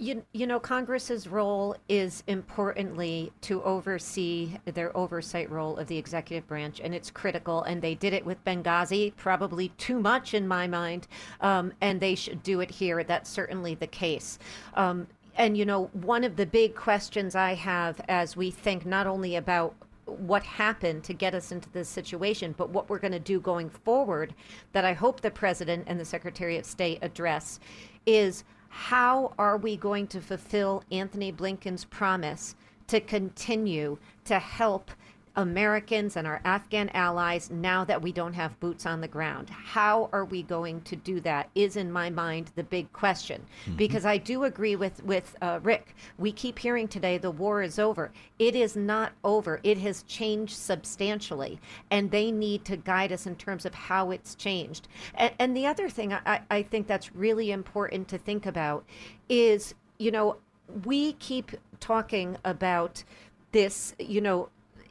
You, 0.00 0.24
you 0.32 0.46
know, 0.46 0.58
Congress's 0.58 1.28
role 1.28 1.76
is 1.86 2.24
importantly 2.26 3.34
to 3.42 3.62
oversee 3.64 4.56
their 4.64 4.96
oversight 4.96 5.50
role 5.50 5.76
of 5.76 5.88
the 5.88 5.98
executive 5.98 6.48
branch, 6.48 6.80
and 6.80 6.94
it's 6.94 7.10
critical. 7.10 7.64
And 7.64 7.82
they 7.82 7.94
did 7.94 8.14
it 8.14 8.24
with 8.24 8.42
Benghazi, 8.46 9.14
probably 9.16 9.68
too 9.76 10.00
much 10.00 10.32
in 10.32 10.48
my 10.48 10.66
mind, 10.66 11.06
um, 11.42 11.74
and 11.82 12.00
they 12.00 12.14
should 12.14 12.42
do 12.42 12.60
it 12.60 12.70
here. 12.70 13.04
That's 13.04 13.28
certainly 13.28 13.74
the 13.74 13.86
case. 13.86 14.38
Um, 14.72 15.06
and, 15.36 15.54
you 15.54 15.66
know, 15.66 15.90
one 15.92 16.24
of 16.24 16.36
the 16.36 16.46
big 16.46 16.74
questions 16.74 17.34
I 17.34 17.52
have 17.52 18.00
as 18.08 18.38
we 18.38 18.50
think 18.50 18.86
not 18.86 19.06
only 19.06 19.36
about 19.36 19.74
what 20.06 20.42
happened 20.42 21.04
to 21.04 21.12
get 21.12 21.34
us 21.34 21.52
into 21.52 21.68
this 21.72 21.90
situation, 21.90 22.54
but 22.56 22.70
what 22.70 22.88
we're 22.88 22.98
going 22.98 23.12
to 23.12 23.18
do 23.18 23.38
going 23.38 23.68
forward 23.68 24.34
that 24.72 24.86
I 24.86 24.94
hope 24.94 25.20
the 25.20 25.30
President 25.30 25.84
and 25.86 26.00
the 26.00 26.06
Secretary 26.06 26.56
of 26.56 26.64
State 26.64 27.00
address 27.02 27.60
is 28.06 28.44
how 28.70 29.34
are 29.36 29.56
we 29.56 29.76
going 29.76 30.06
to 30.06 30.20
fulfill 30.20 30.82
Antony 30.90 31.32
Blinken's 31.32 31.84
promise 31.84 32.54
to 32.86 33.00
continue 33.00 33.98
to 34.24 34.38
help 34.38 34.90
Americans 35.36 36.16
and 36.16 36.26
our 36.26 36.40
Afghan 36.44 36.90
allies 36.90 37.50
now 37.50 37.84
that 37.84 38.02
we 38.02 38.12
don't 38.12 38.32
have 38.32 38.58
boots 38.60 38.86
on 38.86 39.00
the 39.00 39.08
ground. 39.08 39.48
How 39.50 40.08
are 40.12 40.24
we 40.24 40.42
going 40.42 40.80
to 40.82 40.96
do 40.96 41.20
that? 41.20 41.48
Is 41.54 41.76
in 41.76 41.92
my 41.92 42.10
mind 42.10 42.50
the 42.56 42.64
big 42.64 42.92
question. 42.92 43.42
Mm-hmm. 43.64 43.76
Because 43.76 44.04
I 44.04 44.18
do 44.18 44.44
agree 44.44 44.76
with 44.76 45.02
with 45.04 45.36
uh, 45.40 45.60
Rick. 45.62 45.94
We 46.18 46.32
keep 46.32 46.58
hearing 46.58 46.88
today 46.88 47.18
the 47.18 47.30
war 47.30 47.62
is 47.62 47.78
over. 47.78 48.10
It 48.38 48.54
is 48.54 48.76
not 48.76 49.12
over. 49.24 49.60
It 49.62 49.78
has 49.78 50.02
changed 50.04 50.56
substantially, 50.56 51.60
and 51.90 52.10
they 52.10 52.30
need 52.30 52.64
to 52.66 52.76
guide 52.76 53.12
us 53.12 53.26
in 53.26 53.36
terms 53.36 53.64
of 53.64 53.74
how 53.74 54.10
it's 54.10 54.34
changed. 54.34 54.88
And, 55.14 55.32
and 55.38 55.56
the 55.56 55.66
other 55.66 55.88
thing 55.88 56.12
I, 56.12 56.40
I 56.50 56.62
think 56.62 56.86
that's 56.86 57.14
really 57.14 57.50
important 57.50 58.08
to 58.08 58.18
think 58.18 58.46
about 58.46 58.84
is, 59.28 59.74
you 59.98 60.10
know, 60.10 60.36
we 60.84 61.14
keep 61.14 61.52
talking 61.80 62.36
about 62.44 63.04
this, 63.52 63.94
you 63.98 64.20
know, 64.20 64.48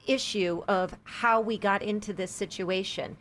issue 0.07 0.63
of 0.67 0.95
how 1.03 1.41
we 1.41 1.57
got 1.57 1.81
into 1.81 2.13
this 2.13 2.31
situation. 2.31 3.17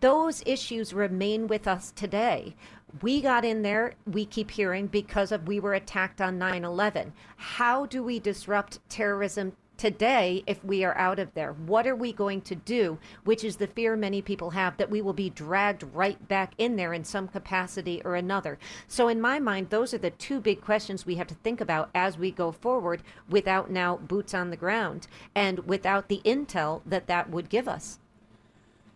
Those 0.00 0.42
issues 0.46 0.94
remain 0.94 1.46
with 1.46 1.66
us 1.66 1.92
today. 1.92 2.54
We 3.00 3.20
got 3.20 3.44
in 3.44 3.62
there, 3.62 3.94
we 4.06 4.26
keep 4.26 4.50
hearing, 4.50 4.86
because 4.86 5.32
of 5.32 5.48
we 5.48 5.60
were 5.60 5.74
attacked 5.74 6.20
on 6.20 6.38
9 6.38 6.64
11. 6.64 7.12
How 7.36 7.86
do 7.86 8.02
we 8.02 8.20
disrupt 8.20 8.86
terrorism 8.88 9.52
today 9.82 10.44
if 10.46 10.64
we 10.64 10.84
are 10.84 10.96
out 10.96 11.18
of 11.18 11.34
there? 11.34 11.54
What 11.54 11.88
are 11.88 11.96
we 11.96 12.12
going 12.12 12.40
to 12.42 12.54
do? 12.54 12.98
Which 13.24 13.42
is 13.42 13.56
the 13.56 13.66
fear 13.66 13.96
many 13.96 14.22
people 14.22 14.50
have 14.50 14.76
that 14.76 14.90
we 14.90 15.02
will 15.02 15.12
be 15.12 15.28
dragged 15.28 15.82
right 15.92 16.28
back 16.28 16.52
in 16.56 16.76
there 16.76 16.92
in 16.92 17.02
some 17.02 17.26
capacity 17.26 18.00
or 18.04 18.14
another. 18.14 18.60
So, 18.86 19.08
in 19.08 19.20
my 19.20 19.40
mind, 19.40 19.70
those 19.70 19.92
are 19.92 19.98
the 19.98 20.10
two 20.10 20.40
big 20.40 20.60
questions 20.60 21.04
we 21.04 21.16
have 21.16 21.26
to 21.26 21.34
think 21.34 21.60
about 21.60 21.90
as 21.96 22.16
we 22.16 22.30
go 22.30 22.52
forward 22.52 23.02
without 23.28 23.72
now 23.72 23.96
boots 23.96 24.34
on 24.34 24.50
the 24.50 24.56
ground 24.56 25.08
and 25.34 25.66
without 25.66 26.06
the 26.06 26.20
intel 26.24 26.82
that 26.86 27.08
that 27.08 27.28
would 27.28 27.48
give 27.48 27.66
us. 27.66 27.98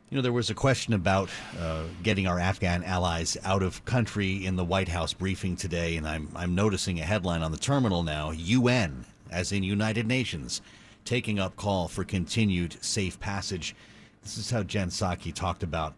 You 0.09 0.15
know, 0.15 0.23
there 0.23 0.33
was 0.33 0.51
a 0.51 0.55
question 0.55 0.95
about 0.95 1.31
uh, 1.59 1.83
getting 2.05 2.29
our 2.29 2.39
Afghan 2.39 2.85
allies 2.85 3.37
out 3.43 3.65
of 3.65 3.85
country 3.85 4.47
in 4.47 4.55
the 4.55 4.65
White 4.65 4.89
House 4.89 5.13
briefing 5.13 5.57
today, 5.57 5.97
and 5.97 6.07
I'm, 6.07 6.29
I'm 6.37 6.55
noticing 6.55 7.01
a 7.01 7.05
headline 7.05 7.43
on 7.43 7.51
the 7.51 7.59
terminal 7.59 8.05
now 8.05 8.31
UN, 8.31 9.05
as 9.31 9.53
in 9.53 9.63
United 9.63 10.07
Nations, 10.07 10.61
taking 11.05 11.39
up 11.39 11.57
call 11.57 11.89
for 11.89 12.05
continued 12.05 12.77
safe 12.83 13.19
passage. 13.21 13.75
This 14.23 14.39
is 14.39 14.51
how 14.51 14.63
Jen 14.63 14.89
Psaki 14.89 15.33
talked 15.33 15.63
about 15.63 15.95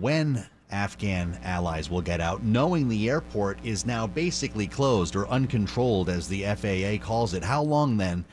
when 0.00 0.46
Afghan 0.70 1.38
allies 1.42 1.90
will 1.90 2.00
get 2.00 2.20
out, 2.20 2.42
knowing 2.42 2.88
the 2.88 3.08
airport 3.08 3.58
is 3.64 3.86
now 3.86 4.06
basically 4.06 4.66
closed 4.66 5.16
or 5.16 5.28
uncontrolled, 5.28 6.08
as 6.08 6.28
the 6.28 6.44
FAA 6.44 7.04
calls 7.04 7.34
it. 7.34 7.44
How 7.44 7.62
long 7.62 7.96
then? 7.96 8.24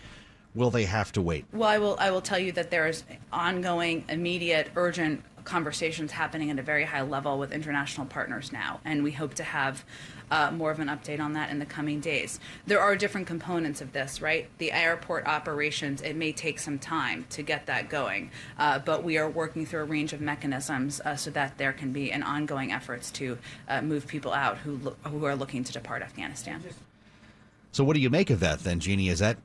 will 0.58 0.72
they 0.72 0.86
have 0.86 1.12
to 1.14 1.22
wait? 1.22 1.46
Well, 1.54 1.70
I 1.70 1.78
will. 1.78 1.96
I 2.00 2.12
will 2.12 2.22
tell 2.22 2.40
you 2.40 2.52
that 2.54 2.70
there 2.70 2.88
is 2.88 3.04
ongoing, 3.32 4.04
immediate, 4.10 4.72
urgent 4.76 5.24
conversations 5.48 6.12
happening 6.12 6.52
at 6.52 6.60
a 6.60 6.62
very 6.62 6.84
high 6.84 7.02
level 7.02 7.40
with 7.40 7.54
international 7.54 8.06
partners 8.06 8.52
now, 8.52 8.82
and 8.84 9.02
we 9.02 9.14
hope 9.14 9.34
to 9.34 9.44
have 9.44 9.86
uh, 10.30 10.52
more 10.52 10.72
of 10.72 10.80
an 10.82 10.90
update 10.90 11.22
on 11.22 11.32
that 11.34 11.50
in 11.50 11.58
the 11.58 11.66
coming 11.66 12.02
days. 12.02 12.38
There 12.66 12.82
are 12.82 12.98
different 12.98 13.28
components 13.28 13.80
of 13.80 13.94
this, 13.94 14.22
right? 14.22 14.50
The 14.58 14.74
airport 14.74 15.26
operations, 15.26 16.02
it 16.02 16.18
may 16.18 16.34
take 16.34 16.60
some 16.60 16.78
time 16.78 17.26
to 17.30 17.42
get 17.42 17.66
that 17.68 17.90
going, 17.90 18.30
uh, 18.60 18.80
but 18.80 19.06
we 19.06 19.18
are 19.18 19.30
working 19.30 19.66
through 19.66 19.80
a 19.80 19.86
range 19.86 20.12
of 20.12 20.20
mechanisms 20.20 21.00
uh, 21.06 21.16
so 21.16 21.32
that 21.32 21.58
there 21.58 21.72
can 21.72 21.94
be 21.94 22.12
an 22.12 22.24
ongoing 22.24 22.74
efforts 22.74 23.10
to 23.12 23.38
uh, 23.70 23.82
move 23.82 24.06
people 24.06 24.34
out 24.34 24.58
who, 24.58 24.78
lo- 24.84 24.96
who 25.06 25.24
are 25.24 25.36
looking 25.36 25.64
to 25.64 25.72
depart 25.72 26.02
Afghanistan. 26.02 26.62
So, 27.72 27.86
what 27.86 27.94
do 27.94 28.02
you 28.02 28.10
make 28.10 28.30
of 28.30 28.42
that 28.42 28.60
then, 28.60 28.82
Jeannie? 28.82 29.08
Is 29.08 29.20
that 29.20 29.38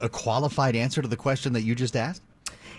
a 0.00 0.08
qualified 0.08 0.76
answer 0.76 1.02
to 1.02 1.08
the 1.08 1.16
question 1.16 1.54
that 1.54 1.62
you 1.62 1.74
just 1.74 1.96
asked? 1.96 2.22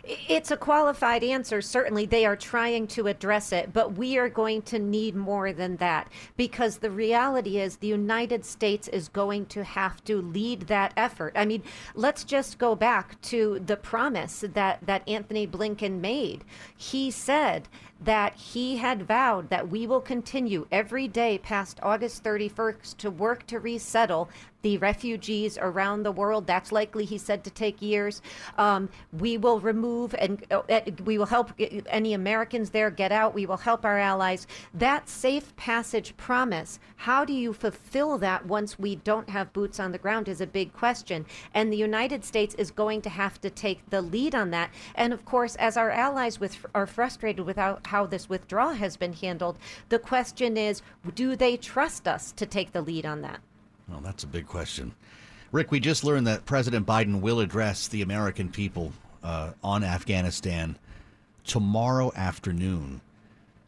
It's 0.04 0.52
a 0.52 0.58
qualified 0.58 1.24
answer. 1.24 1.62
Certainly, 1.62 2.08
they 2.08 2.26
are 2.26 2.36
trying 2.36 2.88
to 2.88 3.08
address 3.08 3.52
it, 3.52 3.74
but 3.74 3.97
we 3.97 4.18
are 4.18 4.30
going 4.30 4.62
to 4.64 4.80
need 4.80 5.16
more 5.16 5.54
than 5.54 5.78
that 5.78 6.08
because 6.38 6.78
the 6.78 6.91
reality 6.91 7.60
is 7.60 7.78
the 7.78 7.88
United 7.88 8.45
States 8.45 8.88
is 8.88 9.08
going 9.10 9.45
to 9.47 9.64
have 9.64 10.04
to 10.06 10.22
lead 10.22 10.62
that 10.62 10.93
effort. 10.95 11.34
I 11.36 11.45
mean, 11.45 11.64
let's 11.95 12.24
just 12.24 12.58
go 12.58 12.76
back 12.76 13.22
to 13.24 13.60
the 13.66 13.78
promise 13.78 14.43
that, 14.47 14.80
that 14.86 15.08
Antony 15.08 15.47
Blinken 15.47 16.00
made. 16.00 16.43
He 16.76 17.12
said 17.12 17.68
that 18.02 18.36
he 18.36 18.78
had 18.78 19.04
vowed 19.04 19.50
that 19.50 19.70
we 19.70 19.86
will 19.86 20.02
continue 20.02 20.68
every 20.72 21.08
day 21.08 21.38
past 21.38 21.80
August 21.84 22.24
31st 22.24 22.97
to 22.97 23.12
work 23.12 23.45
to 23.47 23.60
resettle 23.60 24.30
the 24.62 24.78
refugees 24.78 25.58
around 25.58 26.04
the 26.04 26.12
world. 26.12 26.45
That's 26.45 26.72
likely, 26.72 27.06
he 27.06 27.18
said, 27.18 27.43
to 27.43 27.50
take 27.50 27.82
years. 27.82 28.22
Um, 28.58 28.89
we 29.18 29.38
will 29.38 29.60
remove 29.60 30.14
and 30.16 30.43
uh, 30.52 30.62
we 31.06 31.18
will 31.18 31.26
help 31.26 31.52
any 31.60 32.14
Americans 32.14 32.70
there 32.70 32.89
get 32.89 33.12
out. 33.12 33.34
We 33.34 33.45
will 33.45 33.58
help 33.58 33.86
our 33.86 33.97
allies. 33.97 34.47
That 34.74 35.08
safe 35.08 35.56
passage 35.56 36.16
promise, 36.18 36.80
how 36.97 37.24
do 37.24 37.34
you 37.34 37.54
fulfill 37.54 38.18
that 38.18 38.45
once 38.45 38.78
we 38.78 38.97
don't 38.97 39.30
have 39.30 39.54
boots 39.54 39.80
on 39.80 39.91
the 39.91 39.97
ground 39.97 40.28
is 40.28 40.41
a 40.41 40.47
big 40.47 40.74
question. 40.74 41.26
And 41.54 41.72
the 41.72 41.78
United 41.78 42.26
States 42.26 42.56
is 42.56 42.72
going 42.72 43.02
to 43.04 43.10
have 43.10 43.39
to 43.41 43.50
take 43.50 43.89
the 43.89 44.02
lead 44.02 44.36
on 44.36 44.52
that. 44.52 44.72
And 44.95 45.14
of 45.14 45.24
course, 45.24 45.56
as 45.56 45.78
our 45.78 45.89
allies 45.89 46.39
with, 46.39 46.66
are 46.76 46.88
frustrated 46.88 47.45
with 47.45 47.58
how, 47.90 48.06
this 48.06 48.30
withdrawal 48.30 48.74
has 48.74 48.96
been 48.96 49.14
handled, 49.14 49.58
the 49.90 50.00
question 50.00 50.58
is 50.58 50.82
do 51.16 51.36
they 51.36 51.58
trust 51.58 52.08
us 52.08 52.32
to 52.34 52.46
take 52.46 52.72
the 52.72 52.82
lead 52.82 53.06
on 53.06 53.22
that? 53.22 53.40
Well, 53.88 54.02
that's 54.02 54.24
a 54.24 54.28
big 54.28 54.48
question. 54.48 54.94
Rick, 55.52 55.72
we 55.72 55.80
just 55.80 56.04
learned 56.04 56.28
that 56.28 56.46
President 56.46 56.86
Biden 56.86 57.22
will 57.22 57.40
address 57.40 57.88
the 57.88 58.04
American 58.04 58.50
people 58.50 58.94
uh, 59.24 59.52
on 59.64 59.84
Afghanistan 59.84 60.78
tomorrow 61.44 62.12
afternoon. 62.16 63.02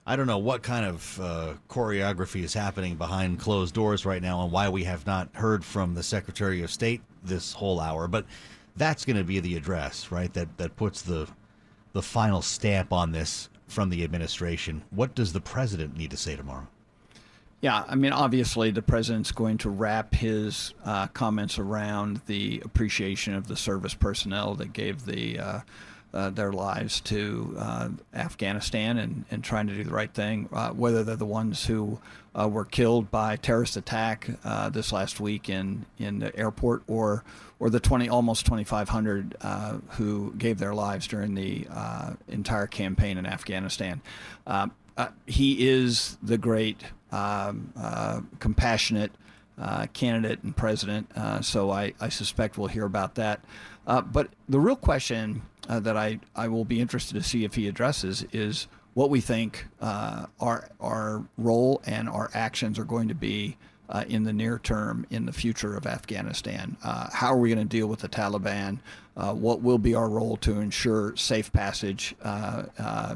I 0.06 0.16
don't 0.16 0.28
know 0.28 0.38
what 0.38 0.62
kind 0.62 0.86
of 0.86 1.20
uh, 1.20 1.54
choreography 1.68 2.44
is 2.44 2.54
happening 2.54 2.96
behind 2.96 3.40
closed 3.40 3.74
doors 3.74 4.06
right 4.06 4.22
now 4.22 4.44
and 4.44 4.52
why 4.52 4.70
we 4.70 4.84
have 4.84 5.08
not 5.08 5.30
heard 5.34 5.66
from 5.66 5.96
the 5.96 6.04
Secretary 6.04 6.62
of 6.62 6.72
State 6.72 7.02
this 7.24 7.54
whole 7.54 7.80
hour, 7.80 8.08
but 8.08 8.26
that's 8.76 9.06
going 9.06 9.18
to 9.18 9.24
be 9.24 9.40
the 9.40 9.56
address, 9.56 10.12
right? 10.12 10.32
That 10.34 10.58
that 10.58 10.76
puts 10.76 11.02
the 11.02 11.28
the 11.94 12.02
final 12.02 12.42
stamp 12.42 12.94
on 12.94 13.12
this 13.12 13.50
from 13.72 13.90
the 13.90 14.04
administration. 14.04 14.84
What 14.90 15.16
does 15.16 15.34
the 15.34 15.42
president 15.42 15.98
need 15.98 16.12
to 16.12 16.18
say 16.18 16.36
tomorrow? 16.36 16.68
Yeah, 17.62 17.84
I 17.88 17.94
mean, 17.96 18.12
obviously, 18.12 18.72
the 18.72 18.82
president's 18.82 19.32
going 19.32 19.60
to 19.60 19.70
wrap 19.70 20.16
his 20.16 20.74
uh, 20.84 21.08
comments 21.08 21.60
around 21.60 22.22
the 22.26 22.62
appreciation 22.66 23.36
of 23.36 23.48
the 23.48 23.56
service 23.56 23.94
personnel 23.94 24.56
that 24.56 24.74
gave 24.74 25.06
the 25.06 25.40
uh, 25.40 25.60
uh, 26.14 26.30
their 26.30 26.52
lives 26.52 27.00
to 27.02 27.56
uh, 27.58 27.90
Afghanistan 28.14 28.98
and, 28.98 29.26
and 29.32 29.44
trying 29.44 29.68
to 29.68 29.76
do 29.76 29.84
the 29.84 29.92
right 29.92 30.14
thing, 30.14 30.50
uh, 30.52 30.70
whether 30.72 31.04
they're 31.04 31.16
the 31.16 31.26
ones 31.26 31.66
who 31.66 32.00
uh, 32.34 32.48
were 32.48 32.66
killed 32.66 33.12
by 33.12 33.36
terrorist 33.36 33.78
attack 33.78 34.30
this 34.72 34.92
last 34.92 35.20
week 35.20 35.50
in, 35.50 35.86
in 35.98 36.20
the 36.20 36.36
airport 36.38 36.84
or 36.88 37.24
or 37.60 37.70
the 37.70 37.80
20 37.80 38.10
almost 38.10 38.44
2,500 38.48 39.36
who 39.90 40.34
gave 40.36 40.58
their 40.58 40.74
lives 40.74 41.06
during 41.08 41.36
the 41.36 41.68
entire 42.28 42.66
campaign 42.66 43.20
in 43.20 43.26
Afghanistan. 43.28 44.02
he 45.28 45.70
is 45.70 46.18
the 46.24 46.40
great 46.40 46.84
um, 47.12 47.74
uh, 47.78 48.22
compassionate 48.40 49.12
uh, 49.58 49.86
candidate 49.94 50.42
and 50.44 50.56
president. 50.56 51.10
Uh, 51.16 51.42
so 51.42 51.70
I, 51.70 51.94
I, 52.00 52.10
suspect 52.10 52.58
we'll 52.58 52.68
hear 52.68 52.86
about 52.86 53.16
that. 53.16 53.44
Uh, 53.86 54.02
but 54.02 54.30
the 54.48 54.60
real 54.60 54.76
question 54.76 55.42
uh, 55.70 55.80
that 55.80 55.98
I, 55.98 56.20
I 56.36 56.48
will 56.48 56.66
be 56.66 56.82
interested 56.82 57.16
to 57.16 57.24
see 57.24 57.44
if 57.44 57.56
he 57.56 57.68
addresses 57.68 58.26
is 58.32 58.68
what 58.94 59.10
we 59.10 59.22
think 59.22 59.66
uh, 59.80 60.26
our, 60.40 60.70
our 60.80 61.24
role 61.38 61.82
and 61.86 62.10
our 62.10 62.30
actions 62.34 62.78
are 62.78 62.84
going 62.84 63.08
to 63.08 63.16
be 63.16 63.58
uh, 63.90 64.06
in 64.08 64.24
the 64.24 64.34
near 64.34 64.58
term 64.60 65.06
in 65.10 65.26
the 65.26 65.34
future 65.34 65.76
of 65.76 65.86
Afghanistan. 65.86 66.78
Uh, 66.84 67.10
how 67.12 67.34
are 67.34 67.38
we 67.38 67.54
going 67.54 67.68
to 67.68 67.78
deal 67.78 67.88
with 67.88 68.00
the 68.00 68.10
Taliban? 68.10 68.80
Uh, 69.18 69.34
what 69.34 69.62
will 69.62 69.78
be 69.78 69.94
our 69.94 70.10
role 70.10 70.38
to 70.38 70.62
ensure 70.62 71.16
safe 71.18 71.52
passage 71.52 72.16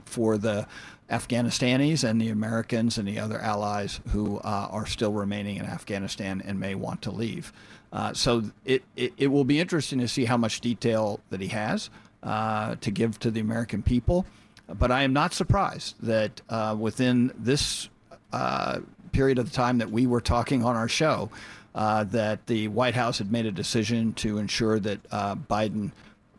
for 0.05 0.37
the 0.37 0.67
Afghanistanis 1.09 2.03
and 2.03 2.19
the 2.19 2.29
Americans 2.29 2.97
and 2.97 3.07
the 3.07 3.19
other 3.19 3.39
allies 3.39 3.99
who 4.09 4.37
uh, 4.39 4.67
are 4.71 4.87
still 4.87 5.13
remaining 5.13 5.57
in 5.57 5.65
Afghanistan 5.65 6.41
and 6.45 6.59
may 6.59 6.73
want 6.73 7.01
to 7.03 7.11
leave. 7.11 7.53
Uh, 7.93 8.13
so 8.13 8.43
it, 8.65 8.83
it, 8.95 9.13
it, 9.17 9.27
will 9.27 9.43
be 9.43 9.59
interesting 9.59 9.99
to 9.99 10.07
see 10.07 10.25
how 10.25 10.35
much 10.35 10.61
detail 10.61 11.19
that 11.29 11.39
he 11.39 11.47
has 11.47 11.89
uh, 12.25 12.75
to 12.81 12.91
give 12.91 13.19
to 13.19 13.31
the 13.31 13.39
American 13.39 13.81
people. 13.81 14.25
But 14.67 14.91
I 14.91 15.03
am 15.03 15.13
not 15.13 15.33
surprised 15.33 15.95
that 16.01 16.41
uh, 16.49 16.75
within 16.77 17.31
this 17.37 17.87
uh, 18.33 18.79
period 19.11 19.37
of 19.37 19.49
the 19.49 19.55
time 19.55 19.77
that 19.77 19.91
we 19.91 20.07
were 20.07 20.21
talking 20.21 20.63
on 20.63 20.75
our 20.75 20.89
show, 20.89 21.29
uh, 21.75 22.03
that 22.05 22.47
the 22.47 22.67
White 22.69 22.95
House 22.95 23.19
had 23.19 23.31
made 23.31 23.45
a 23.45 23.51
decision 23.51 24.13
to 24.13 24.39
ensure 24.39 24.79
that 24.79 25.03
Biden 25.47 25.91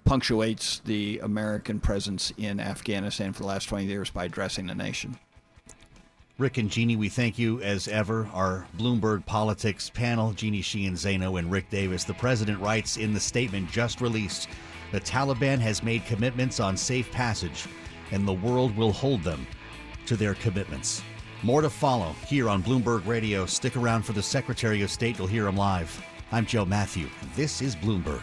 punctuates 0.04 0.80
the 0.80 1.20
American 1.22 1.78
presence 1.78 2.32
in 2.36 2.58
Afghanistan 2.58 3.32
for 3.32 3.42
the 3.42 3.48
last 3.48 3.68
20 3.68 3.84
years 3.84 4.10
by 4.10 4.24
addressing 4.24 4.66
the 4.66 4.74
nation. 4.74 5.18
Rick 6.38 6.58
and 6.58 6.70
Jeannie, 6.70 6.96
we 6.96 7.08
thank 7.08 7.38
you 7.38 7.62
as 7.62 7.88
ever. 7.88 8.28
Our 8.34 8.66
Bloomberg 8.76 9.24
Politics 9.24 9.88
panel, 9.88 10.32
Jeannie 10.32 10.60
Sheehan 10.60 10.92
Zaino 10.92 11.38
and 11.38 11.50
Rick 11.50 11.70
Davis. 11.70 12.04
The 12.04 12.12
president 12.12 12.60
writes 12.60 12.98
in 12.98 13.14
the 13.14 13.20
statement 13.20 13.70
just 13.70 14.02
released 14.02 14.48
the 14.92 15.00
Taliban 15.00 15.58
has 15.58 15.82
made 15.82 16.04
commitments 16.06 16.60
on 16.60 16.76
safe 16.76 17.10
passage, 17.10 17.66
and 18.12 18.26
the 18.26 18.32
world 18.32 18.76
will 18.76 18.92
hold 18.92 19.22
them 19.22 19.46
to 20.06 20.16
their 20.16 20.34
commitments. 20.34 21.02
More 21.42 21.60
to 21.60 21.70
follow 21.70 22.14
here 22.26 22.48
on 22.48 22.62
Bloomberg 22.62 23.06
Radio. 23.06 23.46
Stick 23.46 23.76
around 23.76 24.02
for 24.02 24.12
the 24.12 24.22
Secretary 24.22 24.82
of 24.82 24.90
State. 24.90 25.18
You'll 25.18 25.26
hear 25.26 25.46
him 25.46 25.56
live. 25.56 26.04
I'm 26.32 26.46
Joe 26.46 26.64
Matthew. 26.64 27.08
This 27.34 27.60
is 27.62 27.76
Bloomberg. 27.76 28.22